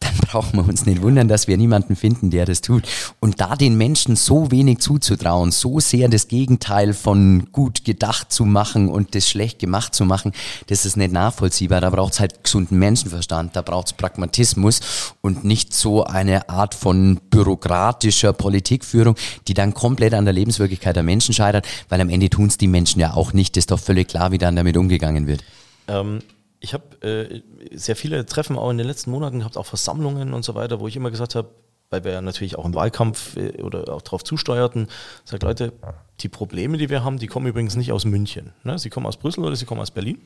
dann 0.00 0.16
brauchen 0.18 0.58
wir 0.58 0.68
uns 0.68 0.86
nicht 0.86 1.02
wundern, 1.02 1.28
dass 1.28 1.48
wir 1.48 1.56
niemanden 1.56 1.96
finden, 1.96 2.30
der 2.30 2.46
das 2.46 2.60
tut. 2.60 2.84
Und 3.20 3.40
da 3.40 3.56
den 3.56 3.76
Menschen 3.76 4.16
so 4.16 4.50
wenig 4.50 4.78
zuzutrauen, 4.78 5.50
so 5.50 5.80
sehr 5.80 6.08
das 6.08 6.28
Gegenteil 6.28 6.94
von 6.94 7.48
gut 7.52 7.84
gedacht 7.84 8.32
zu 8.32 8.44
machen 8.44 8.88
und 8.88 9.14
das 9.14 9.28
schlecht 9.28 9.58
gemacht 9.58 9.94
zu 9.94 10.04
machen, 10.04 10.32
das 10.68 10.86
ist 10.86 10.96
nicht 10.96 11.12
nachvollziehbar. 11.12 11.80
Da 11.80 11.90
braucht 11.90 12.14
es 12.14 12.20
halt 12.20 12.44
gesunden 12.44 12.78
Menschenverstand, 12.78 13.56
da 13.56 13.62
braucht 13.62 13.88
es 13.88 13.92
Pragmatismus 13.94 14.80
und 15.20 15.44
nicht 15.44 15.74
so 15.74 16.04
eine 16.04 16.48
Art 16.48 16.74
von 16.74 17.20
bürokratischer 17.30 18.32
Politikführung, 18.32 19.16
die 19.48 19.54
dann 19.54 19.74
komplett 19.74 20.14
an 20.14 20.24
der 20.24 20.34
Lebenswirklichkeit 20.34 20.94
der 20.94 21.02
Menschen 21.02 21.34
scheitert, 21.34 21.66
weil 21.88 22.00
am 22.00 22.08
Ende 22.08 22.30
tun 22.30 22.46
es 22.46 22.58
die 22.58 22.68
Menschen 22.68 23.00
ja 23.00 23.14
auch 23.14 23.32
nicht. 23.32 23.56
Das 23.56 23.62
ist 23.62 23.70
doch 23.72 23.80
völlig 23.80 24.08
klar, 24.08 24.30
wie 24.30 24.38
dann 24.38 24.54
damit 24.54 24.76
umgegangen 24.76 25.26
wird. 25.26 25.42
Ähm 25.88 26.20
ich 26.60 26.74
habe 26.74 27.06
äh, 27.06 27.42
sehr 27.76 27.96
viele 27.96 28.26
Treffen 28.26 28.58
auch 28.58 28.70
in 28.70 28.78
den 28.78 28.86
letzten 28.86 29.10
Monaten 29.10 29.40
gehabt, 29.40 29.56
auch 29.56 29.66
Versammlungen 29.66 30.34
und 30.34 30.44
so 30.44 30.54
weiter, 30.54 30.80
wo 30.80 30.88
ich 30.88 30.96
immer 30.96 31.10
gesagt 31.10 31.34
habe, 31.34 31.48
weil 31.90 32.04
wir 32.04 32.12
ja 32.12 32.20
natürlich 32.20 32.56
auch 32.56 32.64
im 32.64 32.74
Wahlkampf 32.74 33.36
äh, 33.36 33.62
oder 33.62 33.92
auch 33.94 34.02
darauf 34.02 34.24
zusteuerten, 34.24 34.88
sagt 35.24 35.42
Leute, 35.42 35.72
die 36.20 36.28
Probleme, 36.28 36.76
die 36.76 36.90
wir 36.90 37.04
haben, 37.04 37.18
die 37.18 37.26
kommen 37.26 37.46
übrigens 37.46 37.76
nicht 37.76 37.92
aus 37.92 38.04
München. 38.04 38.52
Ne? 38.64 38.78
Sie 38.78 38.90
kommen 38.90 39.06
aus 39.06 39.16
Brüssel 39.16 39.44
oder 39.44 39.56
sie 39.56 39.64
kommen 39.64 39.80
aus 39.80 39.90
Berlin. 39.90 40.20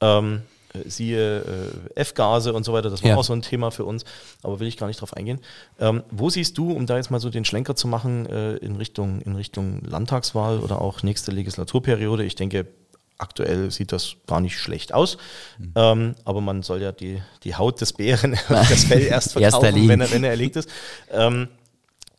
Ähm, 0.00 0.42
äh, 0.74 0.88
siehe 0.88 1.40
äh, 1.40 2.00
F-Gase 2.00 2.52
und 2.52 2.64
so 2.64 2.72
weiter, 2.72 2.90
das 2.90 3.02
war 3.02 3.10
ja. 3.10 3.16
auch 3.16 3.24
so 3.24 3.32
ein 3.32 3.42
Thema 3.42 3.70
für 3.70 3.84
uns, 3.84 4.04
aber 4.42 4.60
will 4.60 4.68
ich 4.68 4.76
gar 4.76 4.86
nicht 4.86 5.00
drauf 5.00 5.14
eingehen. 5.14 5.40
Ähm, 5.78 6.02
wo 6.10 6.30
siehst 6.30 6.58
du, 6.58 6.72
um 6.72 6.86
da 6.86 6.96
jetzt 6.96 7.10
mal 7.10 7.20
so 7.20 7.30
den 7.30 7.44
Schlenker 7.44 7.74
zu 7.74 7.88
machen 7.88 8.26
äh, 8.26 8.56
in, 8.56 8.76
Richtung, 8.76 9.20
in 9.20 9.36
Richtung 9.36 9.82
Landtagswahl 9.84 10.60
oder 10.60 10.80
auch 10.80 11.02
nächste 11.02 11.30
Legislaturperiode, 11.30 12.24
ich 12.24 12.34
denke, 12.34 12.66
aktuell 13.18 13.70
sieht 13.70 13.92
das 13.92 14.16
gar 14.26 14.40
nicht 14.40 14.58
schlecht 14.58 14.94
aus. 14.94 15.18
Mhm. 15.58 15.72
Ähm, 15.74 16.14
aber 16.24 16.40
man 16.40 16.62
soll 16.62 16.80
ja 16.80 16.92
die, 16.92 17.20
die 17.42 17.56
Haut 17.56 17.80
des 17.80 17.92
Bären, 17.92 18.38
das 18.48 18.84
Fell 18.84 19.02
erst 19.02 19.32
verkaufen, 19.32 19.88
wenn 19.88 20.00
er, 20.00 20.10
wenn 20.10 20.24
er 20.24 20.30
erlegt 20.30 20.56
ist. 20.56 20.70
Ähm, 21.10 21.48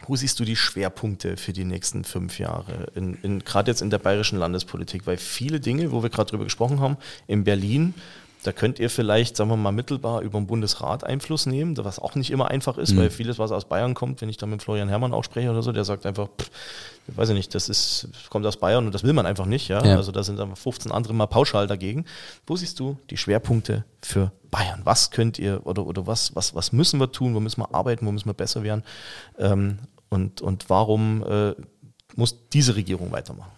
wo 0.07 0.15
siehst 0.15 0.39
du 0.39 0.45
die 0.45 0.55
Schwerpunkte 0.55 1.37
für 1.37 1.53
die 1.53 1.65
nächsten 1.65 2.03
fünf 2.03 2.39
Jahre, 2.39 2.87
in, 2.95 3.15
in, 3.21 3.39
gerade 3.39 3.69
jetzt 3.69 3.81
in 3.81 3.89
der 3.89 3.99
bayerischen 3.99 4.39
Landespolitik? 4.39 5.05
Weil 5.05 5.17
viele 5.17 5.59
Dinge, 5.59 5.91
wo 5.91 6.01
wir 6.01 6.09
gerade 6.09 6.31
drüber 6.31 6.45
gesprochen 6.45 6.79
haben, 6.79 6.97
in 7.27 7.43
Berlin 7.43 7.93
da 8.43 8.53
könnt 8.53 8.79
ihr 8.79 8.89
vielleicht, 8.89 9.35
sagen 9.35 9.49
wir 9.49 9.57
mal, 9.57 9.71
mittelbar 9.71 10.21
über 10.21 10.39
den 10.39 10.47
Bundesrat 10.47 11.03
Einfluss 11.03 11.45
nehmen, 11.45 11.75
was 11.77 11.99
auch 11.99 12.15
nicht 12.15 12.31
immer 12.31 12.49
einfach 12.49 12.77
ist, 12.77 12.93
mhm. 12.93 12.99
weil 12.99 13.09
vieles, 13.09 13.37
was 13.37 13.51
aus 13.51 13.65
Bayern 13.65 13.93
kommt, 13.93 14.21
wenn 14.21 14.29
ich 14.29 14.37
da 14.37 14.45
mit 14.45 14.63
Florian 14.63 14.87
Herrmann 14.87 15.13
auch 15.13 15.23
spreche 15.23 15.49
oder 15.49 15.61
so, 15.61 15.73
der 15.73 15.83
sagt 15.83 16.05
einfach, 16.05 16.29
pff, 16.39 16.49
weiß 17.07 17.29
ich 17.29 17.35
nicht, 17.35 17.53
das 17.53 17.67
ist, 17.67 18.07
kommt 18.29 18.45
aus 18.45 18.57
Bayern 18.57 18.85
und 18.85 18.95
das 18.95 19.03
will 19.03 19.13
man 19.13 19.25
einfach 19.25 19.45
nicht, 19.45 19.67
ja. 19.67 19.83
ja. 19.83 19.97
Also 19.97 20.11
da 20.11 20.23
sind 20.23 20.39
dann 20.39 20.55
15 20.55 20.91
andere 20.91 21.13
mal 21.13 21.27
pauschal 21.27 21.67
dagegen. 21.67 22.05
Wo 22.47 22.55
siehst 22.55 22.79
du 22.79 22.97
die 23.09 23.17
Schwerpunkte 23.17 23.83
für 24.01 24.31
Bayern? 24.51 24.81
Was 24.85 25.11
könnt 25.11 25.37
ihr 25.37 25.65
oder, 25.65 25.85
oder 25.85 26.07
was, 26.07 26.35
was, 26.35 26.55
was 26.55 26.71
müssen 26.71 26.99
wir 26.99 27.11
tun? 27.11 27.35
Wo 27.35 27.41
müssen 27.41 27.61
wir 27.61 27.73
arbeiten? 27.73 28.05
Wo 28.05 28.11
müssen 28.11 28.29
wir 28.29 28.33
besser 28.33 28.63
werden? 28.63 28.83
Ähm, 29.37 29.79
und, 30.09 30.41
und 30.41 30.69
warum 30.69 31.23
äh, 31.23 31.55
muss 32.15 32.47
diese 32.49 32.75
Regierung 32.75 33.11
weitermachen? 33.11 33.51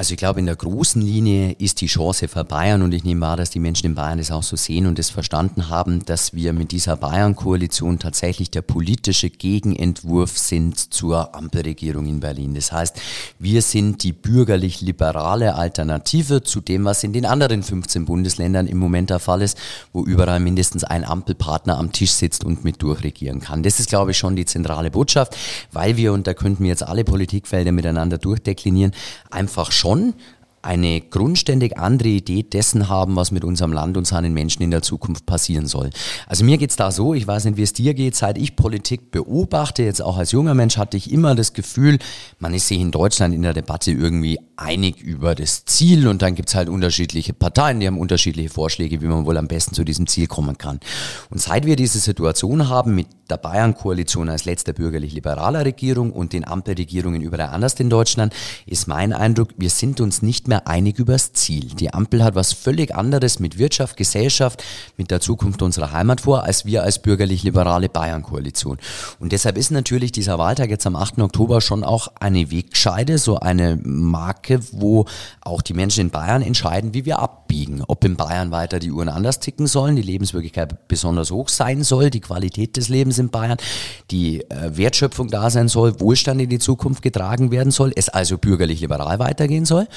Also 0.00 0.14
ich 0.14 0.18
glaube, 0.18 0.40
in 0.40 0.46
der 0.46 0.56
großen 0.56 1.02
Linie 1.02 1.52
ist 1.58 1.82
die 1.82 1.86
Chance 1.86 2.26
für 2.26 2.42
Bayern 2.42 2.80
und 2.80 2.94
ich 2.94 3.04
nehme 3.04 3.20
wahr, 3.20 3.36
dass 3.36 3.50
die 3.50 3.58
Menschen 3.58 3.84
in 3.84 3.94
Bayern 3.94 4.16
das 4.16 4.30
auch 4.30 4.42
so 4.42 4.56
sehen 4.56 4.86
und 4.86 4.98
es 4.98 5.10
verstanden 5.10 5.68
haben, 5.68 6.06
dass 6.06 6.32
wir 6.32 6.54
mit 6.54 6.72
dieser 6.72 6.96
Bayern-Koalition 6.96 7.98
tatsächlich 7.98 8.50
der 8.50 8.62
politische 8.62 9.28
Gegenentwurf 9.28 10.38
sind 10.38 10.78
zur 10.94 11.34
Ampelregierung 11.34 12.06
in 12.06 12.20
Berlin. 12.20 12.54
Das 12.54 12.72
heißt, 12.72 12.98
wir 13.38 13.60
sind 13.60 14.02
die 14.02 14.14
bürgerlich-liberale 14.14 15.54
Alternative 15.54 16.42
zu 16.42 16.62
dem, 16.62 16.86
was 16.86 17.04
in 17.04 17.12
den 17.12 17.26
anderen 17.26 17.62
15 17.62 18.06
Bundesländern 18.06 18.68
im 18.68 18.78
Moment 18.78 19.10
der 19.10 19.18
Fall 19.18 19.42
ist, 19.42 19.58
wo 19.92 20.02
überall 20.02 20.40
mindestens 20.40 20.82
ein 20.82 21.04
Ampelpartner 21.04 21.76
am 21.76 21.92
Tisch 21.92 22.12
sitzt 22.12 22.42
und 22.42 22.64
mit 22.64 22.80
durchregieren 22.80 23.40
kann. 23.40 23.62
Das 23.62 23.78
ist, 23.78 23.90
glaube 23.90 24.12
ich, 24.12 24.16
schon 24.16 24.34
die 24.34 24.46
zentrale 24.46 24.90
Botschaft, 24.90 25.36
weil 25.72 25.98
wir, 25.98 26.14
und 26.14 26.26
da 26.26 26.32
könnten 26.32 26.62
wir 26.62 26.70
jetzt 26.70 26.84
alle 26.84 27.04
Politikfelder 27.04 27.72
miteinander 27.72 28.16
durchdeklinieren, 28.16 28.92
einfach 29.30 29.70
schon 29.70 29.89
schon 29.90 30.14
eine 30.62 31.00
grundständig 31.00 31.78
andere 31.78 32.08
Idee 32.08 32.42
dessen 32.42 32.88
haben, 32.88 33.16
was 33.16 33.30
mit 33.30 33.44
unserem 33.44 33.72
Land 33.72 33.96
und 33.96 34.06
seinen 34.06 34.34
Menschen 34.34 34.62
in 34.62 34.70
der 34.70 34.82
Zukunft 34.82 35.24
passieren 35.24 35.66
soll. 35.66 35.90
Also 36.26 36.44
mir 36.44 36.58
geht's 36.58 36.76
da 36.76 36.90
so, 36.90 37.14
ich 37.14 37.26
weiß 37.26 37.46
nicht, 37.46 37.56
wie 37.56 37.62
es 37.62 37.72
dir 37.72 37.94
geht, 37.94 38.14
seit 38.14 38.36
ich 38.36 38.56
Politik 38.56 39.10
beobachte, 39.10 39.82
jetzt 39.82 40.02
auch 40.02 40.18
als 40.18 40.32
junger 40.32 40.54
Mensch, 40.54 40.76
hatte 40.76 40.96
ich 40.96 41.10
immer 41.10 41.34
das 41.34 41.54
Gefühl, 41.54 41.98
man 42.38 42.52
ist 42.52 42.68
sich 42.68 42.78
in 42.78 42.90
Deutschland 42.90 43.34
in 43.34 43.42
der 43.42 43.54
Debatte 43.54 43.90
irgendwie 43.90 44.38
einig 44.56 45.00
über 45.00 45.34
das 45.34 45.64
Ziel 45.64 46.06
und 46.06 46.20
dann 46.20 46.34
gibt's 46.34 46.54
halt 46.54 46.68
unterschiedliche 46.68 47.32
Parteien, 47.32 47.80
die 47.80 47.86
haben 47.86 47.98
unterschiedliche 47.98 48.50
Vorschläge, 48.50 49.00
wie 49.00 49.06
man 49.06 49.24
wohl 49.24 49.38
am 49.38 49.48
besten 49.48 49.74
zu 49.74 49.84
diesem 49.84 50.06
Ziel 50.06 50.26
kommen 50.26 50.58
kann. 50.58 50.80
Und 51.30 51.40
seit 51.40 51.64
wir 51.64 51.76
diese 51.76 51.98
Situation 51.98 52.68
haben 52.68 52.94
mit 52.94 53.06
der 53.30 53.38
Bayern-Koalition 53.38 54.28
als 54.28 54.44
letzter 54.44 54.72
bürgerlich-liberaler 54.72 55.64
Regierung 55.64 56.12
und 56.12 56.32
den 56.32 56.46
Ampelregierungen 56.46 57.22
überall 57.22 57.48
anders 57.48 57.74
in 57.74 57.88
Deutschland, 57.88 58.34
ist 58.66 58.88
mein 58.88 59.12
Eindruck, 59.12 59.50
wir 59.56 59.70
sind 59.70 60.00
uns 60.00 60.20
nicht 60.20 60.48
mehr 60.50 60.68
einig 60.68 60.98
über 60.98 61.14
das 61.14 61.32
Ziel. 61.32 61.64
Die 61.64 61.94
Ampel 61.94 62.22
hat 62.22 62.34
was 62.34 62.52
völlig 62.52 62.94
anderes 62.94 63.40
mit 63.40 63.58
Wirtschaft, 63.58 63.96
Gesellschaft, 63.96 64.62
mit 64.98 65.10
der 65.10 65.20
Zukunft 65.20 65.62
unserer 65.62 65.92
Heimat 65.92 66.20
vor, 66.20 66.44
als 66.44 66.66
wir 66.66 66.82
als 66.82 67.00
bürgerlich-liberale 67.00 67.88
Bayern-Koalition. 67.88 68.76
Und 69.18 69.32
deshalb 69.32 69.56
ist 69.56 69.70
natürlich 69.70 70.12
dieser 70.12 70.38
Wahltag 70.38 70.68
jetzt 70.68 70.86
am 70.86 70.96
8. 70.96 71.20
Oktober 71.20 71.62
schon 71.62 71.82
auch 71.84 72.08
eine 72.20 72.50
Wegscheide, 72.50 73.16
so 73.16 73.38
eine 73.38 73.78
Marke, 73.82 74.60
wo 74.72 75.06
auch 75.40 75.62
die 75.62 75.74
Menschen 75.74 76.02
in 76.02 76.10
Bayern 76.10 76.42
entscheiden, 76.42 76.92
wie 76.92 77.06
wir 77.06 77.18
ab 77.18 77.40
abbiegen. 77.50 77.82
Ob 77.88 78.04
in 78.04 78.16
Bayern 78.16 78.52
weiter 78.52 78.78
die 78.78 78.92
Uhren 78.92 79.08
anders 79.08 79.40
ticken 79.40 79.66
sollen, 79.66 79.96
die 79.96 80.02
Lebenswirklichkeit 80.02 80.86
besonders 80.86 81.32
hoch 81.32 81.48
sein 81.48 81.82
soll, 81.82 82.10
die 82.10 82.20
Qualität 82.20 82.76
des 82.76 82.88
Lebens 82.88 83.18
in 83.18 83.30
Bayern, 83.30 83.58
die 84.12 84.42
äh, 84.42 84.76
Wertschöpfung 84.76 85.28
da 85.28 85.50
sein 85.50 85.66
soll, 85.66 86.00
Wohlstand 86.00 86.40
in 86.40 86.48
die 86.48 86.60
Zukunft 86.60 87.02
getragen 87.02 87.50
werden 87.50 87.72
soll, 87.72 87.92
es 87.96 88.08
also 88.08 88.38
bürgerlich-liberal 88.38 89.18
weitergehen 89.18 89.64
soll, 89.64 89.88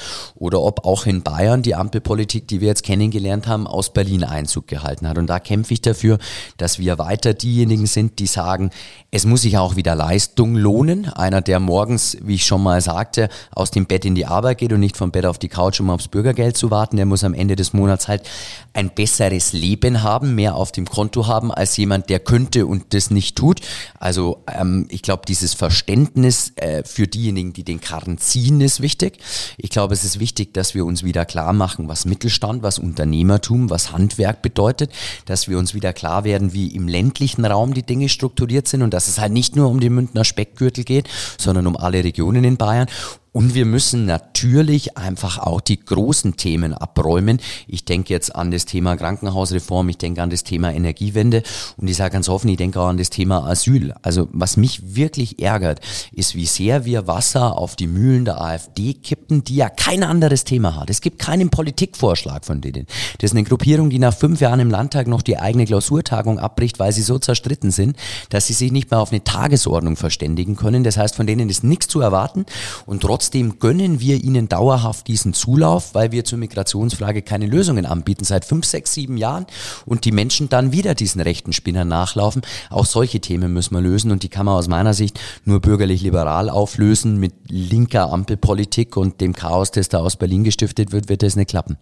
oder 0.44 0.60
ob 0.60 0.84
auch 0.84 1.06
in 1.06 1.22
Bayern 1.22 1.62
die 1.62 1.74
Ampelpolitik, 1.74 2.46
die 2.46 2.60
wir 2.60 2.68
jetzt 2.68 2.82
kennengelernt 2.82 3.46
haben, 3.46 3.66
aus 3.66 3.94
Berlin 3.94 4.24
Einzug 4.24 4.68
gehalten 4.68 5.08
hat. 5.08 5.16
Und 5.16 5.26
da 5.26 5.40
kämpfe 5.40 5.72
ich 5.72 5.80
dafür, 5.80 6.18
dass 6.58 6.78
wir 6.78 6.98
weiter 6.98 7.32
diejenigen 7.32 7.86
sind, 7.86 8.18
die 8.18 8.26
sagen, 8.26 8.68
es 9.10 9.24
muss 9.24 9.40
sich 9.40 9.56
auch 9.56 9.76
wieder 9.76 9.94
Leistung 9.94 10.54
lohnen. 10.54 11.08
Einer, 11.08 11.40
der 11.40 11.60
morgens, 11.60 12.18
wie 12.20 12.34
ich 12.34 12.44
schon 12.44 12.62
mal 12.62 12.82
sagte, 12.82 13.30
aus 13.52 13.70
dem 13.70 13.86
Bett 13.86 14.04
in 14.04 14.14
die 14.14 14.26
Arbeit 14.26 14.58
geht 14.58 14.74
und 14.74 14.80
nicht 14.80 14.98
vom 14.98 15.12
Bett 15.12 15.24
auf 15.24 15.38
die 15.38 15.48
Couch, 15.48 15.80
um 15.80 15.88
aufs 15.88 16.08
Bürgergeld 16.08 16.58
zu 16.58 16.70
warten, 16.70 16.96
der 16.98 17.06
muss 17.06 17.24
am 17.24 17.32
Ende 17.32 17.56
des 17.56 17.72
Monats 17.72 18.06
halt 18.06 18.28
ein 18.74 18.90
besseres 18.90 19.54
Leben 19.54 20.02
haben, 20.02 20.34
mehr 20.34 20.56
auf 20.56 20.72
dem 20.72 20.84
Konto 20.84 21.26
haben, 21.26 21.52
als 21.52 21.74
jemand, 21.78 22.10
der 22.10 22.20
könnte 22.20 22.66
und 22.66 22.92
das 22.92 23.10
nicht 23.10 23.36
tut. 23.36 23.60
Also 23.98 24.42
ähm, 24.52 24.88
ich 24.90 25.00
glaube, 25.00 25.22
dieses 25.26 25.54
Verständnis 25.54 26.52
äh, 26.56 26.82
für 26.84 27.06
diejenigen, 27.06 27.54
die 27.54 27.64
den 27.64 27.80
Karren 27.80 28.18
ziehen, 28.18 28.60
ist 28.60 28.82
wichtig. 28.82 29.18
Ich 29.56 29.70
glaube, 29.70 29.94
es 29.94 30.04
ist 30.04 30.18
wichtig, 30.18 30.33
dass 30.56 30.74
wir 30.74 30.84
uns 30.84 31.02
wieder 31.02 31.24
klar 31.24 31.52
machen, 31.52 31.88
was 31.88 32.04
Mittelstand, 32.04 32.62
was 32.62 32.78
Unternehmertum, 32.78 33.70
was 33.70 33.92
Handwerk 33.92 34.42
bedeutet, 34.42 34.90
dass 35.26 35.48
wir 35.48 35.58
uns 35.58 35.74
wieder 35.74 35.92
klar 35.92 36.24
werden, 36.24 36.52
wie 36.52 36.68
im 36.68 36.88
ländlichen 36.88 37.44
Raum 37.44 37.74
die 37.74 37.82
Dinge 37.82 38.08
strukturiert 38.08 38.68
sind 38.68 38.82
und 38.82 38.92
dass 38.92 39.08
es 39.08 39.18
halt 39.18 39.32
nicht 39.32 39.56
nur 39.56 39.68
um 39.68 39.80
den 39.80 39.94
Münchner 39.94 40.24
Speckgürtel 40.24 40.84
geht, 40.84 41.08
sondern 41.38 41.66
um 41.66 41.76
alle 41.76 42.02
Regionen 42.02 42.44
in 42.44 42.56
Bayern 42.56 42.88
und 43.34 43.54
wir 43.56 43.64
müssen 43.64 44.06
natürlich 44.06 44.96
einfach 44.96 45.38
auch 45.38 45.60
die 45.60 45.80
großen 45.80 46.36
Themen 46.36 46.72
abräumen. 46.72 47.40
Ich 47.66 47.84
denke 47.84 48.14
jetzt 48.14 48.32
an 48.36 48.52
das 48.52 48.64
Thema 48.64 48.96
Krankenhausreform, 48.96 49.88
ich 49.88 49.98
denke 49.98 50.22
an 50.22 50.30
das 50.30 50.44
Thema 50.44 50.72
Energiewende 50.72 51.42
und 51.76 51.88
ich 51.88 51.96
sage 51.96 52.12
ganz 52.12 52.28
offen, 52.28 52.48
ich 52.48 52.58
denke 52.58 52.80
auch 52.80 52.86
an 52.86 52.96
das 52.96 53.10
Thema 53.10 53.44
Asyl. 53.44 53.92
Also 54.02 54.28
was 54.30 54.56
mich 54.56 54.94
wirklich 54.94 55.42
ärgert, 55.42 55.80
ist, 56.12 56.36
wie 56.36 56.46
sehr 56.46 56.84
wir 56.84 57.08
Wasser 57.08 57.58
auf 57.58 57.74
die 57.74 57.88
Mühlen 57.88 58.24
der 58.24 58.40
AfD 58.40 58.94
kippen, 58.94 59.42
die 59.42 59.56
ja 59.56 59.68
kein 59.68 60.04
anderes 60.04 60.44
Thema 60.44 60.76
hat. 60.76 60.88
Es 60.88 61.00
gibt 61.00 61.18
keinen 61.18 61.50
Politikvorschlag 61.50 62.44
von 62.44 62.60
denen. 62.60 62.86
Das 63.18 63.32
ist 63.32 63.36
eine 63.36 63.42
Gruppierung, 63.42 63.90
die 63.90 63.98
nach 63.98 64.14
fünf 64.14 64.40
Jahren 64.40 64.60
im 64.60 64.70
Landtag 64.70 65.08
noch 65.08 65.22
die 65.22 65.40
eigene 65.40 65.64
Klausurtagung 65.64 66.38
abbricht, 66.38 66.78
weil 66.78 66.92
sie 66.92 67.02
so 67.02 67.18
zerstritten 67.18 67.72
sind, 67.72 67.96
dass 68.30 68.46
sie 68.46 68.52
sich 68.52 68.70
nicht 68.70 68.92
mehr 68.92 69.00
auf 69.00 69.10
eine 69.10 69.24
Tagesordnung 69.24 69.96
verständigen 69.96 70.54
können. 70.54 70.84
Das 70.84 70.96
heißt, 70.96 71.16
von 71.16 71.26
denen 71.26 71.50
ist 71.50 71.64
nichts 71.64 71.88
zu 71.88 72.00
erwarten 72.00 72.46
und 72.86 73.00
trotzdem 73.00 73.23
Trotzdem 73.24 73.58
gönnen 73.58 74.00
wir 74.00 74.22
ihnen 74.22 74.50
dauerhaft 74.50 75.08
diesen 75.08 75.32
Zulauf, 75.32 75.94
weil 75.94 76.12
wir 76.12 76.26
zur 76.26 76.36
Migrationsfrage 76.36 77.22
keine 77.22 77.46
Lösungen 77.46 77.86
anbieten 77.86 78.22
seit 78.22 78.44
fünf, 78.44 78.66
sechs, 78.66 78.92
sieben 78.92 79.16
Jahren 79.16 79.46
und 79.86 80.04
die 80.04 80.12
Menschen 80.12 80.50
dann 80.50 80.72
wieder 80.72 80.94
diesen 80.94 81.22
rechten 81.22 81.54
Spinnern 81.54 81.88
nachlaufen. 81.88 82.42
Auch 82.68 82.84
solche 82.84 83.20
Themen 83.20 83.54
müssen 83.54 83.74
wir 83.74 83.80
lösen 83.80 84.10
und 84.10 84.24
die 84.24 84.28
kann 84.28 84.44
man 84.44 84.56
aus 84.56 84.68
meiner 84.68 84.92
Sicht 84.92 85.18
nur 85.46 85.60
bürgerlich-liberal 85.60 86.50
auflösen. 86.50 87.18
Mit 87.18 87.32
linker 87.48 88.12
Ampelpolitik 88.12 88.94
und 88.98 89.22
dem 89.22 89.32
Chaos, 89.32 89.70
das 89.70 89.88
da 89.88 90.00
aus 90.00 90.16
Berlin 90.16 90.44
gestiftet 90.44 90.92
wird, 90.92 91.08
wird 91.08 91.22
das 91.22 91.34
nicht 91.34 91.48
klappen. 91.48 91.78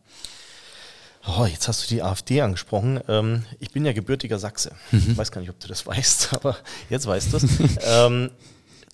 Oh, 1.27 1.45
jetzt 1.45 1.67
hast 1.67 1.83
du 1.83 1.93
die 1.93 2.03
AfD 2.03 2.41
angesprochen. 2.41 3.01
Ähm, 3.09 3.43
ich 3.59 3.73
bin 3.73 3.85
ja 3.85 3.93
gebürtiger 3.93 4.39
Sachse. 4.39 4.77
Mhm. 4.93 5.07
Ich 5.09 5.17
weiß 5.19 5.33
gar 5.33 5.41
nicht, 5.41 5.51
ob 5.51 5.59
du 5.59 5.67
das 5.67 5.85
weißt, 5.85 6.35
aber 6.35 6.57
jetzt 6.89 7.09
weißt 7.09 7.33
du 7.33 7.37
es. 7.39 7.47
ähm, 7.85 8.31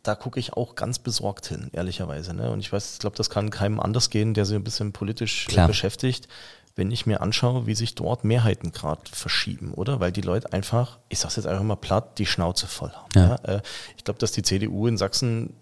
da 0.03 0.15
gucke 0.15 0.41
ich 0.41 0.53
auch 0.55 0.75
ganz 0.75 0.99
besorgt 0.99 1.47
hin, 1.47 1.69
ehrlicherweise. 1.73 2.35
Ne? 2.35 2.51
Und 2.51 2.61
ich 2.61 2.73
weiß, 2.73 2.95
ich 2.95 2.99
glaube, 2.99 3.17
das 3.17 3.31
kann 3.31 3.51
keinem 3.51 3.81
anders 3.81 4.11
gehen, 4.11 4.35
der 4.35 4.45
sich 4.45 4.57
ein 4.57 4.65
bisschen 4.65 4.93
politisch 4.93 5.49
äh, 5.55 5.67
beschäftigt, 5.67 6.29
wenn 6.77 6.93
ich 6.93 7.07
mir 7.07 7.21
anschaue, 7.21 7.67
wie 7.67 7.75
sich 7.75 7.97
dort 7.97 8.23
Mehrheiten 8.25 8.71
gerade 8.71 9.01
verschieben, 9.11 9.75
oder? 9.75 9.99
Weil 9.99 10.13
die 10.13 10.21
Leute 10.21 10.53
einfach, 10.53 10.99
ich 11.09 11.19
sage 11.19 11.35
jetzt 11.37 11.47
einfach 11.47 11.65
mal 11.65 11.77
platt, 11.77 12.19
die 12.19 12.27
Schnauze 12.27 12.69
voll 12.69 12.93
haben. 12.93 13.11
Ja. 13.17 13.29
Ja? 13.29 13.57
Äh, 13.57 13.63
ich 13.97 14.05
glaube, 14.05 14.21
dass 14.21 14.31
die 14.31 14.43
CDU 14.43 14.87
in 14.87 14.97
Sachsen 14.97 15.55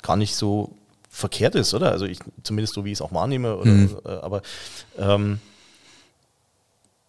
gar 0.00 0.16
nicht 0.16 0.34
so 0.34 0.74
verkehrt 1.10 1.54
ist, 1.54 1.74
oder? 1.74 1.90
Also 1.92 2.06
ich, 2.06 2.20
zumindest 2.42 2.74
so, 2.74 2.84
wie 2.86 2.92
ich 2.92 2.98
es 2.98 3.02
auch 3.02 3.12
wahrnehme, 3.12 3.56
oder, 3.56 3.70
mhm. 3.70 3.98
äh, 4.06 4.08
aber 4.08 4.40
ähm, 4.96 5.40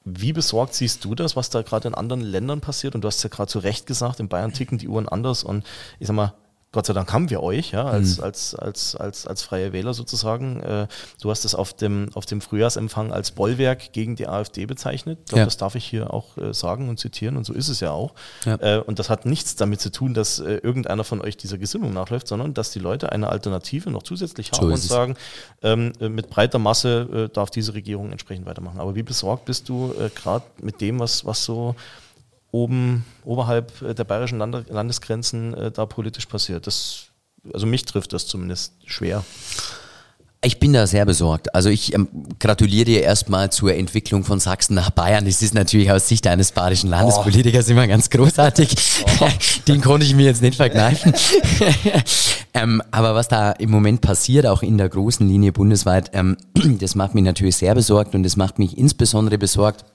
wie 0.04 0.34
besorgt 0.34 0.74
siehst 0.74 1.06
du 1.06 1.16
das, 1.16 1.36
was 1.36 1.50
da 1.50 1.62
gerade 1.62 1.88
in 1.88 1.96
anderen 1.96 2.22
Ländern 2.22 2.60
passiert? 2.60 2.96
Und 2.96 3.02
du 3.02 3.08
hast 3.08 3.24
ja 3.24 3.30
gerade 3.30 3.50
zu 3.50 3.60
Recht 3.60 3.86
gesagt, 3.86 4.20
in 4.20 4.28
Bayern 4.28 4.52
ticken 4.52 4.78
die 4.78 4.88
Uhren 4.88 5.08
anders. 5.08 5.44
Und 5.44 5.64
ich 6.00 6.08
sag 6.08 6.16
mal, 6.16 6.34
Gott 6.74 6.86
sei 6.86 6.94
Dank 6.94 7.12
haben 7.12 7.30
wir 7.30 7.44
euch, 7.44 7.72
ja, 7.72 7.84
als, 7.84 8.18
mhm. 8.18 8.24
als, 8.24 8.56
als, 8.56 8.96
als, 8.96 9.28
als 9.28 9.44
freie 9.44 9.74
Wähler 9.74 9.94
sozusagen. 9.94 10.62
Äh, 10.62 10.88
du 11.22 11.30
hast 11.30 11.44
es 11.44 11.54
auf 11.54 11.74
dem, 11.74 12.10
auf 12.14 12.26
dem 12.26 12.40
Frühjahrsempfang 12.40 13.12
als 13.12 13.32
Bollwerk 13.32 13.92
gegen 13.92 14.16
die 14.16 14.26
AfD 14.28 14.66
bezeichnet. 14.66 15.20
Ich 15.20 15.26
glaube, 15.26 15.40
ja. 15.40 15.46
das 15.46 15.58
darf 15.58 15.76
ich 15.76 15.84
hier 15.84 16.14
auch 16.14 16.38
äh, 16.38 16.54
sagen 16.54 16.88
und 16.88 16.98
zitieren 16.98 17.36
und 17.36 17.46
so 17.46 17.52
ist 17.52 17.68
es 17.68 17.82
ja 17.82 17.92
auch. 17.92 18.14
Ja. 18.46 18.56
Äh, 18.56 18.80
und 18.80 19.00
das 19.00 19.10
hat 19.10 19.26
nichts 19.26 19.58
damit 19.58 19.82
zu 19.82 19.92
tun, 19.92 20.14
dass 20.14 20.40
äh, 20.40 20.56
irgendeiner 20.64 21.04
von 21.04 21.20
euch 21.20 21.36
dieser 21.36 21.58
Gesinnung 21.58 21.92
nachläuft, 21.94 22.30
sondern 22.30 22.54
dass 22.54 22.72
die 22.72 22.80
Leute 22.80 23.12
eine 23.12 23.28
Alternative 23.28 23.92
noch 23.92 24.04
zusätzlich 24.04 24.54
haben 24.54 24.68
so 24.68 24.74
und 24.74 24.78
sagen, 24.78 25.16
ähm, 25.64 25.92
äh, 26.00 26.08
mit 26.08 26.30
breiter 26.30 26.60
Masse 26.60 27.30
darf 27.34 27.50
diese 27.50 27.74
Regierung 27.74 28.12
entsprechend 28.12 28.46
weitermachen. 28.46 28.80
Aber 28.80 28.96
wie 28.96 29.04
besorgt 29.04 29.46
bist 29.46 29.68
du 29.68 29.94
gerade 30.16 30.46
mit 30.62 30.80
dem, 30.80 31.00
was, 31.00 31.26
was 31.26 31.44
so 31.44 31.76
oben, 32.52 33.06
oberhalb 33.24 33.82
äh, 33.82 33.94
der 33.94 34.04
bayerischen 34.04 34.40
Lande, 34.40 34.66
Landesgrenzen 34.70 35.54
äh, 35.54 35.72
da 35.72 35.86
politisch 35.86 36.26
passiert. 36.26 36.68
Das, 36.68 37.06
also 37.54 37.66
mich 37.66 37.86
trifft 37.86 38.14
das 38.14 38.28
zumindest 38.28 38.74
schwer. 38.86 39.24
Ich 40.44 40.60
bin 40.60 40.74
da 40.74 40.88
sehr 40.88 41.06
besorgt. 41.06 41.54
Also 41.54 41.70
ich 41.70 41.94
ähm, 41.94 42.08
gratuliere 42.40 42.86
dir 42.86 43.04
erstmal 43.04 43.52
zur 43.52 43.76
Entwicklung 43.76 44.24
von 44.24 44.40
Sachsen 44.40 44.74
nach 44.74 44.90
Bayern. 44.90 45.26
Das 45.26 45.44
ist 45.44 45.54
natürlich 45.54 45.92
aus 45.92 46.08
Sicht 46.08 46.26
eines 46.26 46.52
bayerischen 46.52 46.90
Landespolitikers 46.90 47.68
oh. 47.68 47.72
immer 47.72 47.86
ganz 47.86 48.10
großartig. 48.10 48.76
Oh. 49.20 49.28
Den 49.68 49.82
konnte 49.82 50.04
ich 50.04 50.16
mir 50.16 50.26
jetzt 50.26 50.42
nicht 50.42 50.56
verkneifen. 50.56 51.14
ähm, 52.56 52.82
aber 52.90 53.14
was 53.14 53.28
da 53.28 53.52
im 53.52 53.70
Moment 53.70 54.02
passiert, 54.02 54.48
auch 54.48 54.64
in 54.64 54.80
der 54.80 54.90
großen 54.90 55.28
Linie 55.28 55.52
bundesweit, 55.52 56.10
ähm, 56.14 56.38
das 56.80 56.96
macht 56.96 57.14
mich 57.14 57.24
natürlich 57.24 57.58
sehr 57.58 57.76
besorgt 57.76 58.16
und 58.16 58.24
das 58.24 58.36
macht 58.36 58.58
mich 58.58 58.80
insbesondere 58.80 59.38
besorgt, 59.38 59.86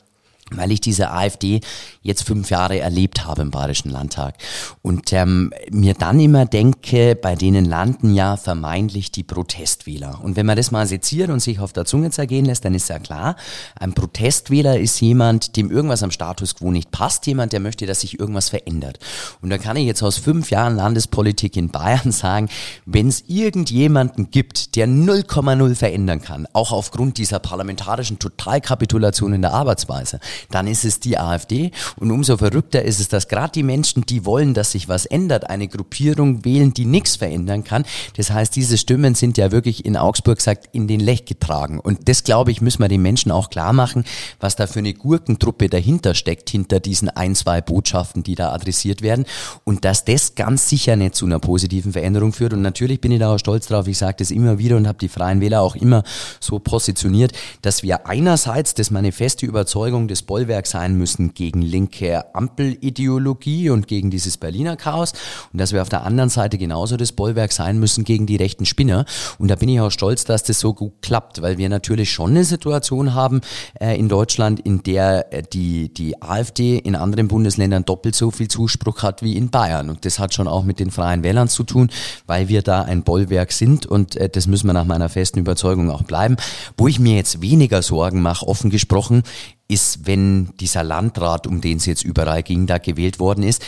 weil 0.52 0.70
ich 0.70 0.80
diese 0.80 1.10
AfD 1.10 1.60
jetzt 2.02 2.22
fünf 2.22 2.50
Jahre 2.50 2.78
erlebt 2.78 3.24
habe 3.24 3.42
im 3.42 3.50
Bayerischen 3.50 3.90
Landtag 3.90 4.36
und 4.80 5.12
ähm, 5.12 5.52
mir 5.70 5.94
dann 5.94 6.20
immer 6.20 6.46
denke, 6.46 7.16
bei 7.16 7.34
denen 7.34 7.64
landen 7.64 8.14
ja 8.14 8.36
vermeintlich 8.36 9.10
die 9.10 9.24
Protestwähler. 9.24 10.20
Und 10.22 10.36
wenn 10.36 10.46
man 10.46 10.56
das 10.56 10.70
mal 10.70 10.86
seziert 10.86 11.30
und 11.30 11.40
sich 11.40 11.58
auf 11.58 11.72
der 11.72 11.84
Zunge 11.84 12.10
zergehen 12.10 12.44
lässt, 12.44 12.64
dann 12.64 12.74
ist 12.74 12.88
ja 12.88 13.00
klar, 13.00 13.34
ein 13.74 13.92
Protestwähler 13.92 14.78
ist 14.78 15.00
jemand, 15.00 15.56
dem 15.56 15.70
irgendwas 15.70 16.04
am 16.04 16.12
Status 16.12 16.54
quo 16.54 16.70
nicht 16.70 16.92
passt, 16.92 17.26
jemand, 17.26 17.52
der 17.52 17.60
möchte, 17.60 17.86
dass 17.86 18.02
sich 18.02 18.20
irgendwas 18.20 18.48
verändert. 18.48 19.00
Und 19.42 19.50
da 19.50 19.58
kann 19.58 19.76
ich 19.76 19.86
jetzt 19.86 20.02
aus 20.02 20.16
fünf 20.16 20.50
Jahren 20.50 20.76
Landespolitik 20.76 21.56
in 21.56 21.70
Bayern 21.70 22.12
sagen, 22.12 22.48
wenn 22.84 23.08
es 23.08 23.24
irgendjemanden 23.26 24.30
gibt, 24.30 24.76
der 24.76 24.86
0,0 24.86 25.74
verändern 25.74 26.22
kann, 26.22 26.46
auch 26.52 26.70
aufgrund 26.70 27.18
dieser 27.18 27.40
parlamentarischen 27.40 28.20
Totalkapitulation 28.20 29.32
in 29.32 29.42
der 29.42 29.52
Arbeitsweise, 29.52 30.20
dann 30.50 30.66
ist 30.66 30.84
es 30.84 31.00
die 31.00 31.18
AfD. 31.18 31.70
Und 31.96 32.10
umso 32.10 32.36
verrückter 32.36 32.82
ist 32.82 33.00
es, 33.00 33.08
dass 33.08 33.28
gerade 33.28 33.52
die 33.52 33.62
Menschen, 33.62 34.04
die 34.06 34.24
wollen, 34.24 34.54
dass 34.54 34.72
sich 34.72 34.88
was 34.88 35.06
ändert, 35.06 35.50
eine 35.50 35.68
Gruppierung 35.68 36.44
wählen, 36.44 36.72
die 36.72 36.84
nichts 36.84 37.16
verändern 37.16 37.64
kann. 37.64 37.84
Das 38.16 38.30
heißt, 38.30 38.54
diese 38.56 38.78
Stimmen 38.78 39.14
sind 39.14 39.38
ja 39.38 39.52
wirklich 39.52 39.84
in 39.84 39.96
Augsburg 39.96 40.40
sagt 40.40 40.68
in 40.72 40.88
den 40.88 41.00
Lech 41.00 41.24
getragen. 41.24 41.80
Und 41.80 42.08
das, 42.08 42.24
glaube 42.24 42.50
ich, 42.50 42.60
müssen 42.60 42.82
wir 42.82 42.88
den 42.88 43.02
Menschen 43.02 43.32
auch 43.32 43.50
klar 43.50 43.72
machen, 43.72 44.04
was 44.40 44.56
da 44.56 44.66
für 44.66 44.78
eine 44.78 44.94
Gurkentruppe 44.94 45.68
dahinter 45.68 46.14
steckt, 46.14 46.50
hinter 46.50 46.80
diesen 46.80 47.08
ein, 47.08 47.34
zwei 47.34 47.60
Botschaften, 47.60 48.22
die 48.22 48.34
da 48.34 48.52
adressiert 48.52 49.02
werden. 49.02 49.24
Und 49.64 49.84
dass 49.84 50.04
das 50.04 50.34
ganz 50.34 50.68
sicher 50.68 50.96
nicht 50.96 51.14
zu 51.14 51.26
einer 51.26 51.38
positiven 51.38 51.92
Veränderung 51.92 52.32
führt. 52.32 52.52
Und 52.52 52.62
natürlich 52.62 53.00
bin 53.00 53.12
ich 53.12 53.18
da 53.18 53.34
auch 53.34 53.38
stolz 53.38 53.66
drauf. 53.66 53.86
Ich 53.86 53.98
sage 53.98 54.16
das 54.18 54.30
immer 54.30 54.58
wieder 54.58 54.76
und 54.76 54.86
habe 54.86 54.98
die 54.98 55.08
Freien 55.08 55.40
Wähler 55.40 55.62
auch 55.62 55.76
immer 55.76 56.02
so 56.40 56.58
positioniert, 56.58 57.32
dass 57.62 57.82
wir 57.82 58.06
einerseits, 58.06 58.74
das 58.74 58.88
ist 58.88 58.90
meine 58.90 59.12
feste 59.12 59.46
Überzeugung, 59.46 60.08
des 60.08 60.22
Bollwerk 60.26 60.66
sein 60.66 60.96
müssen 60.96 61.34
gegen 61.34 61.62
linke 61.62 62.34
Ampelideologie 62.34 63.70
und 63.70 63.86
gegen 63.88 64.10
dieses 64.10 64.36
Berliner 64.36 64.76
Chaos 64.76 65.12
und 65.52 65.60
dass 65.60 65.72
wir 65.72 65.82
auf 65.82 65.88
der 65.88 66.04
anderen 66.04 66.30
Seite 66.30 66.58
genauso 66.58 66.96
das 66.96 67.12
Bollwerk 67.12 67.52
sein 67.52 67.78
müssen 67.78 68.04
gegen 68.04 68.26
die 68.26 68.36
rechten 68.36 68.66
Spinner. 68.66 69.04
Und 69.38 69.48
da 69.48 69.56
bin 69.56 69.68
ich 69.68 69.80
auch 69.80 69.90
stolz, 69.90 70.24
dass 70.24 70.42
das 70.42 70.60
so 70.60 70.74
gut 70.74 70.94
klappt, 71.02 71.42
weil 71.42 71.58
wir 71.58 71.68
natürlich 71.68 72.12
schon 72.12 72.30
eine 72.30 72.44
Situation 72.44 73.14
haben 73.14 73.40
äh, 73.80 73.98
in 73.98 74.08
Deutschland, 74.08 74.60
in 74.60 74.82
der 74.82 75.32
äh, 75.32 75.42
die, 75.42 75.92
die 75.92 76.20
AfD 76.22 76.78
in 76.78 76.94
anderen 76.94 77.28
Bundesländern 77.28 77.84
doppelt 77.84 78.14
so 78.14 78.30
viel 78.30 78.48
Zuspruch 78.48 79.02
hat 79.02 79.22
wie 79.22 79.36
in 79.36 79.50
Bayern. 79.50 79.90
Und 79.90 80.04
das 80.04 80.18
hat 80.18 80.34
schon 80.34 80.48
auch 80.48 80.64
mit 80.64 80.80
den 80.80 80.90
Freien 80.90 81.22
Wählern 81.22 81.48
zu 81.48 81.62
tun, 81.62 81.90
weil 82.26 82.48
wir 82.48 82.62
da 82.62 82.82
ein 82.82 83.02
Bollwerk 83.02 83.52
sind 83.52 83.86
und 83.86 84.16
äh, 84.16 84.28
das 84.28 84.46
müssen 84.46 84.66
wir 84.66 84.72
nach 84.72 84.84
meiner 84.84 85.08
festen 85.08 85.38
Überzeugung 85.38 85.90
auch 85.90 86.02
bleiben. 86.02 86.36
Wo 86.76 86.88
ich 86.88 86.98
mir 86.98 87.16
jetzt 87.16 87.40
weniger 87.40 87.82
Sorgen 87.82 88.22
mache, 88.22 88.46
offen 88.46 88.70
gesprochen, 88.70 89.22
ist, 89.68 90.06
wenn 90.06 90.54
dieser 90.60 90.84
Landrat, 90.84 91.46
um 91.46 91.60
den 91.60 91.78
es 91.78 91.86
jetzt 91.86 92.04
überall 92.04 92.42
ging, 92.42 92.66
da 92.66 92.78
gewählt 92.78 93.18
worden 93.18 93.42
ist. 93.42 93.62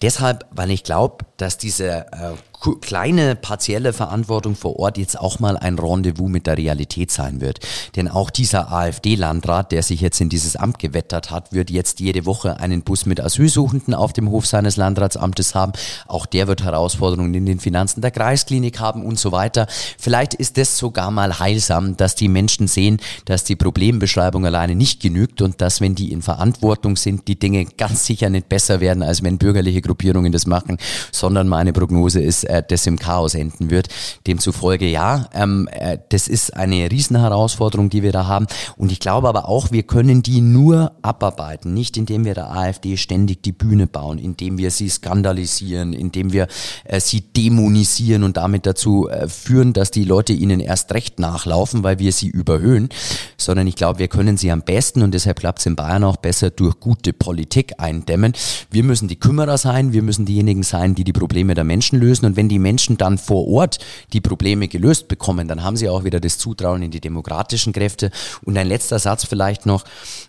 Deshalb, 0.00 0.46
weil 0.50 0.70
ich 0.70 0.82
glaube, 0.82 1.24
dass 1.36 1.58
diese 1.58 2.06
äh, 2.12 2.32
kleine 2.80 3.34
partielle 3.34 3.92
Verantwortung 3.92 4.54
vor 4.54 4.78
Ort 4.78 4.96
jetzt 4.96 5.18
auch 5.18 5.40
mal 5.40 5.56
ein 5.56 5.78
Rendezvous 5.78 6.28
mit 6.28 6.46
der 6.46 6.56
Realität 6.56 7.10
sein 7.10 7.40
wird. 7.40 7.58
Denn 7.96 8.08
auch 8.08 8.30
dieser 8.30 8.72
AfD-Landrat, 8.72 9.72
der 9.72 9.82
sich 9.82 10.00
jetzt 10.00 10.20
in 10.20 10.28
dieses 10.28 10.54
Amt 10.54 10.78
gewettert 10.78 11.30
hat, 11.30 11.52
wird 11.52 11.70
jetzt 11.70 12.00
jede 12.00 12.24
Woche 12.24 12.60
einen 12.60 12.82
Bus 12.82 13.04
mit 13.04 13.20
Asylsuchenden 13.20 13.94
auf 13.94 14.12
dem 14.12 14.30
Hof 14.30 14.46
seines 14.46 14.76
Landratsamtes 14.76 15.54
haben. 15.54 15.72
Auch 16.06 16.26
der 16.26 16.46
wird 16.46 16.62
Herausforderungen 16.62 17.34
in 17.34 17.46
den 17.46 17.58
Finanzen 17.58 18.00
der 18.00 18.12
Kreisklinik 18.12 18.78
haben 18.78 19.04
und 19.04 19.18
so 19.18 19.32
weiter. 19.32 19.66
Vielleicht 19.98 20.34
ist 20.34 20.56
es 20.58 20.78
sogar 20.78 21.10
mal 21.10 21.40
heilsam, 21.40 21.96
dass 21.96 22.14
die 22.14 22.28
Menschen 22.28 22.68
sehen, 22.68 23.00
dass 23.24 23.44
die 23.44 23.56
Problembeschreibung 23.56 24.46
alleine 24.46 24.76
nicht 24.76 25.00
genügt 25.00 25.42
und 25.42 25.60
dass, 25.60 25.80
wenn 25.80 25.94
die 25.94 26.12
in 26.12 26.22
Verantwortung 26.22 26.96
sind, 26.96 27.26
die 27.26 27.38
Dinge 27.38 27.64
ganz 27.64 28.06
sicher 28.06 28.30
nicht 28.30 28.48
besser 28.48 28.80
werden, 28.80 29.02
als 29.02 29.22
wenn 29.22 29.38
bürgerliche 29.38 29.82
Gruppierungen 29.82 30.30
das 30.30 30.46
machen, 30.46 30.78
sondern 31.10 31.48
meine 31.48 31.72
Prognose 31.72 32.20
ist, 32.20 32.44
äh, 32.52 32.62
das 32.66 32.86
im 32.86 32.98
Chaos 32.98 33.34
enden 33.34 33.70
wird. 33.70 33.88
Demzufolge 34.26 34.86
ja, 34.86 35.28
ähm, 35.34 35.68
äh, 35.72 35.98
das 36.10 36.28
ist 36.28 36.54
eine 36.56 36.90
Riesenherausforderung, 36.90 37.90
die 37.90 38.02
wir 38.02 38.12
da 38.12 38.26
haben. 38.26 38.46
Und 38.76 38.92
ich 38.92 39.00
glaube 39.00 39.28
aber 39.28 39.48
auch, 39.48 39.72
wir 39.72 39.82
können 39.82 40.22
die 40.22 40.40
nur 40.40 40.92
abarbeiten, 41.02 41.74
nicht 41.74 41.96
indem 41.96 42.24
wir 42.24 42.34
der 42.34 42.50
AfD 42.52 42.96
ständig 42.96 43.42
die 43.42 43.52
Bühne 43.52 43.86
bauen, 43.86 44.18
indem 44.18 44.58
wir 44.58 44.70
sie 44.70 44.88
skandalisieren, 44.88 45.92
indem 45.92 46.32
wir 46.32 46.46
äh, 46.84 47.00
sie 47.00 47.20
dämonisieren 47.20 48.22
und 48.22 48.36
damit 48.36 48.66
dazu 48.66 49.08
äh, 49.08 49.28
führen, 49.28 49.72
dass 49.72 49.90
die 49.90 50.04
Leute 50.04 50.32
ihnen 50.32 50.60
erst 50.60 50.92
recht 50.92 51.18
nachlaufen, 51.18 51.82
weil 51.82 51.98
wir 51.98 52.12
sie 52.12 52.28
überhöhen, 52.28 52.88
sondern 53.36 53.66
ich 53.66 53.76
glaube, 53.76 53.98
wir 53.98 54.08
können 54.08 54.36
sie 54.36 54.50
am 54.50 54.62
besten 54.62 55.02
und 55.02 55.14
deshalb 55.14 55.40
klappt 55.40 55.60
es 55.60 55.66
in 55.66 55.76
Bayern 55.76 56.04
auch 56.04 56.16
besser 56.16 56.50
durch 56.50 56.78
gute 56.80 57.12
Politik 57.12 57.74
eindämmen. 57.78 58.32
Wir 58.70 58.84
müssen 58.84 59.08
die 59.08 59.16
Kümmerer 59.16 59.58
sein, 59.58 59.92
wir 59.92 60.02
müssen 60.02 60.26
diejenigen 60.26 60.62
sein, 60.62 60.94
die 60.94 61.04
die 61.04 61.12
Probleme 61.12 61.54
der 61.54 61.64
Menschen 61.64 61.98
lösen 61.98 62.26
und 62.26 62.36
wenn 62.36 62.41
die 62.48 62.58
Menschen 62.58 62.96
dann 62.96 63.18
vor 63.18 63.48
Ort 63.48 63.78
die 64.12 64.20
Probleme 64.20 64.68
gelöst 64.68 65.08
bekommen, 65.08 65.48
dann 65.48 65.62
haben 65.62 65.76
sie 65.76 65.88
auch 65.88 66.04
wieder 66.04 66.20
das 66.20 66.38
Zutrauen 66.38 66.82
in 66.82 66.90
die 66.90 67.00
demokratischen 67.00 67.72
Kräfte. 67.72 68.10
Und 68.44 68.56
ein 68.56 68.66
letzter 68.66 68.98
Satz 68.98 69.24
vielleicht 69.24 69.66
noch. 69.66 69.84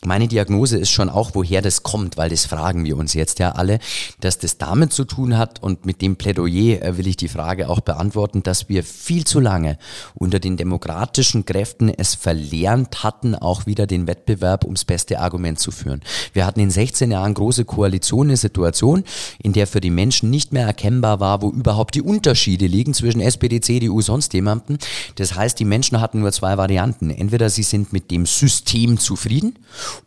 Meine 0.05 0.27
Diagnose 0.27 0.77
ist 0.77 0.91
schon 0.91 1.09
auch, 1.09 1.31
woher 1.33 1.61
das 1.61 1.83
kommt, 1.83 2.17
weil 2.17 2.29
das 2.29 2.45
fragen 2.45 2.85
wir 2.85 2.97
uns 2.97 3.13
jetzt 3.13 3.39
ja 3.39 3.51
alle, 3.51 3.79
dass 4.19 4.39
das 4.39 4.57
damit 4.57 4.93
zu 4.93 5.05
tun 5.05 5.37
hat 5.37 5.61
und 5.61 5.85
mit 5.85 6.01
dem 6.01 6.15
Plädoyer 6.15 6.81
äh, 6.81 6.97
will 6.97 7.07
ich 7.07 7.17
die 7.17 7.27
Frage 7.27 7.69
auch 7.69 7.79
beantworten, 7.79 8.43
dass 8.43 8.69
wir 8.69 8.83
viel 8.83 9.25
zu 9.25 9.39
lange 9.39 9.77
unter 10.13 10.39
den 10.39 10.57
demokratischen 10.57 11.45
Kräften 11.45 11.89
es 11.89 12.15
verlernt 12.15 13.03
hatten, 13.03 13.35
auch 13.35 13.65
wieder 13.65 13.87
den 13.87 14.07
Wettbewerb 14.07 14.63
ums 14.63 14.85
beste 14.85 15.19
Argument 15.19 15.59
zu 15.59 15.71
führen. 15.71 16.01
Wir 16.33 16.45
hatten 16.45 16.59
in 16.59 16.71
16 16.71 17.11
Jahren 17.11 17.33
große 17.33 17.65
Koalition, 17.65 18.27
eine 18.27 18.37
Situation, 18.37 19.03
in 19.41 19.53
der 19.53 19.67
für 19.67 19.81
die 19.81 19.89
Menschen 19.89 20.29
nicht 20.29 20.53
mehr 20.53 20.65
erkennbar 20.65 21.19
war, 21.19 21.41
wo 21.41 21.49
überhaupt 21.49 21.92
die 21.95 22.01
Unterschiede 22.01 22.67
liegen 22.67 22.93
zwischen 22.93 23.21
SPD, 23.21 23.61
CDU, 23.61 24.01
sonst 24.01 24.33
jemanden. 24.33 24.77
Das 25.15 25.35
heißt, 25.35 25.59
die 25.59 25.65
Menschen 25.65 26.01
hatten 26.01 26.19
nur 26.19 26.31
zwei 26.31 26.57
Varianten. 26.57 27.09
Entweder 27.09 27.49
sie 27.49 27.63
sind 27.63 27.93
mit 27.93 28.11
dem 28.11 28.25
System 28.25 28.99
zufrieden 28.99 29.59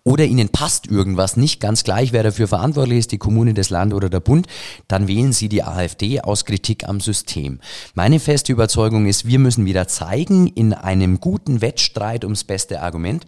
oder 0.05 0.25
ihnen 0.25 0.49
passt 0.49 0.87
irgendwas 0.87 1.37
nicht, 1.37 1.61
ganz 1.61 1.85
gleich, 1.85 2.13
wer 2.13 2.23
dafür 2.23 2.49
verantwortlich 2.49 2.99
ist, 2.99 3.13
die 3.13 3.19
Kommune, 3.19 3.55
das 3.55 3.71
Land 3.71 3.95
oder 3.95 4.09
der 4.09 4.21
Bund, 4.21 4.47
dann 4.89 5.09
wählen 5.09 5.33
sie 5.33 5.49
die 5.49 5.63
AfD 5.63 6.21
aus 6.21 6.45
Kritik 6.45 6.89
am 6.89 7.01
System. 7.01 7.61
Meine 7.95 8.21
feste 8.21 8.53
Überzeugung 8.53 9.07
ist, 9.07 9.27
wir 9.27 9.39
müssen 9.39 9.65
wieder 9.65 9.89
zeigen, 9.89 10.47
in 10.47 10.73
einem 10.73 11.21
guten 11.21 11.61
Wettstreit 11.61 12.25
ums 12.25 12.45
beste 12.45 12.83
Argument, 12.83 13.27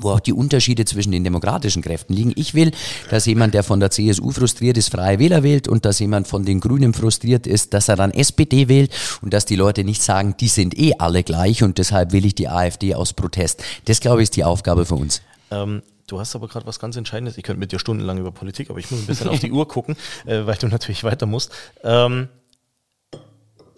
wo 0.00 0.10
auch 0.10 0.20
die 0.20 0.32
Unterschiede 0.32 0.84
zwischen 0.84 1.12
den 1.12 1.24
demokratischen 1.24 1.82
Kräften 1.82 2.14
liegen. 2.14 2.32
Ich 2.36 2.54
will, 2.54 2.72
dass 3.10 3.26
jemand, 3.26 3.54
der 3.54 3.62
von 3.62 3.80
der 3.80 3.90
CSU 3.90 4.30
frustriert 4.30 4.76
ist, 4.76 4.90
Freie 4.90 5.18
Wähler 5.18 5.42
wählt 5.42 5.68
und 5.68 5.84
dass 5.84 5.98
jemand 5.98 6.28
von 6.28 6.44
den 6.44 6.60
Grünen 6.60 6.94
frustriert 6.94 7.46
ist, 7.46 7.74
dass 7.74 7.88
er 7.88 7.96
dann 7.96 8.10
SPD 8.10 8.68
wählt 8.68 8.92
und 9.22 9.32
dass 9.32 9.44
die 9.44 9.56
Leute 9.56 9.84
nicht 9.84 10.02
sagen, 10.02 10.34
die 10.38 10.48
sind 10.48 10.78
eh 10.78 10.94
alle 10.98 11.22
gleich 11.22 11.62
und 11.62 11.78
deshalb 11.78 12.12
will 12.12 12.24
ich 12.24 12.34
die 12.34 12.48
AfD 12.48 12.94
aus 12.94 13.12
Protest. 13.12 13.62
Das, 13.86 14.00
glaube 14.00 14.22
ich, 14.22 14.24
ist 14.24 14.36
die 14.36 14.44
Aufgabe 14.44 14.86
für 14.86 14.94
uns. 14.94 15.22
Ähm, 15.50 15.82
Du 16.08 16.18
hast 16.18 16.34
aber 16.34 16.48
gerade 16.48 16.66
was 16.66 16.78
ganz 16.78 16.96
Entscheidendes. 16.96 17.36
Ich 17.36 17.44
könnte 17.44 17.60
mit 17.60 17.70
dir 17.70 17.78
stundenlang 17.78 18.16
über 18.16 18.32
Politik, 18.32 18.70
aber 18.70 18.78
ich 18.78 18.90
muss 18.90 19.00
ein 19.00 19.06
bisschen 19.06 19.28
auf 19.28 19.40
die 19.40 19.52
Uhr 19.52 19.68
gucken, 19.68 19.94
äh, 20.24 20.46
weil 20.46 20.56
du 20.56 20.66
natürlich 20.66 21.04
weiter 21.04 21.26
musst. 21.26 21.52
Ähm, 21.84 22.28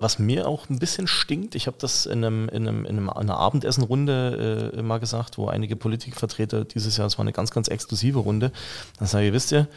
was 0.00 0.18
mir 0.18 0.48
auch 0.48 0.68
ein 0.70 0.78
bisschen 0.78 1.06
stinkt, 1.06 1.54
ich 1.54 1.66
habe 1.66 1.76
das 1.78 2.06
in, 2.06 2.24
einem, 2.24 2.48
in, 2.48 2.66
einem, 2.66 2.86
in 2.86 2.98
einer 2.98 3.36
Abendessenrunde 3.36 4.72
äh, 4.74 4.82
mal 4.82 4.98
gesagt, 4.98 5.36
wo 5.36 5.48
einige 5.48 5.76
Politikvertreter 5.76 6.64
dieses 6.64 6.96
Jahr, 6.96 7.06
es 7.06 7.18
war 7.18 7.24
eine 7.24 7.32
ganz, 7.32 7.50
ganz 7.50 7.68
exklusive 7.68 8.18
Runde, 8.18 8.50
dann 8.98 9.06
sage 9.06 9.26
ich, 9.26 9.32
wisst 9.34 9.52
ihr, 9.52 9.68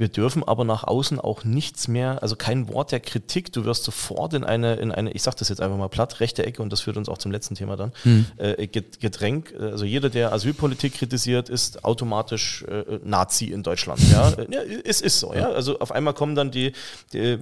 wir 0.00 0.08
dürfen 0.08 0.42
aber 0.42 0.64
nach 0.64 0.84
außen 0.84 1.20
auch 1.20 1.44
nichts 1.44 1.86
mehr, 1.86 2.22
also 2.22 2.34
kein 2.34 2.68
Wort 2.72 2.90
der 2.90 3.00
Kritik. 3.00 3.52
Du 3.52 3.66
wirst 3.66 3.84
sofort 3.84 4.32
in 4.32 4.44
eine, 4.44 4.76
in 4.76 4.90
eine, 4.90 5.12
ich 5.12 5.22
sage 5.22 5.36
das 5.38 5.50
jetzt 5.50 5.60
einfach 5.60 5.76
mal 5.76 5.88
platt, 5.88 6.20
rechte 6.20 6.44
Ecke 6.44 6.62
und 6.62 6.72
das 6.72 6.80
führt 6.80 6.96
uns 6.96 7.10
auch 7.10 7.18
zum 7.18 7.30
letzten 7.30 7.54
Thema 7.54 7.76
dann, 7.76 7.92
mhm. 8.04 8.26
äh, 8.38 8.66
gedrängt. 8.66 9.54
Also 9.60 9.84
jeder, 9.84 10.08
der 10.08 10.32
Asylpolitik 10.32 10.94
kritisiert, 10.94 11.50
ist 11.50 11.84
automatisch 11.84 12.62
äh, 12.62 12.98
Nazi 13.04 13.46
in 13.46 13.62
Deutschland. 13.62 14.00
Ja, 14.10 14.32
ja 14.50 14.60
es 14.62 15.02
ist 15.02 15.20
so. 15.20 15.34
Ja, 15.34 15.50
also 15.50 15.78
auf 15.80 15.92
einmal 15.92 16.14
kommen 16.14 16.34
dann 16.34 16.50
die, 16.50 16.72
die 17.12 17.38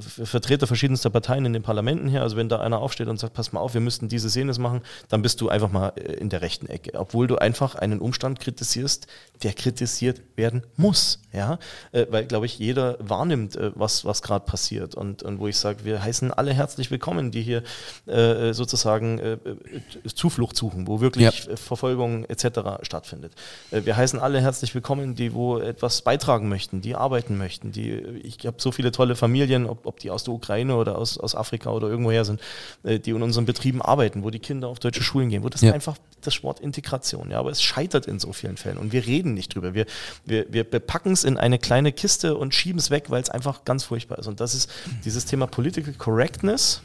Vertreter 0.00 0.66
verschiedenster 0.66 1.10
Parteien 1.10 1.44
in 1.44 1.52
den 1.52 1.62
Parlamenten 1.62 2.08
her. 2.08 2.22
Also 2.22 2.36
wenn 2.36 2.48
da 2.48 2.60
einer 2.60 2.78
aufsteht 2.78 3.08
und 3.08 3.20
sagt, 3.20 3.34
pass 3.34 3.52
mal 3.52 3.60
auf, 3.60 3.74
wir 3.74 3.82
müssten 3.82 4.08
diese 4.08 4.30
Szenes 4.30 4.58
machen, 4.58 4.80
dann 5.10 5.20
bist 5.20 5.38
du 5.42 5.50
einfach 5.50 5.70
mal 5.70 5.92
äh, 5.96 6.14
in 6.14 6.30
der 6.30 6.40
rechten 6.40 6.66
Ecke, 6.66 6.98
obwohl 6.98 7.26
du 7.26 7.36
einfach 7.36 7.74
einen 7.74 8.00
Umstand 8.00 8.40
kritisierst, 8.40 9.06
der 9.42 9.52
kritisiert 9.52 10.22
werden 10.36 10.62
muss. 10.78 11.20
Ja, 11.32 11.58
äh, 11.92 12.06
weil, 12.10 12.24
glaube 12.26 12.46
ich, 12.46 12.58
jeder 12.58 12.96
wahrnimmt, 13.00 13.56
äh, 13.56 13.72
was, 13.74 14.04
was 14.04 14.22
gerade 14.22 14.44
passiert. 14.44 14.94
Und, 14.94 15.22
und 15.22 15.38
wo 15.38 15.48
ich 15.48 15.56
sage, 15.56 15.84
wir 15.84 16.02
heißen 16.02 16.32
alle 16.32 16.52
herzlich 16.54 16.90
willkommen, 16.90 17.30
die 17.30 17.42
hier 17.42 17.62
äh, 18.06 18.52
sozusagen 18.52 19.18
äh, 19.18 19.32
äh 19.32 19.38
Zuflucht 20.14 20.56
suchen, 20.56 20.86
wo 20.86 21.00
wirklich 21.00 21.46
ja. 21.46 21.56
Verfolgung 21.56 22.24
etc. 22.26 22.82
stattfindet. 22.82 23.32
Äh, 23.70 23.84
wir 23.84 23.96
heißen 23.96 24.18
alle 24.18 24.40
herzlich 24.40 24.74
willkommen, 24.74 25.14
die 25.14 25.34
wo 25.34 25.58
etwas 25.58 26.02
beitragen 26.02 26.48
möchten, 26.48 26.80
die 26.80 26.94
arbeiten 26.94 27.36
möchten. 27.36 27.72
Die, 27.72 27.92
ich 28.22 28.46
habe 28.46 28.56
so 28.58 28.72
viele 28.72 28.92
tolle 28.92 29.16
Familien, 29.16 29.66
ob, 29.66 29.86
ob 29.86 29.98
die 30.00 30.10
aus 30.10 30.24
der 30.24 30.34
Ukraine 30.34 30.76
oder 30.76 30.98
aus, 30.98 31.18
aus 31.18 31.34
Afrika 31.34 31.70
oder 31.70 31.88
irgendwoher 31.88 32.24
sind, 32.24 32.40
die 32.84 33.10
in 33.10 33.22
unseren 33.22 33.46
Betrieben 33.46 33.82
arbeiten, 33.82 34.22
wo 34.22 34.30
die 34.30 34.38
Kinder 34.38 34.68
auf 34.68 34.78
deutsche 34.78 35.02
Schulen 35.02 35.28
gehen, 35.28 35.42
wo 35.42 35.48
das 35.48 35.60
ja. 35.60 35.72
einfach 35.72 35.96
das 36.20 36.42
Wort 36.42 36.60
Integration, 36.60 37.30
ja, 37.30 37.38
aber 37.38 37.50
es 37.50 37.62
scheitert 37.62 38.06
in 38.06 38.18
so 38.18 38.32
vielen 38.32 38.56
Fällen 38.56 38.78
und 38.78 38.92
wir 38.92 39.06
reden 39.06 39.34
nicht 39.34 39.54
drüber. 39.54 39.74
Wir, 39.74 39.86
wir, 40.24 40.52
wir 40.52 40.64
bepacken 40.64 41.12
es 41.12 41.24
in 41.24 41.36
eine 41.36 41.58
kleine 41.58 41.79
Kiste 41.92 42.36
und 42.36 42.54
schieben 42.54 42.78
es 42.78 42.90
weg, 42.90 43.06
weil 43.08 43.22
es 43.22 43.30
einfach 43.30 43.64
ganz 43.64 43.84
furchtbar 43.84 44.18
ist. 44.18 44.26
Und 44.26 44.40
das 44.40 44.54
ist 44.54 44.70
dieses 45.04 45.24
Thema 45.24 45.46
Political 45.46 45.94
Correctness, 45.94 46.82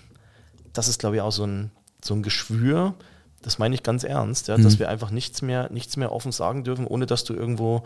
das 0.73 0.87
ist, 0.87 0.99
glaube 0.99 1.17
ich, 1.17 1.21
auch 1.21 1.31
so 1.31 1.45
ein, 1.45 1.71
so 2.03 2.13
ein 2.13 2.23
Geschwür, 2.23 2.95
das 3.41 3.59
meine 3.59 3.75
ich 3.75 3.83
ganz 3.83 4.03
ernst, 4.03 4.47
ja, 4.47 4.57
mhm. 4.57 4.63
dass 4.63 4.79
wir 4.79 4.89
einfach 4.89 5.11
nichts 5.11 5.41
mehr, 5.41 5.69
nichts 5.71 5.97
mehr 5.97 6.11
offen 6.11 6.31
sagen 6.31 6.63
dürfen, 6.63 6.87
ohne 6.87 7.05
dass 7.05 7.23
du 7.23 7.33
irgendwo 7.33 7.83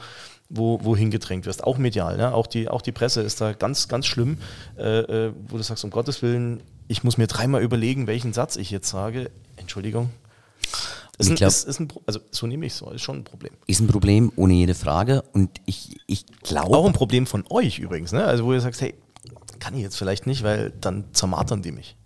wo, 0.50 0.84
wohin 0.84 1.12
gedrängt 1.12 1.46
wirst. 1.46 1.64
Auch 1.64 1.78
medial, 1.78 2.18
ja? 2.18 2.32
auch, 2.32 2.48
die, 2.48 2.70
auch 2.70 2.82
die 2.82 2.92
Presse 2.92 3.22
ist 3.22 3.40
da 3.40 3.54
ganz, 3.54 3.88
ganz 3.88 4.08
schlimm, 4.08 4.40
äh, 4.78 5.00
äh, 5.28 5.34
wo 5.48 5.58
du 5.58 5.64
sagst, 5.64 5.84
um 5.84 5.92
Gottes 5.92 6.22
Willen, 6.22 6.64
ich 6.88 7.04
muss 7.04 7.18
mir 7.18 7.28
dreimal 7.28 7.62
überlegen, 7.62 8.08
welchen 8.08 8.34
Satz 8.34 8.56
ich 8.56 8.72
jetzt 8.72 8.90
sage. 8.90 9.30
Entschuldigung. 9.58 10.10
Ist, 11.20 11.30
ein, 11.30 11.36
glaub, 11.36 11.50
ist, 11.50 11.68
ist 11.68 11.80
ein, 11.82 11.90
also 12.06 12.22
so 12.32 12.48
nehme 12.48 12.66
ich 12.66 12.72
es 12.72 12.80
so, 12.80 12.90
ist 12.92 13.02
schon 13.02 13.18
ein 13.18 13.24
Problem. 13.26 13.52
Ist 13.68 13.82
ein 13.82 13.88
Problem, 13.88 14.32
ohne 14.38 14.54
jede 14.54 14.74
Frage. 14.74 15.22
Und 15.34 15.50
ich, 15.66 16.00
ich 16.08 16.26
glaube. 16.44 16.78
Auch 16.78 16.86
ein 16.86 16.94
Problem 16.94 17.28
von 17.28 17.44
euch 17.50 17.80
übrigens, 17.80 18.14
ne? 18.14 18.24
Also 18.24 18.46
wo 18.46 18.54
ihr 18.54 18.62
sagst, 18.62 18.80
hey, 18.82 18.96
kann 19.60 19.76
ich 19.76 19.82
jetzt 19.82 19.98
vielleicht 19.98 20.26
nicht, 20.28 20.44
weil 20.44 20.72
dann 20.80 21.06
zermartern 21.12 21.62
die 21.62 21.74
mich. 21.74 21.98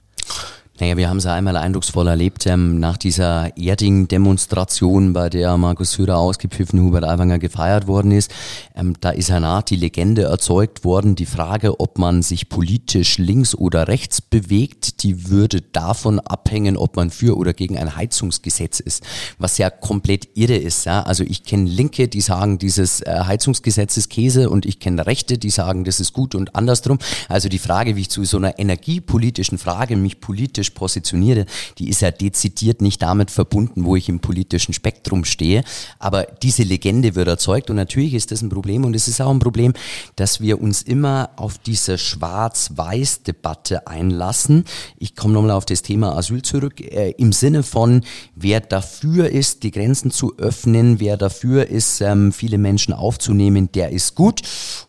Naja, 0.79 0.97
wir 0.97 1.07
haben 1.07 1.17
es 1.17 1.25
ja 1.25 1.35
einmal 1.35 1.55
eindrucksvoll 1.55 2.07
erlebt 2.07 2.47
ähm, 2.47 2.79
nach 2.79 2.97
dieser 2.97 3.55
Erding-Demonstration, 3.55 5.13
bei 5.13 5.29
der 5.29 5.55
Markus 5.55 5.91
Söder 5.91 6.17
ausgepfiffen, 6.17 6.81
Hubert 6.81 7.03
Aiwanger 7.03 7.37
gefeiert 7.37 7.85
worden 7.85 8.09
ist. 8.09 8.33
Ähm, 8.75 8.95
da 8.99 9.11
ist 9.11 9.29
danach 9.29 9.61
die 9.61 9.75
Legende 9.75 10.23
erzeugt 10.23 10.83
worden, 10.83 11.15
die 11.15 11.27
Frage, 11.27 11.79
ob 11.79 11.99
man 11.99 12.23
sich 12.23 12.49
politisch 12.49 13.19
links 13.19 13.53
oder 13.53 13.87
rechts 13.87 14.19
bewegt, 14.19 15.03
die 15.03 15.29
würde 15.29 15.61
davon 15.61 16.19
abhängen, 16.19 16.75
ob 16.75 16.95
man 16.95 17.11
für 17.11 17.37
oder 17.37 17.53
gegen 17.53 17.77
ein 17.77 17.95
Heizungsgesetz 17.95 18.79
ist, 18.79 19.03
was 19.37 19.59
ja 19.59 19.69
komplett 19.69 20.29
irre 20.33 20.55
ist. 20.55 20.85
Ja? 20.85 21.03
Also 21.03 21.23
ich 21.23 21.43
kenne 21.43 21.69
Linke, 21.69 22.07
die 22.07 22.21
sagen, 22.21 22.57
dieses 22.57 23.01
äh, 23.01 23.25
Heizungsgesetz 23.25 23.95
ist 23.97 24.09
Käse 24.09 24.49
und 24.49 24.65
ich 24.65 24.79
kenne 24.79 25.05
Rechte, 25.05 25.37
die 25.37 25.51
sagen, 25.51 25.83
das 25.83 25.99
ist 25.99 26.13
gut 26.13 26.33
und 26.33 26.55
andersrum. 26.55 26.97
Also 27.29 27.47
die 27.47 27.59
Frage, 27.59 27.95
wie 27.95 28.01
ich 28.01 28.09
zu 28.09 28.25
so 28.25 28.37
einer 28.37 28.57
energiepolitischen 28.57 29.59
Frage 29.59 29.97
mich 29.97 30.19
politisch 30.19 30.72
positioniere, 30.73 31.45
die 31.77 31.89
ist 31.89 32.01
ja 32.01 32.11
dezidiert 32.11 32.81
nicht 32.81 33.01
damit 33.01 33.31
verbunden, 33.31 33.85
wo 33.85 33.95
ich 33.95 34.09
im 34.09 34.19
politischen 34.19 34.73
Spektrum 34.73 35.25
stehe. 35.25 35.63
Aber 35.99 36.23
diese 36.41 36.63
Legende 36.63 37.15
wird 37.15 37.27
erzeugt 37.27 37.69
und 37.69 37.75
natürlich 37.75 38.13
ist 38.13 38.31
das 38.31 38.41
ein 38.41 38.49
Problem 38.49 38.85
und 38.85 38.95
es 38.95 39.07
ist 39.07 39.21
auch 39.21 39.31
ein 39.31 39.39
Problem, 39.39 39.73
dass 40.15 40.41
wir 40.41 40.61
uns 40.61 40.81
immer 40.81 41.31
auf 41.35 41.57
diese 41.57 41.97
Schwarz-Weiß-Debatte 41.97 43.87
einlassen. 43.87 44.65
Ich 44.97 45.15
komme 45.15 45.33
nochmal 45.33 45.51
auf 45.51 45.65
das 45.65 45.81
Thema 45.81 46.15
Asyl 46.15 46.41
zurück, 46.41 46.81
äh, 46.81 47.11
im 47.17 47.33
Sinne 47.33 47.63
von, 47.63 48.01
wer 48.35 48.59
dafür 48.59 49.29
ist, 49.29 49.63
die 49.63 49.71
Grenzen 49.71 50.11
zu 50.11 50.37
öffnen, 50.37 50.99
wer 50.99 51.17
dafür 51.17 51.67
ist, 51.67 52.01
ähm, 52.01 52.31
viele 52.31 52.57
Menschen 52.57 52.93
aufzunehmen, 52.93 53.69
der 53.71 53.91
ist 53.91 54.15
gut 54.15 54.41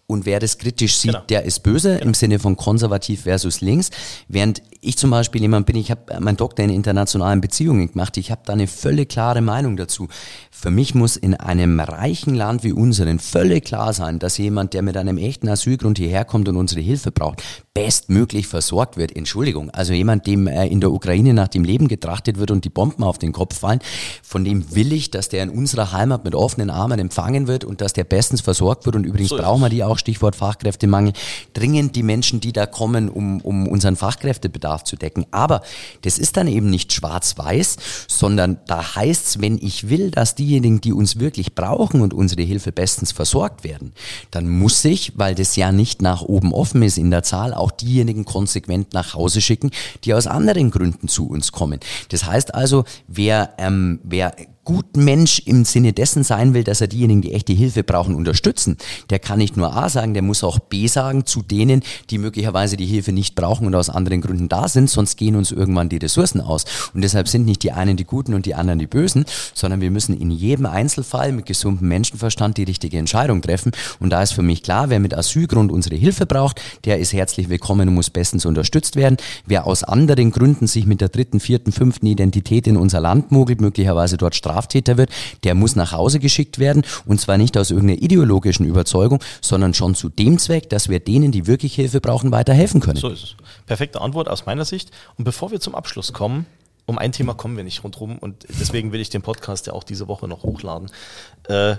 Und 0.06 0.26
wer 0.26 0.38
das 0.38 0.58
kritisch 0.58 0.96
sieht, 0.98 1.12
Genau. 1.12 1.24
der 1.28 1.44
ist 1.44 1.62
böse 1.62 1.96
im 1.96 2.12
Sinne 2.12 2.38
von 2.38 2.56
konservativ 2.56 3.22
versus 3.22 3.62
links. 3.62 3.90
Während 4.28 4.62
ich 4.82 4.98
zum 4.98 5.10
Beispiel 5.10 5.40
jemand 5.40 5.64
bin, 5.64 5.76
ich 5.76 5.90
habe 5.90 6.20
meinen 6.20 6.36
Doktor 6.36 6.62
in 6.64 6.70
internationalen 6.70 7.40
Beziehungen 7.40 7.90
gemacht, 7.90 8.18
ich 8.18 8.30
habe 8.30 8.42
da 8.44 8.52
eine 8.52 8.66
völlig 8.66 9.08
klare 9.08 9.40
Meinung 9.40 9.78
dazu. 9.78 10.08
Für 10.50 10.70
mich 10.70 10.94
muss 10.94 11.16
in 11.16 11.34
einem 11.34 11.80
reichen 11.80 12.34
Land 12.34 12.64
wie 12.64 12.72
unseren 12.72 13.18
völlig 13.18 13.64
klar 13.64 13.94
sein, 13.94 14.18
dass 14.18 14.36
jemand, 14.36 14.74
der 14.74 14.82
mit 14.82 14.96
einem 14.98 15.16
echten 15.16 15.48
Asylgrund 15.48 15.96
hierher 15.98 16.26
kommt 16.26 16.48
und 16.48 16.56
unsere 16.56 16.80
Hilfe 16.82 17.10
braucht, 17.10 17.42
bestmöglich 17.72 18.46
versorgt 18.46 18.96
wird. 18.96 19.16
Entschuldigung, 19.16 19.70
also 19.70 19.92
jemand, 19.94 20.26
dem 20.26 20.46
äh, 20.46 20.66
in 20.66 20.80
der 20.80 20.92
Ukraine 20.92 21.34
nach 21.34 21.48
dem 21.48 21.64
Leben 21.64 21.88
getrachtet 21.88 22.38
wird 22.38 22.50
und 22.50 22.64
die 22.64 22.70
Bomben 22.70 23.02
auf 23.02 23.18
den 23.18 23.32
Kopf 23.32 23.58
fallen, 23.58 23.80
von 24.22 24.44
dem 24.44 24.74
will 24.74 24.92
ich, 24.92 25.10
dass 25.10 25.28
der 25.28 25.42
in 25.42 25.50
unserer 25.50 25.92
Heimat 25.92 26.24
mit 26.24 26.34
offenen 26.34 26.70
Armen 26.70 26.98
empfangen 27.00 27.48
wird 27.48 27.64
und 27.64 27.80
dass 27.80 27.92
der 27.92 28.04
bestens 28.04 28.42
versorgt 28.42 28.86
wird. 28.86 28.96
Und 28.96 29.04
übrigens 29.04 29.30
So 29.30 29.38
brauchen 29.38 29.60
wir 29.62 29.70
die 29.70 29.82
auch, 29.82 29.93
Stichwort 29.98 30.36
Fachkräftemangel, 30.36 31.12
dringend 31.52 31.96
die 31.96 32.02
Menschen, 32.02 32.40
die 32.40 32.52
da 32.52 32.66
kommen, 32.66 33.08
um, 33.08 33.40
um 33.40 33.68
unseren 33.68 33.96
Fachkräftebedarf 33.96 34.84
zu 34.84 34.96
decken. 34.96 35.26
Aber 35.30 35.62
das 36.02 36.18
ist 36.18 36.36
dann 36.36 36.48
eben 36.48 36.70
nicht 36.70 36.92
schwarz-weiß, 36.92 37.76
sondern 38.08 38.58
da 38.66 38.94
heißt's, 38.96 39.40
wenn 39.40 39.58
ich 39.58 39.88
will, 39.88 40.10
dass 40.10 40.34
diejenigen, 40.34 40.80
die 40.80 40.92
uns 40.92 41.18
wirklich 41.18 41.54
brauchen 41.54 42.00
und 42.00 42.14
unsere 42.14 42.42
Hilfe 42.42 42.72
bestens 42.72 43.12
versorgt 43.12 43.64
werden, 43.64 43.92
dann 44.30 44.48
muss 44.48 44.84
ich, 44.84 45.12
weil 45.16 45.34
das 45.34 45.56
ja 45.56 45.72
nicht 45.72 46.02
nach 46.02 46.22
oben 46.22 46.52
offen 46.52 46.82
ist 46.82 46.98
in 46.98 47.10
der 47.10 47.22
Zahl, 47.22 47.54
auch 47.54 47.70
diejenigen 47.70 48.24
konsequent 48.24 48.92
nach 48.94 49.14
Hause 49.14 49.40
schicken, 49.40 49.70
die 50.04 50.14
aus 50.14 50.26
anderen 50.26 50.70
Gründen 50.70 51.08
zu 51.08 51.28
uns 51.28 51.52
kommen. 51.52 51.80
Das 52.08 52.24
heißt 52.24 52.54
also, 52.54 52.84
wer, 53.06 53.54
ähm, 53.58 54.00
wer 54.02 54.34
gut 54.64 54.96
Mensch 54.96 55.42
im 55.44 55.64
Sinne 55.64 55.92
dessen 55.92 56.24
sein 56.24 56.54
will, 56.54 56.64
dass 56.64 56.80
er 56.80 56.88
diejenigen, 56.88 57.22
die 57.22 57.32
echte 57.32 57.52
Hilfe 57.52 57.84
brauchen, 57.84 58.14
unterstützen, 58.14 58.76
der 59.10 59.18
kann 59.18 59.38
nicht 59.38 59.56
nur 59.56 59.76
A 59.76 59.88
sagen, 59.88 60.14
der 60.14 60.22
muss 60.22 60.42
auch 60.42 60.58
B 60.58 60.86
sagen 60.86 61.26
zu 61.26 61.42
denen, 61.42 61.82
die 62.10 62.18
möglicherweise 62.18 62.76
die 62.76 62.86
Hilfe 62.86 63.12
nicht 63.12 63.34
brauchen 63.34 63.66
und 63.66 63.74
aus 63.74 63.90
anderen 63.90 64.20
Gründen 64.20 64.48
da 64.48 64.68
sind, 64.68 64.88
sonst 64.88 65.16
gehen 65.16 65.36
uns 65.36 65.52
irgendwann 65.52 65.88
die 65.88 65.98
Ressourcen 65.98 66.40
aus. 66.40 66.64
Und 66.94 67.02
deshalb 67.02 67.28
sind 67.28 67.44
nicht 67.44 67.62
die 67.62 67.72
einen 67.72 67.96
die 67.96 68.04
Guten 68.04 68.34
und 68.34 68.46
die 68.46 68.54
anderen 68.54 68.78
die 68.78 68.86
Bösen, 68.86 69.24
sondern 69.54 69.80
wir 69.80 69.90
müssen 69.90 70.18
in 70.18 70.30
jedem 70.30 70.66
Einzelfall 70.66 71.32
mit 71.32 71.46
gesundem 71.46 71.88
Menschenverstand 71.88 72.56
die 72.56 72.64
richtige 72.64 72.98
Entscheidung 72.98 73.42
treffen. 73.42 73.72
Und 74.00 74.10
da 74.10 74.22
ist 74.22 74.32
für 74.32 74.42
mich 74.42 74.62
klar, 74.62 74.88
wer 74.90 75.00
mit 75.00 75.14
Asylgrund 75.14 75.70
unsere 75.70 75.96
Hilfe 75.96 76.26
braucht, 76.26 76.60
der 76.84 76.98
ist 76.98 77.12
herzlich 77.12 77.48
willkommen 77.48 77.88
und 77.88 77.94
muss 77.94 78.10
bestens 78.10 78.46
unterstützt 78.46 78.96
werden. 78.96 79.16
Wer 79.46 79.66
aus 79.66 79.84
anderen 79.84 80.30
Gründen 80.30 80.66
sich 80.66 80.86
mit 80.86 81.00
der 81.00 81.08
dritten, 81.08 81.40
vierten, 81.40 81.72
fünften 81.72 82.06
Identität 82.06 82.66
in 82.66 82.76
unser 82.76 83.00
Land 83.00 83.30
mogelt, 83.30 83.60
möglicherweise 83.60 84.16
dort 84.16 84.34
Straftäter 84.54 84.96
wird, 84.96 85.10
der 85.42 85.54
muss 85.54 85.74
nach 85.74 85.92
Hause 85.92 86.20
geschickt 86.20 86.58
werden. 86.58 86.84
Und 87.06 87.20
zwar 87.20 87.38
nicht 87.38 87.58
aus 87.58 87.70
irgendeiner 87.70 88.00
ideologischen 88.00 88.66
Überzeugung, 88.66 89.22
sondern 89.40 89.74
schon 89.74 89.94
zu 89.94 90.08
dem 90.08 90.38
Zweck, 90.38 90.70
dass 90.70 90.88
wir 90.88 91.00
denen, 91.00 91.32
die 91.32 91.46
wirklich 91.46 91.74
Hilfe 91.74 92.00
brauchen, 92.00 92.30
weiterhelfen 92.30 92.80
können. 92.80 92.98
So 92.98 93.08
ist 93.08 93.22
es. 93.22 93.36
Perfekte 93.66 94.00
Antwort 94.00 94.28
aus 94.28 94.46
meiner 94.46 94.64
Sicht. 94.64 94.90
Und 95.18 95.24
bevor 95.24 95.50
wir 95.50 95.60
zum 95.60 95.74
Abschluss 95.74 96.12
kommen, 96.12 96.46
um 96.86 96.98
ein 96.98 97.12
Thema 97.12 97.34
kommen 97.34 97.56
wir 97.56 97.64
nicht 97.64 97.82
rundherum 97.82 98.18
und 98.18 98.46
deswegen 98.60 98.92
will 98.92 99.00
ich 99.00 99.08
den 99.08 99.22
Podcast 99.22 99.66
ja 99.66 99.72
auch 99.72 99.84
diese 99.84 100.06
Woche 100.06 100.28
noch 100.28 100.42
hochladen. 100.42 100.90
Äh, 101.48 101.76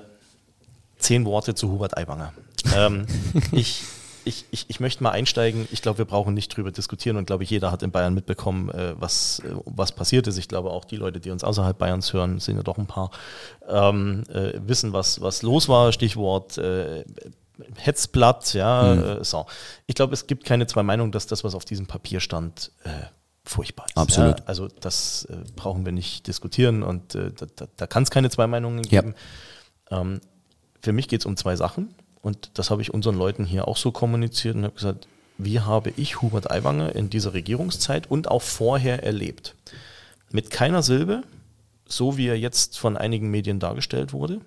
zehn 0.97 1.26
Worte 1.26 1.53
zu 1.53 1.69
Hubert 1.71 1.95
Aiwanger. 1.95 2.34
Ähm, 2.76 3.05
ich, 3.51 3.84
ich, 4.26 4.45
ich, 4.51 4.65
ich 4.69 4.80
möchte 4.80 5.03
mal 5.03 5.11
einsteigen. 5.11 5.67
Ich 5.71 5.82
glaube, 5.82 5.99
wir 5.99 6.05
brauchen 6.05 6.34
nicht 6.34 6.55
drüber 6.55 6.71
diskutieren 6.71 7.17
und 7.17 7.26
glaube 7.26 7.43
ich, 7.43 7.49
jeder 7.49 7.71
hat 7.71 7.84
in 7.84 7.91
Bayern 7.91 8.13
mitbekommen, 8.13 8.69
äh, 8.69 8.93
was, 8.99 9.39
äh, 9.39 9.55
was 9.65 9.91
passiert 9.91 10.28
ist. 10.28 10.38
Ich 10.38 10.47
glaube 10.47 10.71
auch 10.71 10.86
die 10.86 10.97
Leute, 10.97 11.19
die 11.19 11.32
uns 11.32 11.43
außerhalb 11.43 11.78
Bayerns 11.78 12.11
hören, 12.13 12.39
sind 12.39 12.57
ja 12.57 12.63
doch 12.63 12.78
ein 12.78 12.88
paar, 12.88 13.11
ähm, 13.67 14.23
äh, 14.30 14.53
wissen, 14.65 14.93
was, 14.93 15.21
was 15.21 15.41
los 15.41 15.69
war. 15.69 15.91
Stichwort 15.91 16.57
äh, 16.57 17.05
Hetzblatt, 17.78 18.53
ja, 18.53 18.93
äh, 19.19 19.23
so. 19.23 19.45
Ich 19.88 19.95
glaube, 19.95 20.13
es 20.13 20.28
gibt 20.28 20.43
keine 20.43 20.67
zwei 20.67 20.84
Meinungen, 20.84 21.11
dass 21.11 21.26
das, 21.28 21.43
was 21.43 21.55
auf 21.55 21.63
diesem 21.63 21.86
Papier 21.86 22.19
stand, 22.19 22.71
äh, 22.84 22.89
furchtbar 23.45 23.86
ist. 23.88 23.97
Absolut. 23.97 24.39
Ja, 24.39 24.45
also 24.45 24.67
das 24.67 25.26
äh, 25.26 25.38
brauchen 25.55 25.86
wir 25.86 25.91
nicht 25.93 26.28
diskutieren 26.28 26.84
und 26.84 27.15
äh, 27.15 27.32
da, 27.32 27.45
da, 27.55 27.67
da 27.78 27.88
kann 27.88 28.03
es 28.03 28.09
keine 28.11 28.30
zwei 28.30 28.47
Meinungen 28.47 28.84
Ja. 28.86 29.01
geben. 29.01 29.15
Ähm, 29.91 30.19
für 30.82 30.91
mich 30.93 31.07
geht 31.07 31.21
es 31.21 31.26
um 31.26 31.38
zwei 31.38 31.55
Sachen 31.55 31.93
und 32.26 32.49
das 32.55 32.71
habe 32.71 32.82
ich 32.82 32.91
unseren 32.91 33.19
Leuten 33.19 33.45
hier 33.45 33.67
auch 33.67 33.78
so 33.78 33.91
kommuniziert 33.91 34.55
und 34.55 34.63
habe 34.63 34.73
gesagt, 34.73 35.07
wie 35.38 35.59
habe 35.59 35.93
ich 35.95 36.23
Hubert 36.23 36.49
Aiwanger 36.49 36.95
in 36.95 37.11
dieser 37.11 37.36
Regierungszeit 37.36 38.09
und 38.09 38.32
auch 38.32 38.41
vorher 38.41 39.03
erlebt? 39.03 39.53
Mit 40.32 40.49
keiner 40.49 40.82
Silbe, 40.82 41.21
so 41.88 42.17
wie 42.17 42.26
er 42.26 42.39
jetzt 42.39 42.80
von 42.80 42.97
einigen 42.97 43.30
Medien 43.30 43.59
dargestellt 43.59 44.11
wurde. 44.11 44.41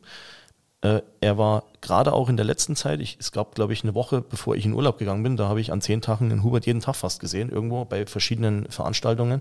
Äh, 0.80 1.02
er 1.20 1.38
war 1.38 1.62
gerade 1.80 2.14
auch 2.14 2.28
in 2.28 2.36
der 2.36 2.46
letzten 2.46 2.74
Zeit, 2.74 2.98
ich, 2.98 3.16
es 3.20 3.30
gab, 3.30 3.54
glaube 3.54 3.74
ich, 3.74 3.84
eine 3.84 3.94
Woche, 3.94 4.22
bevor 4.22 4.56
ich 4.56 4.64
in 4.64 4.74
Urlaub 4.74 4.98
gegangen 4.98 5.22
bin, 5.22 5.36
da 5.36 5.46
habe 5.46 5.60
ich 5.60 5.70
an 5.70 5.80
zehn 5.80 6.02
Tagen 6.02 6.30
den 6.30 6.42
Hubert 6.42 6.66
jeden 6.66 6.80
Tag 6.80 6.96
fast 6.96 7.20
gesehen, 7.20 7.48
irgendwo 7.48 7.84
bei 7.84 8.06
verschiedenen 8.06 8.68
Veranstaltungen. 8.72 9.40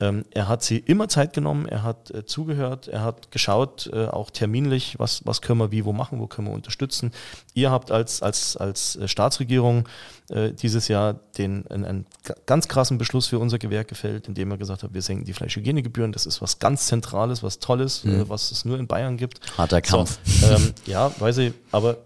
Ähm, 0.00 0.24
er 0.30 0.46
hat 0.46 0.62
sie 0.62 0.78
immer 0.78 1.08
Zeit 1.08 1.32
genommen, 1.32 1.66
er 1.66 1.82
hat 1.82 2.12
äh, 2.12 2.24
zugehört, 2.24 2.86
er 2.86 3.02
hat 3.02 3.32
geschaut, 3.32 3.90
äh, 3.92 4.06
auch 4.06 4.30
terminlich, 4.30 4.94
was, 4.98 5.22
was 5.24 5.42
können 5.42 5.58
wir 5.58 5.72
wie 5.72 5.84
wo 5.84 5.92
machen, 5.92 6.20
wo 6.20 6.28
können 6.28 6.46
wir 6.46 6.54
unterstützen. 6.54 7.10
Ihr 7.54 7.72
habt 7.72 7.90
als, 7.90 8.22
als, 8.22 8.56
als 8.56 8.94
äh, 8.94 9.08
Staatsregierung 9.08 9.88
äh, 10.30 10.52
dieses 10.52 10.86
Jahr 10.86 11.14
den, 11.36 11.66
einen, 11.66 11.84
einen 11.84 12.06
ga- 12.22 12.36
ganz 12.46 12.68
krassen 12.68 12.96
Beschluss 12.96 13.26
für 13.26 13.40
unser 13.40 13.58
Gewerk 13.58 13.88
gefällt, 13.88 14.28
indem 14.28 14.52
er 14.52 14.58
gesagt 14.58 14.84
hat, 14.84 14.94
wir 14.94 15.02
senken 15.02 15.24
die 15.24 15.32
Fleischhygienegebühren. 15.32 16.12
Das 16.12 16.26
ist 16.26 16.40
was 16.40 16.60
ganz 16.60 16.86
Zentrales, 16.86 17.42
was 17.42 17.58
Tolles, 17.58 18.04
äh, 18.04 18.28
was 18.28 18.52
es 18.52 18.64
nur 18.64 18.78
in 18.78 18.86
Bayern 18.86 19.16
gibt. 19.16 19.40
Harter 19.58 19.80
Kampf. 19.80 20.20
So, 20.24 20.46
ähm, 20.46 20.74
ja, 20.86 21.10
weiß 21.18 21.38
ich, 21.38 21.54
aber 21.72 21.96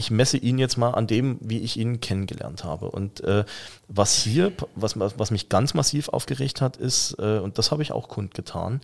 ich 0.00 0.10
messe 0.10 0.38
ihn 0.38 0.58
jetzt 0.58 0.78
mal 0.78 0.92
an 0.92 1.06
dem, 1.06 1.38
wie 1.40 1.58
ich 1.58 1.76
ihn 1.76 2.00
kennengelernt 2.00 2.64
habe. 2.64 2.90
Und 2.90 3.20
äh, 3.20 3.44
was 3.86 4.16
hier, 4.16 4.50
was, 4.74 4.98
was 4.98 5.30
mich 5.30 5.50
ganz 5.50 5.74
massiv 5.74 6.08
aufgeregt 6.08 6.62
hat, 6.62 6.78
ist, 6.78 7.16
äh, 7.18 7.38
und 7.38 7.58
das 7.58 7.70
habe 7.70 7.82
ich 7.82 7.92
auch 7.92 8.08
kundgetan, 8.08 8.80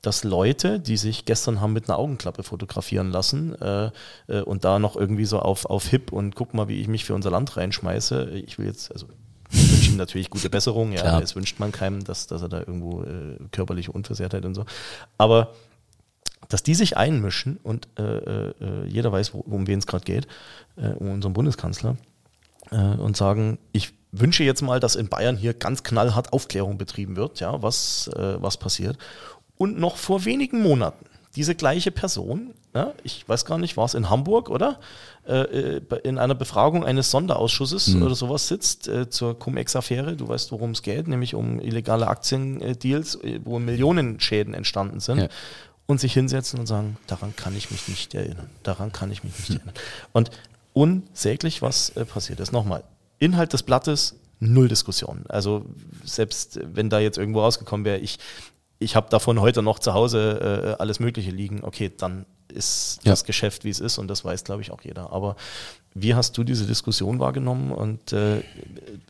dass 0.00 0.22
Leute, 0.22 0.78
die 0.78 0.96
sich 0.96 1.24
gestern 1.24 1.60
haben 1.60 1.72
mit 1.72 1.88
einer 1.88 1.98
Augenklappe 1.98 2.44
fotografieren 2.44 3.10
lassen 3.10 3.60
äh, 3.60 3.90
äh, 4.28 4.42
und 4.42 4.64
da 4.64 4.78
noch 4.78 4.96
irgendwie 4.96 5.24
so 5.26 5.40
auf, 5.40 5.66
auf 5.66 5.88
Hip 5.88 6.12
und 6.12 6.36
guck 6.36 6.54
mal, 6.54 6.68
wie 6.68 6.80
ich 6.80 6.86
mich 6.86 7.04
für 7.04 7.14
unser 7.14 7.32
Land 7.32 7.56
reinschmeiße. 7.56 8.30
Ich 8.30 8.58
will 8.58 8.66
jetzt, 8.66 8.92
also 8.92 9.08
ich 9.50 9.72
wünsche 9.72 9.90
ihm 9.90 9.96
natürlich 9.96 10.30
gute 10.30 10.48
Besserung, 10.48 10.92
ja, 10.92 11.18
es 11.18 11.34
wünscht 11.34 11.58
man 11.58 11.72
keinem, 11.72 12.04
dass, 12.04 12.28
dass 12.28 12.42
er 12.42 12.48
da 12.48 12.60
irgendwo 12.60 13.02
äh, 13.02 13.36
körperliche 13.50 13.90
Unversehrtheit 13.90 14.44
und 14.44 14.54
so. 14.54 14.64
Aber 15.18 15.52
dass 16.48 16.62
die 16.62 16.74
sich 16.74 16.96
einmischen 16.96 17.58
und 17.62 17.88
äh, 17.98 18.02
äh, 18.02 18.86
jeder 18.86 19.12
weiß, 19.12 19.34
wo, 19.34 19.40
um 19.40 19.66
wen 19.66 19.78
es 19.78 19.86
gerade 19.86 20.04
geht, 20.04 20.26
äh, 20.76 20.88
um 20.88 21.10
unseren 21.10 21.32
Bundeskanzler, 21.32 21.96
äh, 22.70 22.76
und 22.76 23.16
sagen, 23.16 23.58
ich 23.72 23.92
wünsche 24.12 24.44
jetzt 24.44 24.62
mal, 24.62 24.80
dass 24.80 24.96
in 24.96 25.08
Bayern 25.08 25.36
hier 25.36 25.54
ganz 25.54 25.82
knallhart 25.82 26.32
Aufklärung 26.32 26.78
betrieben 26.78 27.16
wird, 27.16 27.40
ja, 27.40 27.62
was, 27.62 28.08
äh, 28.16 28.42
was 28.42 28.56
passiert. 28.56 28.98
Und 29.56 29.78
noch 29.78 29.96
vor 29.96 30.24
wenigen 30.24 30.62
Monaten 30.62 31.04
diese 31.36 31.54
gleiche 31.54 31.92
Person, 31.92 32.54
ja, 32.74 32.92
ich 33.04 33.28
weiß 33.28 33.44
gar 33.44 33.56
nicht, 33.56 33.76
war 33.76 33.84
es 33.84 33.94
in 33.94 34.10
Hamburg, 34.10 34.50
oder? 34.50 34.80
Äh, 35.24 35.80
in 36.02 36.18
einer 36.18 36.34
Befragung 36.34 36.84
eines 36.84 37.12
Sonderausschusses 37.12 37.94
oder 37.94 38.16
sowas 38.16 38.48
sitzt 38.48 38.90
zur 39.10 39.38
Cum-Ex-Affäre. 39.38 40.16
Du 40.16 40.26
weißt, 40.26 40.50
worum 40.50 40.72
es 40.72 40.82
geht, 40.82 41.06
nämlich 41.06 41.36
um 41.36 41.60
illegale 41.60 42.08
Aktiendeals, 42.08 43.18
wo 43.44 43.60
Millionen 43.60 44.18
Schäden 44.18 44.54
entstanden 44.54 44.98
sind. 44.98 45.18
Ja. 45.18 45.28
Und 45.90 45.98
sich 46.00 46.12
hinsetzen 46.12 46.60
und 46.60 46.66
sagen, 46.66 46.96
daran 47.08 47.34
kann 47.34 47.56
ich 47.56 47.70
mich 47.72 47.88
nicht 47.88 48.14
erinnern. 48.14 48.48
Daran 48.62 48.92
kann 48.92 49.10
ich 49.10 49.24
mich 49.24 49.36
nicht 49.38 49.50
erinnern. 49.56 49.74
Und 50.12 50.30
unsäglich, 50.72 51.62
was 51.62 51.90
äh, 51.90 52.04
passiert 52.04 52.38
ist. 52.38 52.52
Nochmal, 52.52 52.84
Inhalt 53.18 53.52
des 53.52 53.62
Blattes, 53.64 54.14
null 54.38 54.68
Diskussion. 54.68 55.24
Also 55.28 55.64
selbst 56.04 56.60
wenn 56.62 56.90
da 56.90 57.00
jetzt 57.00 57.18
irgendwo 57.18 57.40
rausgekommen 57.40 57.84
wäre, 57.84 57.98
ich, 57.98 58.18
ich 58.78 58.94
habe 58.94 59.08
davon 59.10 59.40
heute 59.40 59.62
noch 59.62 59.80
zu 59.80 59.92
Hause 59.92 60.76
äh, 60.78 60.80
alles 60.80 61.00
Mögliche 61.00 61.30
liegen, 61.32 61.64
okay, 61.64 61.90
dann 61.96 62.24
ist 62.48 63.00
Ja. 63.04 63.12
das 63.12 63.24
Geschäft, 63.24 63.64
wie 63.64 63.70
es 63.70 63.80
ist 63.80 63.98
und 63.98 64.08
das 64.08 64.24
weiß, 64.24 64.44
glaube 64.44 64.62
ich, 64.62 64.70
auch 64.70 64.82
jeder. 64.82 65.12
Aber 65.12 65.34
wie 65.94 66.14
hast 66.14 66.38
du 66.38 66.44
diese 66.44 66.66
Diskussion 66.66 67.18
wahrgenommen? 67.18 67.72
Und 67.72 68.12
äh, 68.12 68.42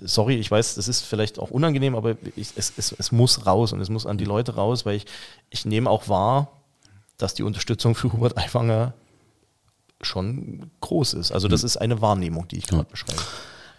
sorry, 0.02 0.36
ich 0.36 0.50
weiß, 0.50 0.76
das 0.76 0.88
ist 0.88 1.02
vielleicht 1.02 1.38
auch 1.38 1.50
unangenehm, 1.50 1.94
aber 1.94 2.16
ich, 2.36 2.52
es, 2.56 2.72
es, 2.78 2.92
es 2.98 3.12
muss 3.12 3.46
raus 3.46 3.72
und 3.74 3.80
es 3.80 3.90
muss 3.90 4.06
an 4.06 4.16
die 4.18 4.24
Leute 4.24 4.54
raus, 4.54 4.86
weil 4.86 4.96
ich, 4.96 5.04
ich 5.50 5.64
nehme 5.66 5.88
auch 5.90 6.08
wahr, 6.08 6.48
dass 7.22 7.34
die 7.34 7.42
Unterstützung 7.42 7.94
für 7.94 8.12
Hubert 8.12 8.36
Aiwanger 8.36 8.94
schon 10.02 10.70
groß 10.80 11.14
ist. 11.14 11.32
Also 11.32 11.48
das 11.48 11.62
ist 11.62 11.76
eine 11.76 12.00
Wahrnehmung, 12.00 12.48
die 12.48 12.58
ich 12.58 12.66
gerade 12.66 12.84
beschreibe. 12.84 13.20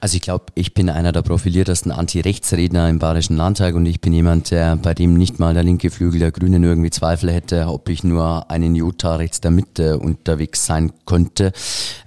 Also 0.02 0.16
ich 0.16 0.24
glaube, 0.24 0.46
ich 0.56 0.74
bin 0.74 0.89
einer 0.89 1.12
der 1.12 1.22
profiliertesten 1.22 1.92
Anti-Rechtsredner 1.92 2.89
im 2.89 2.98
Bayerischen 2.98 3.38
Landtag 3.38 3.76
und 3.76 3.86
ich 3.86 4.02
bin 4.02 4.14
jemand, 4.14 4.50
der 4.50 4.76
bei 4.76 4.96
dem 4.96 5.14
nicht 5.14 5.39
mal 5.39 5.54
der 5.54 5.62
linke 5.62 5.92
Flügel 5.92 6.20
der 6.20 6.32
Grünen 6.32 6.64
irgendwie 6.64 6.89
Zweifel 6.89 7.32
hätte, 7.32 7.68
ob 7.68 7.88
ich 7.88 8.04
nur 8.04 8.50
einen 8.50 8.74
Jota 8.74 9.18
rechts 9.18 9.42
der 9.42 9.52
Mitte 9.52 10.00
unterwegs 10.00 10.66
sein 10.66 10.92
könnte. 11.06 11.52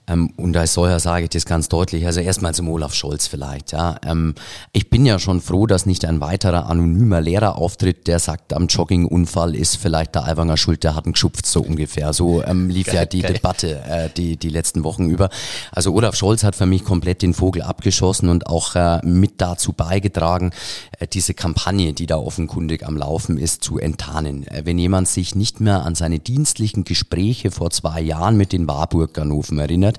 Ähm, 0.07 0.31
und 0.37 0.57
als 0.57 0.75
solcher 0.75 1.01
sage 1.01 1.25
ich 1.25 1.31
das 1.31 1.47
ganz 1.47 1.69
deutlich. 1.69 2.07
Also 2.07 2.21
erstmal 2.21 2.55
zum 2.55 2.69
Olaf 2.69 2.95
Scholz 2.95 3.27
vielleicht. 3.27 3.73
Ja. 3.73 3.97
Ähm, 4.05 4.35
ich 4.73 4.91
bin 4.91 5.07
ja 5.07 5.19
schon 5.19 5.41
froh, 5.41 5.67
dass 5.67 5.87
nicht 5.87 6.05
ein 6.05 6.21
weiterer 6.21 6.67
anonymer 6.67 7.21
Lehrer 7.21 7.57
auftritt, 7.57 8.07
der 8.07 8.19
sagt, 8.19 8.53
am 8.53 8.67
Joggingunfall 8.67 9.55
ist 9.55 9.77
vielleicht 9.77 10.15
der 10.15 10.25
Alwanger 10.25 10.57
schuld, 10.57 10.85
der 10.85 10.95
hat 10.95 11.05
einen 11.07 11.15
geschupft, 11.15 11.47
so 11.47 11.63
ungefähr. 11.63 12.13
So 12.13 12.43
ähm, 12.43 12.69
lief 12.69 12.87
geil, 12.87 12.97
ja 12.97 13.07
die 13.07 13.23
geil. 13.23 13.33
Debatte 13.35 13.83
äh, 13.89 14.11
die, 14.15 14.37
die 14.37 14.51
letzten 14.51 14.85
Wochen 14.85 15.09
über. 15.09 15.31
Also 15.73 15.93
Olaf 15.95 16.17
Scholz 16.17 16.45
hat 16.45 16.55
für 16.55 16.67
mich 16.67 16.85
komplett 16.85 17.23
den 17.23 17.35
Vogel 17.35 17.63
abgeschossen 17.63 18.29
und 18.29 18.47
auch 18.47 18.75
äh, 18.75 19.01
mit 19.05 19.41
dazu 19.41 19.73
beigetragen, 19.73 20.51
äh, 20.99 21.07
diese 21.07 21.35
Kampagne, 21.35 21.93
die 21.93 22.07
da 22.07 22.17
offenkundig 22.17 22.87
am 22.87 22.97
Laufen 22.97 23.39
ist, 23.39 23.65
zu 23.65 23.79
enttarnen. 23.79 24.47
Äh, 24.49 24.63
wenn 24.65 24.79
jemand 24.79 25.09
sich 25.09 25.35
nicht 25.35 25.61
mehr 25.61 25.85
an 25.85 25.95
seine 25.95 26.19
dienstlichen 26.19 26.85
Gespräche 26.85 27.51
vor 27.51 27.71
zwei 27.71 28.01
Jahren 28.01 28.37
mit 28.37 28.53
den 28.53 28.69
Warburg-Ganoven 28.69 29.59
erinnert, 29.59 29.94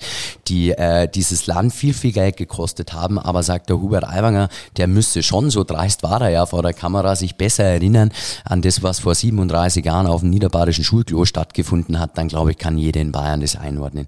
die 0.48 0.72
äh, 0.72 1.08
dieses 1.08 1.48
Land 1.48 1.74
viel, 1.74 1.93
viel 1.93 2.12
Geld 2.12 2.38
gekostet 2.38 2.93
haben, 2.93 3.20
aber 3.20 3.43
sagt 3.43 3.70
der 3.70 3.80
Hubert 3.80 4.08
Aiwanger, 4.08 4.50
der 4.78 4.88
müsste 4.88 5.24
schon, 5.24 5.50
so 5.50 5.64
dreist 5.64 6.04
war 6.04 6.22
er 6.22 6.30
ja 6.30 6.46
vor 6.46 6.62
der 6.62 6.74
Kamera, 6.74 7.16
sich 7.16 7.36
besser 7.36 7.64
erinnern 7.64 8.12
an 8.43 8.62
das, 8.62 8.84
was 8.84 9.00
vor 9.00 9.16
37 9.16 9.86
Jahren 9.86 10.08
auf 10.08 10.22
dem 10.22 10.30
niederbayerischen 10.30 10.84
Schulklo 10.84 11.26
stattgefunden 11.26 12.00
hat, 12.00 12.18
dann 12.18 12.28
glaube 12.28 12.52
ich, 12.52 12.58
kann 12.58 12.78
jeder 12.78 13.02
in 13.02 13.12
Bayern 13.12 13.41
das 13.41 13.56
einordnen. 13.56 14.08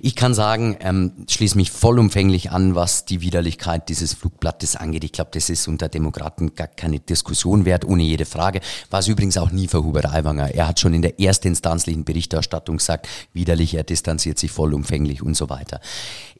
Ich 0.00 0.14
kann 0.14 0.34
sagen, 0.34 0.76
ähm, 0.80 1.12
schließe 1.28 1.56
mich 1.56 1.70
vollumfänglich 1.70 2.50
an, 2.50 2.74
was 2.74 3.04
die 3.04 3.20
Widerlichkeit 3.20 3.88
dieses 3.88 4.14
Flugblattes 4.14 4.76
angeht. 4.76 5.04
Ich 5.04 5.12
glaube, 5.12 5.30
das 5.32 5.50
ist 5.50 5.68
unter 5.68 5.88
Demokraten 5.88 6.54
gar 6.54 6.66
keine 6.66 7.00
Diskussion 7.00 7.64
wert, 7.64 7.84
ohne 7.84 8.02
jede 8.02 8.24
Frage. 8.24 8.60
War 8.90 9.00
es 9.00 9.08
übrigens 9.08 9.36
auch 9.38 9.50
nie 9.50 9.68
für 9.68 9.84
Hubert 9.84 10.06
Aiwanger. 10.06 10.54
Er 10.54 10.68
hat 10.68 10.80
schon 10.80 10.94
in 10.94 11.02
der 11.02 11.20
erstinstanzlichen 11.20 12.04
Berichterstattung 12.04 12.78
gesagt, 12.78 13.08
widerlich, 13.32 13.74
er 13.74 13.84
distanziert 13.84 14.38
sich 14.38 14.50
vollumfänglich 14.50 15.22
und 15.28 15.34
so 15.34 15.48
weiter. 15.48 15.80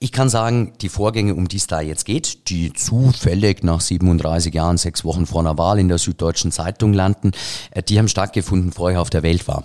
Ich 0.00 0.12
kann 0.12 0.28
sagen, 0.28 0.74
die 0.80 0.88
Vorgänge, 0.88 1.34
um 1.34 1.48
die 1.48 1.56
es 1.56 1.66
da 1.66 1.80
jetzt 1.80 2.04
geht, 2.04 2.48
die 2.50 2.72
zufällig 2.72 3.64
nach 3.64 3.80
37 3.80 4.54
Jahren, 4.54 4.76
sechs 4.76 5.04
Wochen 5.04 5.26
vor 5.26 5.40
einer 5.40 5.58
Wahl 5.58 5.80
in 5.80 5.88
der 5.88 5.98
Süddeutschen 5.98 6.52
Zeitung 6.52 6.92
landen, 6.92 7.32
äh, 7.72 7.82
die 7.82 7.98
haben 7.98 8.06
stattgefunden, 8.06 8.70
bevor 8.70 8.92
ich 8.92 8.96
auf 8.96 9.10
der 9.10 9.24
Welt 9.24 9.48
war. 9.48 9.64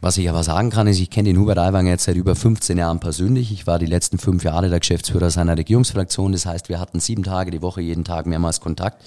Was 0.00 0.18
ich 0.18 0.28
aber 0.28 0.44
sagen 0.44 0.70
kann, 0.70 0.86
ist, 0.86 1.00
ich 1.00 1.10
kenne 1.10 1.30
den 1.30 1.38
Hubert 1.38 1.58
Aiwanger 1.58 1.90
jetzt 1.90 2.04
seit 2.04 2.16
über 2.16 2.36
15 2.36 2.76
Jahren 2.78 3.00
persönlich. 3.00 3.50
Ich 3.50 3.66
war 3.66 3.78
die 3.78 3.86
letzten 3.86 4.18
fünf 4.18 4.44
Jahre 4.44 4.68
der 4.68 4.78
Geschäftsführer 4.78 5.30
seiner 5.30 5.56
Regierungsfraktion. 5.56 6.32
Das 6.32 6.46
heißt, 6.46 6.68
wir 6.68 6.78
hatten 6.78 7.00
sieben 7.00 7.22
Tage 7.22 7.50
die 7.50 7.62
Woche, 7.62 7.80
jeden 7.80 8.04
Tag 8.04 8.26
mehrmals 8.26 8.60
Kontakt. 8.60 9.02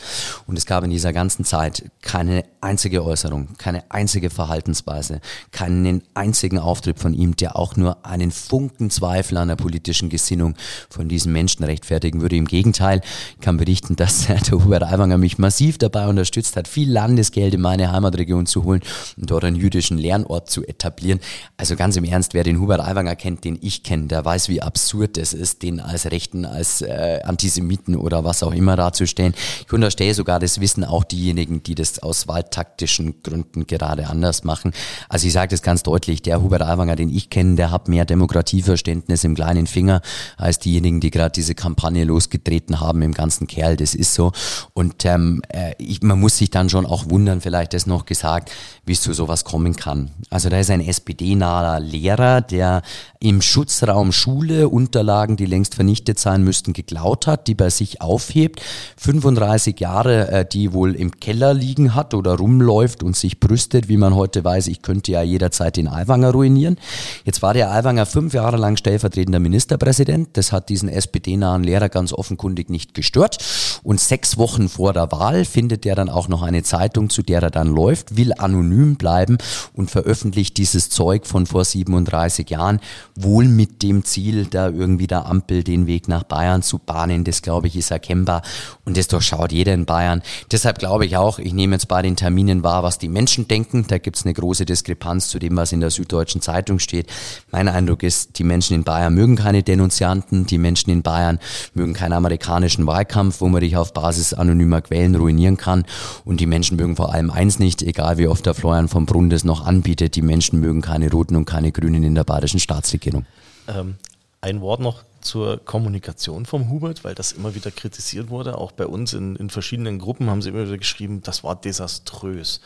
Und 0.47 0.57
es 0.57 0.65
gab 0.65 0.84
in 0.84 0.89
dieser 0.89 1.13
ganzen 1.13 1.45
Zeit 1.45 1.91
keine 2.01 2.43
einzige 2.59 3.05
Äußerung, 3.05 3.49
keine 3.57 3.84
einzige 3.89 4.30
Verhaltensweise, 4.30 5.22
keinen 5.51 6.03
einzigen 6.13 6.57
Auftritt 6.57 6.99
von 6.99 7.13
ihm, 7.13 7.36
der 7.36 7.55
auch 7.55 7.76
nur 7.76 8.05
einen 8.05 8.32
Funken 8.32 8.89
Zweifel 8.89 9.38
an 9.38 9.49
der 9.49 9.55
politischen 9.55 10.09
Gesinnung 10.09 10.55
von 10.89 11.10
diesen 11.10 11.32
Menschen 11.32 11.64
rechtfertigen 11.64 12.22
würde. 12.22 12.36
Im 12.36 12.45
Gegenteil, 12.45 13.01
ich 13.36 13.41
kann 13.41 13.58
berichten, 13.58 13.95
dass 13.95 14.28
der 14.28 14.39
Hubert 14.51 14.84
Aiwanger 14.84 15.18
mich 15.18 15.38
massiv 15.38 15.78
dabei 15.78 16.08
unterstützt 16.08 16.55
hat, 16.55 16.68
viel 16.68 16.91
Landesgeld 16.91 17.53
in 17.53 17.62
meine 17.62 17.91
Heimatregion 17.91 18.45
zu 18.45 18.64
holen 18.64 18.82
und 19.18 19.30
dort 19.30 19.43
einen 19.43 19.55
jüdischen 19.55 19.97
Lernort 19.97 20.49
zu 20.49 20.66
etablieren. 20.66 21.20
Also 21.58 21.76
ganz 21.76 21.95
im 21.95 22.03
Ernst, 22.03 22.34
wer 22.34 22.43
den 22.43 22.60
Hubert 22.60 22.82
Aiwanger 22.82 23.16
kennt, 23.16 23.43
den 23.43 23.58
ich 23.62 23.84
kenne, 23.84 24.08
der 24.08 24.24
weiß, 24.24 24.49
wie 24.49 24.62
absurd 24.62 25.18
es 25.18 25.34
ist, 25.34 25.64
den 25.64 25.80
als 25.80 26.10
Rechten, 26.12 26.45
als 26.45 26.82
äh, 26.82 27.20
Antisemiten 27.24 27.95
oder 27.95 28.24
was 28.24 28.43
auch 28.43 28.53
immer 28.53 28.76
darzustellen. 28.76 29.34
Ich 29.66 29.74
unterstehe 29.74 30.14
sogar, 30.14 30.39
das 30.39 30.60
wissen 30.60 30.84
auch 30.84 31.03
diejenigen, 31.03 31.64
die 31.64 31.76
das 31.76 31.99
aus 31.99 32.28
wahltaktischen 32.28 33.22
Gründen 33.24 33.68
gerade 33.68 34.08
anders 34.08 34.43
machen. 34.43 34.74
Also 35.10 35.28
ich 35.28 35.34
sage 35.34 35.49
das 35.49 35.62
ganz 35.62 35.84
deutlich, 35.84 36.22
der 36.22 36.41
Hubert 36.41 36.62
Aiwanger, 36.62 36.95
den 36.95 37.10
ich 37.10 37.30
kenne, 37.30 37.55
der 37.55 37.72
hat 37.72 37.88
mehr 37.88 38.05
Demokratieverständnis 38.05 39.24
im 39.24 39.36
kleinen 39.36 39.68
Finger 39.68 40.01
als 40.47 40.59
diejenigen, 40.59 40.99
die 40.99 41.11
gerade 41.11 41.31
diese 41.31 41.53
Kampagne 41.53 42.05
losgetreten 42.05 42.79
haben 42.79 43.01
im 43.01 43.13
ganzen 43.13 43.47
Kerl. 43.47 43.75
Das 43.75 43.93
ist 43.93 44.13
so. 44.13 44.31
Und 44.73 45.05
ähm, 45.05 45.41
äh, 45.49 45.73
ich, 45.77 46.01
man 46.01 46.19
muss 46.19 46.37
sich 46.37 46.49
dann 46.49 46.69
schon 46.69 46.85
auch 46.85 47.09
wundern, 47.09 47.41
vielleicht 47.41 47.73
das 47.73 47.85
noch 47.85 48.05
gesagt, 48.05 48.51
wie 48.85 48.93
es 48.93 49.01
zu 49.01 49.13
sowas 49.13 49.43
kommen 49.43 49.75
kann. 49.75 50.11
Also 50.29 50.49
da 50.49 50.57
ist 50.57 50.71
ein 50.71 50.81
SPD-naher 50.81 51.79
Lehrer, 51.79 52.41
der 52.41 52.81
im 53.19 53.41
Schutzraum 53.41 54.11
Schule 54.11 54.69
Unterlagen, 54.69 55.37
die 55.37 55.45
längst 55.45 55.75
vernichtet 55.75 56.19
sein 56.19 56.43
müssten, 56.43 56.73
geklaut 56.73 57.27
hat, 57.27 57.47
die 57.47 57.55
bei 57.55 57.69
sich 57.69 58.01
aufhebt, 58.01 58.61
35 58.97 59.79
Jahre, 59.79 60.29
äh, 60.29 60.45
die 60.45 60.71
wohl 60.71 60.95
im 60.95 61.11
Keller 61.19 61.53
liegen 61.53 61.93
hat 61.95 62.13
oder 62.13 62.35
rumläuft 62.35 63.03
und 63.03 63.17
sich 63.17 63.39
brüstet, 63.39 63.89
wie 63.89 63.97
man 63.97 64.15
heute 64.15 64.43
weiß, 64.43 64.67
ich 64.67 64.81
könnte 64.81 65.11
ja 65.11 65.21
jederzeit 65.21 65.75
den 65.75 65.87
Aiwanger 65.87 66.31
ruinieren. 66.31 66.77
Jetzt 67.25 67.41
war 67.41 67.53
der 67.53 67.71
Aiwanger 67.71 68.05
fünf 68.05 68.33
Jahre 68.33 68.57
lang 68.57 68.77
stellvertretender 68.77 69.39
Ministerpräsident. 69.39 70.36
Das 70.38 70.51
hat 70.51 70.69
diesen 70.69 70.89
SPD-nahen 70.89 71.63
Lehrer 71.63 71.89
ganz 71.89 72.13
offenkundig 72.13 72.69
nicht 72.69 72.93
gestört. 72.93 73.38
Und 73.83 73.99
sechs 73.99 74.38
Wochen 74.38 74.69
vor 74.69 74.93
der 74.93 75.11
Wahl 75.11 75.45
findet 75.45 75.85
er 75.85 75.95
dann 75.95 76.09
auch 76.09 76.27
noch 76.27 76.41
eine 76.41 76.63
Zeitung, 76.63 77.09
zu 77.09 77.23
der 77.23 77.41
er 77.41 77.51
dann 77.51 77.67
läuft, 77.67 78.17
will 78.17 78.33
anonym 78.38 78.95
bleiben 78.95 79.38
und 79.73 79.89
veröffentlicht 79.89 80.57
dieses 80.57 80.89
Zeug 80.89 81.25
von 81.25 81.45
vor 81.45 81.63
37 81.63 82.49
Jahren 82.49 82.79
wohl 83.15 83.45
mit 83.45 83.81
dem 83.83 84.03
Ziel, 84.03 84.45
da 84.45 84.69
irgendwie 84.69 85.07
der 85.07 85.25
Ampel 85.25 85.63
den 85.63 85.88
Weg 85.88 86.07
nach 86.07 86.23
Bayern 86.23 86.61
zu 86.61 86.79
bahnen. 86.79 87.23
Das, 87.23 87.41
glaube 87.41 87.67
ich, 87.67 87.75
ist 87.75 87.91
erkennbar 87.91 88.41
und 88.85 88.97
das 88.97 89.07
durchschaut 89.07 89.51
jeder 89.51 89.73
in 89.73 89.85
Bayern. 89.85 90.21
Deshalb 90.51 90.79
glaube 90.79 91.05
ich 91.05 91.17
auch, 91.17 91.39
ich 91.39 91.53
nehme 91.53 91.75
jetzt 91.75 91.88
bei 91.88 92.01
den 92.01 92.15
Terminen 92.15 92.63
wahr, 92.63 92.83
was 92.83 92.99
die 92.99 93.09
Menschen 93.09 93.47
denken. 93.47 93.85
Da 93.88 93.97
gibt 93.97 94.17
es 94.17 94.25
eine 94.25 94.33
große 94.33 94.65
Diskrepanz 94.65 95.29
zu 95.29 95.39
dem, 95.39 95.55
was 95.55 95.71
in 95.71 95.79
der 95.79 95.91
Süddeutschen 95.91 96.41
Zeitung 96.41 96.79
steht. 96.79 97.07
Mein 97.51 97.67
Eindruck 97.67 98.03
ist, 98.03 98.38
die 98.39 98.43
Menschen 98.43 98.75
in 98.75 98.83
Bayern 98.83 99.13
mögen 99.13 99.35
keine 99.35 99.63
Denunzianten, 99.63 100.26
die 100.32 100.57
Menschen 100.57 100.89
in 100.91 101.01
Bayern 101.01 101.39
mögen 101.73 101.93
keinen 101.93 102.13
amerikanischen 102.13 102.86
Wahlkampf, 102.88 103.41
wo 103.41 103.47
man 103.47 103.61
dich 103.61 103.78
auf 103.78 103.93
Basis 103.93 104.34
anonymer 104.34 104.82
Quellen 104.82 105.15
ruinieren 105.15 105.57
kann 105.57 105.86
und 106.25 106.39
die 106.39 106.45
Menschen 106.45 106.78
mögen 106.78 106.95
vor 106.95 107.13
allem 107.13 107.30
eins 107.30 107.59
nicht, 107.59 107.82
egal 107.82 108.17
wie 108.17 108.28
oft 108.28 108.45
der 108.45 108.53
Florian 108.53 108.88
von 108.88 109.05
Brunn 109.05 109.30
das 109.30 109.43
noch 109.43 109.65
anbietet, 109.65 110.15
die 110.15 110.21
Menschen 110.21 110.59
mögen 110.59 110.82
keine 110.82 111.09
Roten 111.11 111.36
und 111.36 111.45
keine 111.45 111.71
Grünen 111.71 112.03
in 112.03 112.15
der 112.15 112.23
bayerischen 112.23 112.59
Staatsregierung. 112.59 113.25
Ähm, 113.67 113.95
ein 114.41 114.61
Wort 114.61 114.80
noch 114.80 115.03
zur 115.21 115.63
Kommunikation 115.63 116.45
vom 116.45 116.69
Hubert, 116.69 117.03
weil 117.03 117.15
das 117.15 117.32
immer 117.32 117.55
wieder 117.55 117.71
kritisiert 117.71 118.30
wurde. 118.30 118.57
Auch 118.57 118.71
bei 118.71 118.88
uns 118.88 119.13
in, 119.13 119.36
in 119.36 119.49
verschiedenen 119.49 119.99
Gruppen 119.99 120.30
haben 120.30 120.41
sie 120.41 120.49
immer 120.49 120.65
wieder 120.65 120.78
geschrieben, 120.78 121.21
das 121.21 121.43
war 121.43 121.55
desaströs. 121.55 122.61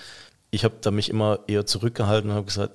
Ich 0.51 0.64
habe 0.64 0.76
da 0.82 0.91
mich 0.91 1.09
immer 1.09 1.39
eher 1.47 1.66
zurückgehalten 1.66 2.30
und 2.30 2.36
habe 2.36 2.45
gesagt, 2.45 2.74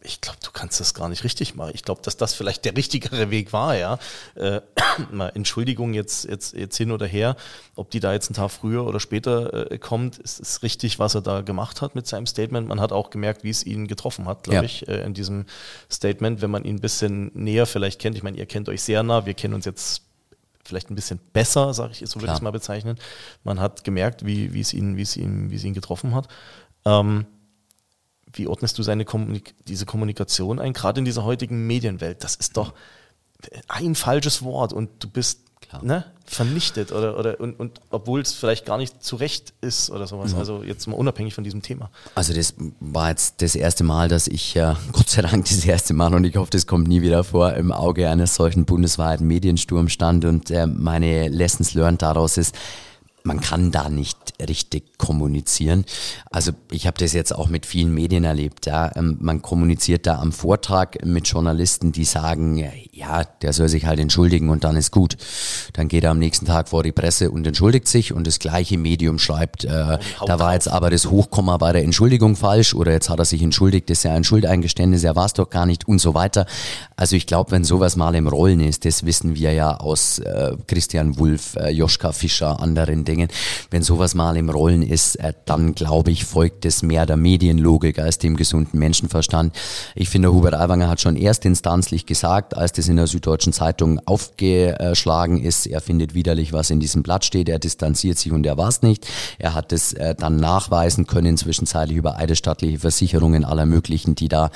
ich 0.00 0.20
glaube, 0.20 0.38
du 0.42 0.50
kannst 0.52 0.78
das 0.78 0.94
gar 0.94 1.08
nicht 1.08 1.24
richtig 1.24 1.56
machen. 1.56 1.72
Ich 1.74 1.82
glaube, 1.82 2.02
dass 2.02 2.16
das 2.16 2.32
vielleicht 2.32 2.64
der 2.64 2.76
richtigere 2.76 3.30
Weg 3.30 3.52
war, 3.52 3.76
ja. 3.76 3.98
Äh, 4.36 4.60
mal 5.10 5.30
Entschuldigung 5.34 5.92
jetzt, 5.92 6.24
jetzt, 6.24 6.54
jetzt 6.54 6.76
hin 6.76 6.92
oder 6.92 7.06
her, 7.06 7.36
ob 7.74 7.90
die 7.90 8.00
da 8.00 8.12
jetzt 8.12 8.28
einen 8.28 8.36
Tag 8.36 8.50
früher 8.50 8.86
oder 8.86 9.00
später 9.00 9.70
äh, 9.72 9.78
kommt, 9.78 10.18
ist 10.18 10.40
es 10.40 10.62
richtig, 10.62 10.98
was 10.98 11.14
er 11.14 11.22
da 11.22 11.40
gemacht 11.40 11.82
hat 11.82 11.94
mit 11.94 12.06
seinem 12.06 12.26
Statement. 12.26 12.68
Man 12.68 12.80
hat 12.80 12.92
auch 12.92 13.10
gemerkt, 13.10 13.42
wie 13.42 13.50
es 13.50 13.66
ihn 13.66 13.88
getroffen 13.88 14.26
hat, 14.26 14.44
glaube 14.44 14.58
ja. 14.58 14.62
ich, 14.62 14.86
äh, 14.88 15.02
in 15.02 15.14
diesem 15.14 15.46
Statement, 15.90 16.42
wenn 16.42 16.50
man 16.50 16.64
ihn 16.64 16.76
ein 16.76 16.80
bisschen 16.80 17.32
näher 17.34 17.66
vielleicht 17.66 18.00
kennt. 18.00 18.16
Ich 18.16 18.22
meine, 18.22 18.36
ihr 18.36 18.46
kennt 18.46 18.68
euch 18.68 18.82
sehr 18.82 19.02
nah, 19.02 19.26
wir 19.26 19.34
kennen 19.34 19.54
uns 19.54 19.64
jetzt 19.64 20.02
vielleicht 20.64 20.90
ein 20.90 20.94
bisschen 20.94 21.18
besser, 21.32 21.74
sage 21.74 21.92
ich, 21.92 22.08
so 22.08 22.20
würde 22.20 22.32
ich 22.32 22.36
es 22.36 22.42
mal 22.42 22.52
bezeichnen. 22.52 22.98
Man 23.42 23.58
hat 23.58 23.84
gemerkt, 23.84 24.24
wie, 24.24 24.52
wie 24.52 24.60
es 24.60 24.72
ihn, 24.72 24.96
wie 24.96 25.02
es 25.02 25.16
ihn, 25.16 25.50
wie 25.50 25.56
es 25.56 25.64
ihn 25.64 25.74
getroffen 25.74 26.14
hat. 26.14 26.28
Ähm, 26.84 27.26
wie 28.38 28.46
ordnest 28.46 28.78
du 28.78 28.82
seine 28.82 29.04
Kommunik 29.04 29.54
diese 29.66 29.86
Kommunikation 29.86 30.58
ein, 30.58 30.72
gerade 30.72 31.00
in 31.00 31.04
dieser 31.04 31.24
heutigen 31.24 31.66
Medienwelt? 31.66 32.24
Das 32.24 32.34
ist 32.34 32.56
doch 32.56 32.72
ein 33.68 33.94
falsches 33.94 34.42
Wort 34.42 34.72
und 34.72 34.90
du 35.00 35.08
bist 35.08 35.40
ne, 35.82 36.04
vernichtet 36.24 36.92
oder, 36.92 37.18
oder 37.18 37.40
und, 37.40 37.58
und 37.58 37.80
obwohl 37.90 38.20
es 38.20 38.32
vielleicht 38.32 38.66
gar 38.66 38.78
nicht 38.78 39.02
zu 39.02 39.16
Recht 39.16 39.54
ist 39.60 39.90
oder 39.90 40.06
sowas. 40.06 40.34
Also 40.34 40.62
jetzt 40.62 40.86
mal 40.86 40.96
unabhängig 40.96 41.34
von 41.34 41.44
diesem 41.44 41.62
Thema. 41.62 41.90
Also 42.14 42.34
das 42.34 42.54
war 42.80 43.10
jetzt 43.10 43.40
das 43.42 43.54
erste 43.54 43.84
Mal, 43.84 44.08
dass 44.08 44.28
ich, 44.28 44.56
äh, 44.56 44.74
Gott 44.92 45.08
sei 45.08 45.22
Dank 45.22 45.44
das 45.44 45.64
erste 45.64 45.94
Mal 45.94 46.14
und 46.14 46.24
ich 46.24 46.36
hoffe, 46.36 46.50
das 46.50 46.66
kommt 46.66 46.88
nie 46.88 47.02
wieder 47.02 47.24
vor, 47.24 47.54
im 47.54 47.72
Auge 47.72 48.08
eines 48.08 48.34
solchen 48.34 48.64
bundesweiten 48.64 49.26
Mediensturms 49.26 49.92
stand 49.92 50.24
und 50.24 50.50
äh, 50.50 50.66
meine 50.66 51.28
Lessons 51.28 51.74
learned 51.74 52.02
daraus 52.02 52.36
ist, 52.36 52.54
man 53.22 53.40
kann 53.40 53.70
da 53.70 53.88
nicht 53.88 54.16
richtig 54.48 54.98
kommunizieren. 54.98 55.84
Also 56.30 56.52
ich 56.70 56.86
habe 56.86 56.96
das 56.98 57.12
jetzt 57.12 57.34
auch 57.34 57.48
mit 57.48 57.66
vielen 57.66 57.92
Medien 57.92 58.24
erlebt. 58.24 58.66
Ja. 58.66 58.94
Ähm, 58.96 59.16
man 59.20 59.42
kommuniziert 59.42 60.06
da 60.06 60.18
am 60.18 60.32
Vortrag 60.32 61.04
mit 61.04 61.28
Journalisten, 61.28 61.92
die 61.92 62.04
sagen, 62.04 62.62
ja, 62.92 63.24
der 63.24 63.52
soll 63.52 63.68
sich 63.68 63.86
halt 63.86 64.00
entschuldigen 64.00 64.48
und 64.50 64.64
dann 64.64 64.76
ist 64.76 64.90
gut. 64.90 65.16
Dann 65.72 65.88
geht 65.88 66.04
er 66.04 66.10
am 66.10 66.18
nächsten 66.18 66.46
Tag 66.46 66.68
vor 66.68 66.82
die 66.82 66.92
Presse 66.92 67.30
und 67.30 67.46
entschuldigt 67.46 67.88
sich 67.88 68.12
und 68.12 68.26
das 68.26 68.38
gleiche 68.38 68.78
Medium 68.78 69.18
schreibt, 69.18 69.64
äh, 69.64 69.98
da 70.26 70.38
war 70.38 70.54
jetzt 70.54 70.68
aber 70.68 70.90
das 70.90 71.10
Hochkomma 71.10 71.56
bei 71.56 71.72
der 71.72 71.84
Entschuldigung 71.84 72.36
falsch 72.36 72.74
oder 72.74 72.92
jetzt 72.92 73.08
hat 73.08 73.18
er 73.18 73.24
sich 73.24 73.42
entschuldigt, 73.42 73.90
das 73.90 73.98
ist 73.98 74.04
ja 74.04 74.14
ein 74.14 74.24
Schuldeingeständnis, 74.24 75.04
er 75.04 75.16
war 75.16 75.26
es 75.26 75.32
doch 75.32 75.50
gar 75.50 75.66
nicht 75.66 75.86
und 75.88 75.98
so 75.98 76.14
weiter. 76.14 76.46
Also 76.96 77.16
ich 77.16 77.26
glaube, 77.26 77.50
wenn 77.52 77.64
sowas 77.64 77.96
mal 77.96 78.14
im 78.14 78.28
Rollen 78.28 78.60
ist, 78.60 78.84
das 78.84 79.04
wissen 79.04 79.34
wir 79.34 79.52
ja 79.52 79.76
aus 79.76 80.18
äh, 80.18 80.56
Christian 80.66 81.18
Wulff, 81.18 81.56
äh, 81.56 81.70
Joschka 81.70 82.12
Fischer, 82.12 82.60
anderen 82.60 83.04
Dingen. 83.08 83.28
Wenn 83.70 83.82
sowas 83.82 84.14
mal 84.14 84.36
im 84.36 84.50
Rollen 84.50 84.82
ist, 84.82 85.16
äh, 85.16 85.32
dann 85.46 85.74
glaube 85.74 86.10
ich, 86.10 86.24
folgt 86.24 86.64
es 86.64 86.82
mehr 86.82 87.06
der 87.06 87.16
Medienlogik 87.16 87.98
als 87.98 88.18
dem 88.18 88.36
gesunden 88.36 88.78
Menschenverstand. 88.78 89.56
Ich 89.94 90.10
finde, 90.10 90.32
Hubert 90.32 90.54
Aiwanger 90.54 90.88
hat 90.88 91.00
schon 91.00 91.16
erstinstanzlich 91.16 92.06
gesagt, 92.06 92.56
als 92.56 92.72
das 92.72 92.88
in 92.88 92.96
der 92.96 93.06
Süddeutschen 93.06 93.52
Zeitung 93.52 94.00
aufgeschlagen 94.06 95.42
ist. 95.42 95.66
Er 95.66 95.80
findet 95.80 96.14
widerlich, 96.14 96.52
was 96.52 96.70
in 96.70 96.80
diesem 96.80 97.02
Blatt 97.02 97.24
steht. 97.24 97.48
Er 97.48 97.58
distanziert 97.58 98.18
sich 98.18 98.32
und 98.32 98.46
er 98.46 98.56
war 98.56 98.68
es 98.68 98.82
nicht. 98.82 99.06
Er 99.38 99.54
hat 99.54 99.72
es 99.72 99.94
äh, 99.94 100.14
dann 100.14 100.36
nachweisen 100.36 101.06
können, 101.06 101.36
zwischenzeitlich 101.36 101.96
über 101.96 102.18
eidesstattliche 102.18 102.78
Versicherungen 102.78 103.44
aller 103.44 103.66
möglichen, 103.66 104.14
die 104.14 104.28
da 104.28 104.50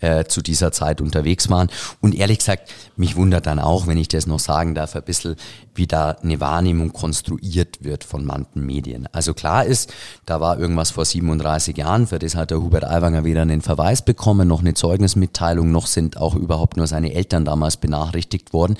äh, 0.00 0.24
zu 0.24 0.42
dieser 0.42 0.72
Zeit 0.72 1.00
unterwegs 1.00 1.48
waren. 1.48 1.68
Und 2.00 2.14
ehrlich 2.14 2.38
gesagt, 2.38 2.70
mich 2.96 3.16
wundert 3.16 3.46
dann 3.46 3.58
auch, 3.58 3.86
wenn 3.86 3.98
ich 3.98 4.08
das 4.08 4.26
noch 4.26 4.40
sagen 4.40 4.74
darf, 4.74 4.94
ein 4.94 5.02
bisschen, 5.02 5.36
wie 5.74 5.86
da 5.86 6.10
eine 6.22 6.40
Wahrnehmung 6.40 6.92
konstruiert 6.92 7.82
wird 7.82 8.04
von 8.04 8.24
manchen 8.24 8.64
Medien. 8.64 9.08
Also 9.12 9.34
klar 9.34 9.64
ist, 9.64 9.92
da 10.26 10.40
war 10.40 10.58
irgendwas 10.58 10.90
vor 10.90 11.04
37 11.04 11.76
Jahren, 11.76 12.06
für 12.06 12.18
das 12.18 12.34
hat 12.36 12.50
der 12.50 12.60
Hubert 12.60 12.84
Aiwanger 12.84 13.24
weder 13.24 13.42
einen 13.42 13.62
Verweis 13.62 14.04
bekommen, 14.04 14.48
noch 14.48 14.60
eine 14.60 14.74
Zeugnismitteilung, 14.74 15.70
noch 15.70 15.86
sind 15.86 16.16
auch 16.16 16.34
überhaupt 16.34 16.76
nur 16.76 16.86
seine 16.86 17.14
Eltern 17.14 17.44
damals 17.44 17.76
benachrichtigt 17.76 18.52
worden, 18.52 18.76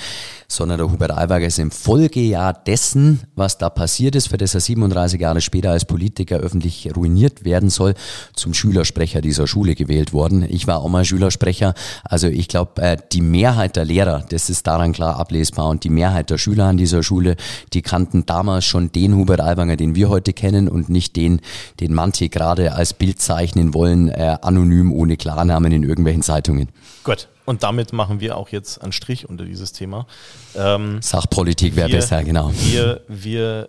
sondern 0.49 0.78
der 0.78 0.90
Hubert 0.90 1.12
Aiwanger 1.12 1.47
ist 1.47 1.59
im 1.59 1.70
Folgejahr 1.70 2.53
dessen, 2.53 3.22
was 3.34 3.59
da 3.59 3.70
passiert 3.70 4.14
ist, 4.14 4.28
für 4.28 4.38
das 4.38 4.55
er 4.55 4.61
37 4.61 5.20
Jahre 5.20 5.40
später 5.40 5.70
als 5.70 5.84
Politiker 5.84 6.36
öffentlich 6.36 6.90
ruiniert 6.95 7.45
werden 7.45 7.70
soll, 7.70 7.95
zum 8.34 8.55
Schülersprecher 8.55 9.20
dieser 9.20 9.47
Schule 9.47 9.74
gewählt 9.74 10.12
worden. 10.12 10.47
Ich 10.49 10.66
war 10.66 10.80
auch 10.80 10.88
mal 10.88 11.05
Schülersprecher, 11.05 11.74
also 12.05 12.28
ich 12.28 12.49
glaube, 12.49 12.82
äh, 12.82 12.97
die 13.12 13.20
Mehrheit 13.20 13.76
der 13.76 13.84
Lehrer, 13.84 14.24
das 14.28 14.51
ist 14.51 14.66
daran 14.66 14.92
klar 14.92 15.18
ablesbar 15.18 15.68
und 15.68 15.84
die 15.84 15.90
Mehrheit 15.90 16.30
der 16.30 16.38
Schüler 16.38 16.66
an 16.66 16.76
dieser 16.85 17.03
Schule, 17.03 17.37
die 17.72 17.82
kannten 17.82 18.26
damals 18.26 18.64
schon 18.64 18.93
den 18.93 19.16
Hubert 19.16 19.41
Aiwanger, 19.41 19.76
den 19.76 19.95
wir 19.95 20.09
heute 20.09 20.32
kennen 20.32 20.68
und 20.68 20.89
nicht 20.89 21.16
den, 21.16 21.41
den 21.80 21.95
manche 21.95 22.28
gerade 22.28 22.72
als 22.72 22.95
Bild 22.95 23.20
zeichnen 23.20 23.74
wollen, 23.74 24.09
äh, 24.09 24.37
anonym 24.43 24.93
ohne 24.93 25.16
Klarnamen 25.16 25.72
in 25.72 25.82
irgendwelchen 25.82 26.22
Zeitungen. 26.22 26.68
Gut. 27.03 27.28
Und 27.47 27.62
damit 27.62 27.93
machen 27.93 28.20
wir 28.20 28.39
auch 28.39 28.49
jetzt 28.49 28.80
einen 28.80 28.93
Strich 28.93 29.28
unter 29.28 29.45
dieses 29.45 29.72
Thema. 29.72 30.07
Ähm, 30.55 31.03
Sachpolitik 31.03 31.76
wäre 31.76 31.91
besser, 31.91 32.24
genau. 32.24 32.51
Wir, 32.55 33.03
wir 33.07 33.68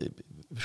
äh, 0.00 0.06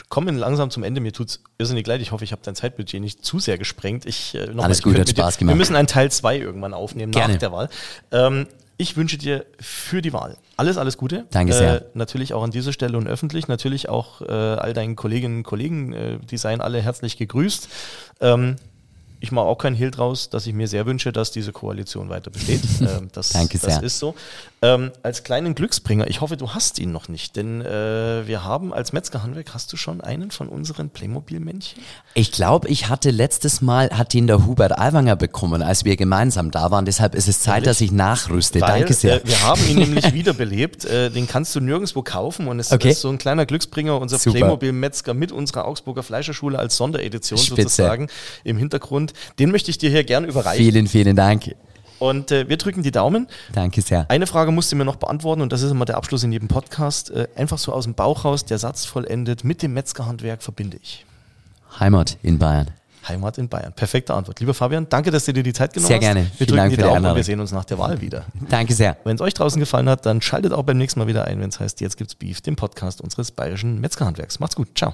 kommen 0.10 0.38
langsam 0.38 0.70
zum 0.70 0.84
Ende. 0.84 1.02
Mir 1.02 1.14
tut 1.14 1.30
es 1.30 1.40
irrsinnig 1.58 1.88
leid. 1.88 2.02
Ich 2.02 2.12
hoffe, 2.12 2.24
ich 2.24 2.32
habe 2.32 2.42
dein 2.44 2.56
Zeitbudget 2.56 3.02
nicht 3.02 3.26
zu 3.26 3.40
sehr 3.40 3.58
gesprengt. 3.58 4.06
Ich, 4.06 4.36
äh, 4.36 4.50
Alles 4.58 4.84
gut, 4.84 4.98
hat 4.98 5.10
Spaß 5.10 5.38
gemacht. 5.38 5.54
Wir 5.54 5.58
müssen 5.58 5.76
einen 5.76 5.88
Teil 5.88 6.12
2 6.12 6.38
irgendwann 6.38 6.74
aufnehmen 6.74 7.12
Gerne. 7.12 7.34
nach 7.34 7.40
der 7.40 7.52
Wahl. 7.52 7.70
Ähm, 8.12 8.48
ich 8.78 8.98
wünsche 8.98 9.18
dir 9.18 9.46
für 9.60 10.02
die 10.02 10.14
Wahl 10.14 10.38
alles, 10.56 10.78
alles 10.78 10.98
Gute. 10.98 11.26
Danke 11.32 11.54
sehr. 11.54 11.82
Äh, 11.82 11.86
natürlich 11.94 12.34
auch 12.34 12.44
an 12.44 12.52
dieser 12.52 12.74
Stelle 12.74 12.98
und 12.98 13.08
öffentlich. 13.08 13.48
Natürlich 13.48 13.90
auch 13.90 14.22
äh, 14.22 14.32
all 14.32 14.74
deinen 14.74 14.96
Kolleginnen 14.96 15.38
und 15.38 15.44
Kollegen, 15.44 15.94
äh, 15.94 16.20
die 16.20 16.38
seien 16.38 16.62
alle 16.62 16.82
herzlich 16.82 17.18
gegrüßt. 17.18 17.70
Ähm, 18.22 18.58
ich 19.24 19.32
mache 19.32 19.46
auch 19.46 19.58
keinen 19.58 19.78
Hehl 19.78 19.90
draus, 19.90 20.30
dass 20.30 20.46
ich 20.48 20.54
mir 20.54 20.68
sehr 20.68 20.86
wünsche, 20.86 21.14
dass 21.14 21.32
diese 21.32 21.54
Koalition 21.54 22.10
weiter 22.10 22.30
besteht. 22.30 22.62
Ähm, 22.84 23.08
das, 23.14 23.30
Danke 23.30 23.58
sehr. 23.58 23.76
das 23.76 23.84
ist 23.84 24.00
so. 24.00 24.14
Ähm, 24.62 24.92
als 25.04 25.24
kleinen 25.24 25.56
Glücksbringer, 25.56 26.08
ich 26.08 26.20
hoffe, 26.20 26.36
du 26.36 26.50
hast 26.54 26.80
ihn 26.80 26.92
noch 26.92 27.08
nicht, 27.08 27.38
denn 27.38 27.62
äh, 27.62 28.28
wir 28.28 28.44
haben 28.44 28.74
als 28.74 28.92
Metzgerhandwerk, 28.92 29.54
hast 29.54 29.72
du 29.72 29.78
schon 29.78 30.02
einen 30.02 30.32
von 30.32 30.50
unseren 30.50 30.90
Playmobil-Männchen? 30.90 31.82
Ich 32.14 32.34
glaube, 32.34 32.68
ich 32.68 32.90
hatte 32.90 33.12
letztes 33.12 33.62
Mal, 33.62 33.90
hat 33.92 34.14
ihn 34.16 34.28
der 34.28 34.46
Hubert 34.46 34.78
Aiwanger 34.78 35.16
bekommen, 35.16 35.62
als 35.62 35.86
wir 35.86 35.96
gemeinsam 35.96 36.52
da 36.52 36.72
waren. 36.72 36.84
Deshalb 36.84 37.16
ist 37.16 37.30
es 37.30 37.40
Zeit, 37.40 37.54
Ehrlich? 37.56 37.66
dass 37.68 37.82
ich 37.82 37.92
nachrüste. 37.94 38.60
Weil, 38.60 38.80
Danke 38.80 38.94
sehr. 38.94 39.24
Äh, 39.24 39.28
wir 39.28 39.42
haben 39.44 39.66
ihn 39.70 39.78
nämlich 39.80 40.14
wiederbelebt. 40.14 40.84
Äh, 40.84 41.10
den 41.10 41.28
kannst 41.28 41.56
du 41.56 41.62
nirgendwo 41.62 42.02
kaufen 42.02 42.48
und 42.48 42.60
es 42.60 42.72
Okay. 42.74 42.90
ist 42.92 43.00
so 43.02 43.10
ein 43.10 43.18
kleiner 43.18 43.46
Glücksbringer, 43.46 43.98
unser. 44.00 44.18
Playmobil-Metzger 44.18 45.14
mit 45.14 45.32
unserer 45.32 45.66
Augsburger 45.66 46.04
Fleischerschule 46.04 46.60
als 46.60 46.76
Sonderedition 46.76 47.38
Spitze. 47.40 47.62
sozusagen 47.64 48.10
im 48.44 48.58
Hintergrund. 48.58 49.13
Den 49.40 49.52
möchte 49.52 49.72
ich 49.72 49.78
dir 49.78 49.90
hier 49.90 50.04
gerne 50.04 50.28
überreichen. 50.28 50.64
Vielen, 50.64 50.88
vielen 50.88 51.16
Dank. 51.16 51.56
Und 52.00 52.32
äh, 52.32 52.50
wir 52.50 52.58
drücken 52.58 52.84
die 52.84 52.92
Daumen. 52.92 53.28
Danke 53.54 53.82
sehr. 53.82 54.06
Eine 54.10 54.28
Frage 54.28 54.52
musst 54.52 54.72
du 54.72 54.76
mir 54.76 54.84
noch 54.84 54.98
beantworten 54.98 55.42
und 55.42 55.54
das 55.54 55.62
ist 55.62 55.72
immer 55.72 55.86
der 55.86 55.96
Abschluss 55.96 56.24
in 56.24 56.32
jedem 56.34 56.50
Podcast. 56.50 57.12
Äh, 57.12 57.28
einfach 57.36 57.58
so 57.58 57.72
aus 57.72 57.86
dem 57.86 57.94
Bauch 57.94 58.26
raus, 58.26 58.44
der 58.44 58.58
Satz 58.58 58.84
vollendet, 58.86 59.44
mit 59.44 59.62
dem 59.62 59.74
Metzgerhandwerk 59.74 60.44
verbinde 60.44 60.78
ich. 60.82 61.06
Heimat 61.80 62.18
in 62.22 62.40
Bayern. 62.40 62.72
Heimat 63.08 63.38
in 63.38 63.50
Bayern. 63.50 63.74
Perfekte 63.74 64.14
Antwort. 64.14 64.40
Lieber 64.40 64.54
Fabian, 64.54 64.88
danke, 64.90 65.12
dass 65.12 65.26
du 65.26 65.34
dir 65.34 65.44
die 65.44 65.54
Zeit 65.54 65.74
genommen 65.74 65.88
Sehr 65.88 65.98
hast. 65.98 66.02
gerne. 66.04 66.22
Wir 66.22 66.26
Vielen 66.26 66.48
drücken 66.48 66.58
Dank 66.58 66.70
die 66.72 66.76
für 66.76 66.82
die 66.82 66.88
Daumen 66.88 67.06
und 67.06 67.16
wir 67.16 67.24
sehen 67.24 67.40
uns 67.40 67.52
nach 67.52 67.66
der 67.66 67.78
Wahl 67.78 68.02
wieder. 68.02 68.26
Danke 68.50 68.74
sehr. 68.74 68.98
Wenn 69.04 69.16
es 69.16 69.22
euch 69.22 69.34
draußen 69.34 69.60
gefallen 69.60 69.90
hat, 69.90 70.06
dann 70.06 70.22
schaltet 70.22 70.54
auch 70.54 70.64
beim 70.64 70.78
nächsten 70.78 71.00
Mal 71.00 71.08
wieder 71.08 71.26
ein, 71.26 71.40
wenn 71.40 71.50
es 71.50 71.60
heißt, 71.60 71.82
jetzt 71.82 71.98
gibt's 71.98 72.16
Beef, 72.16 72.42
dem 72.42 72.56
Podcast 72.56 73.02
unseres 73.02 73.32
bayerischen 73.32 73.80
Metzgerhandwerks. 73.80 74.40
Macht's 74.40 74.56
gut. 74.56 74.70
Ciao. 74.76 74.94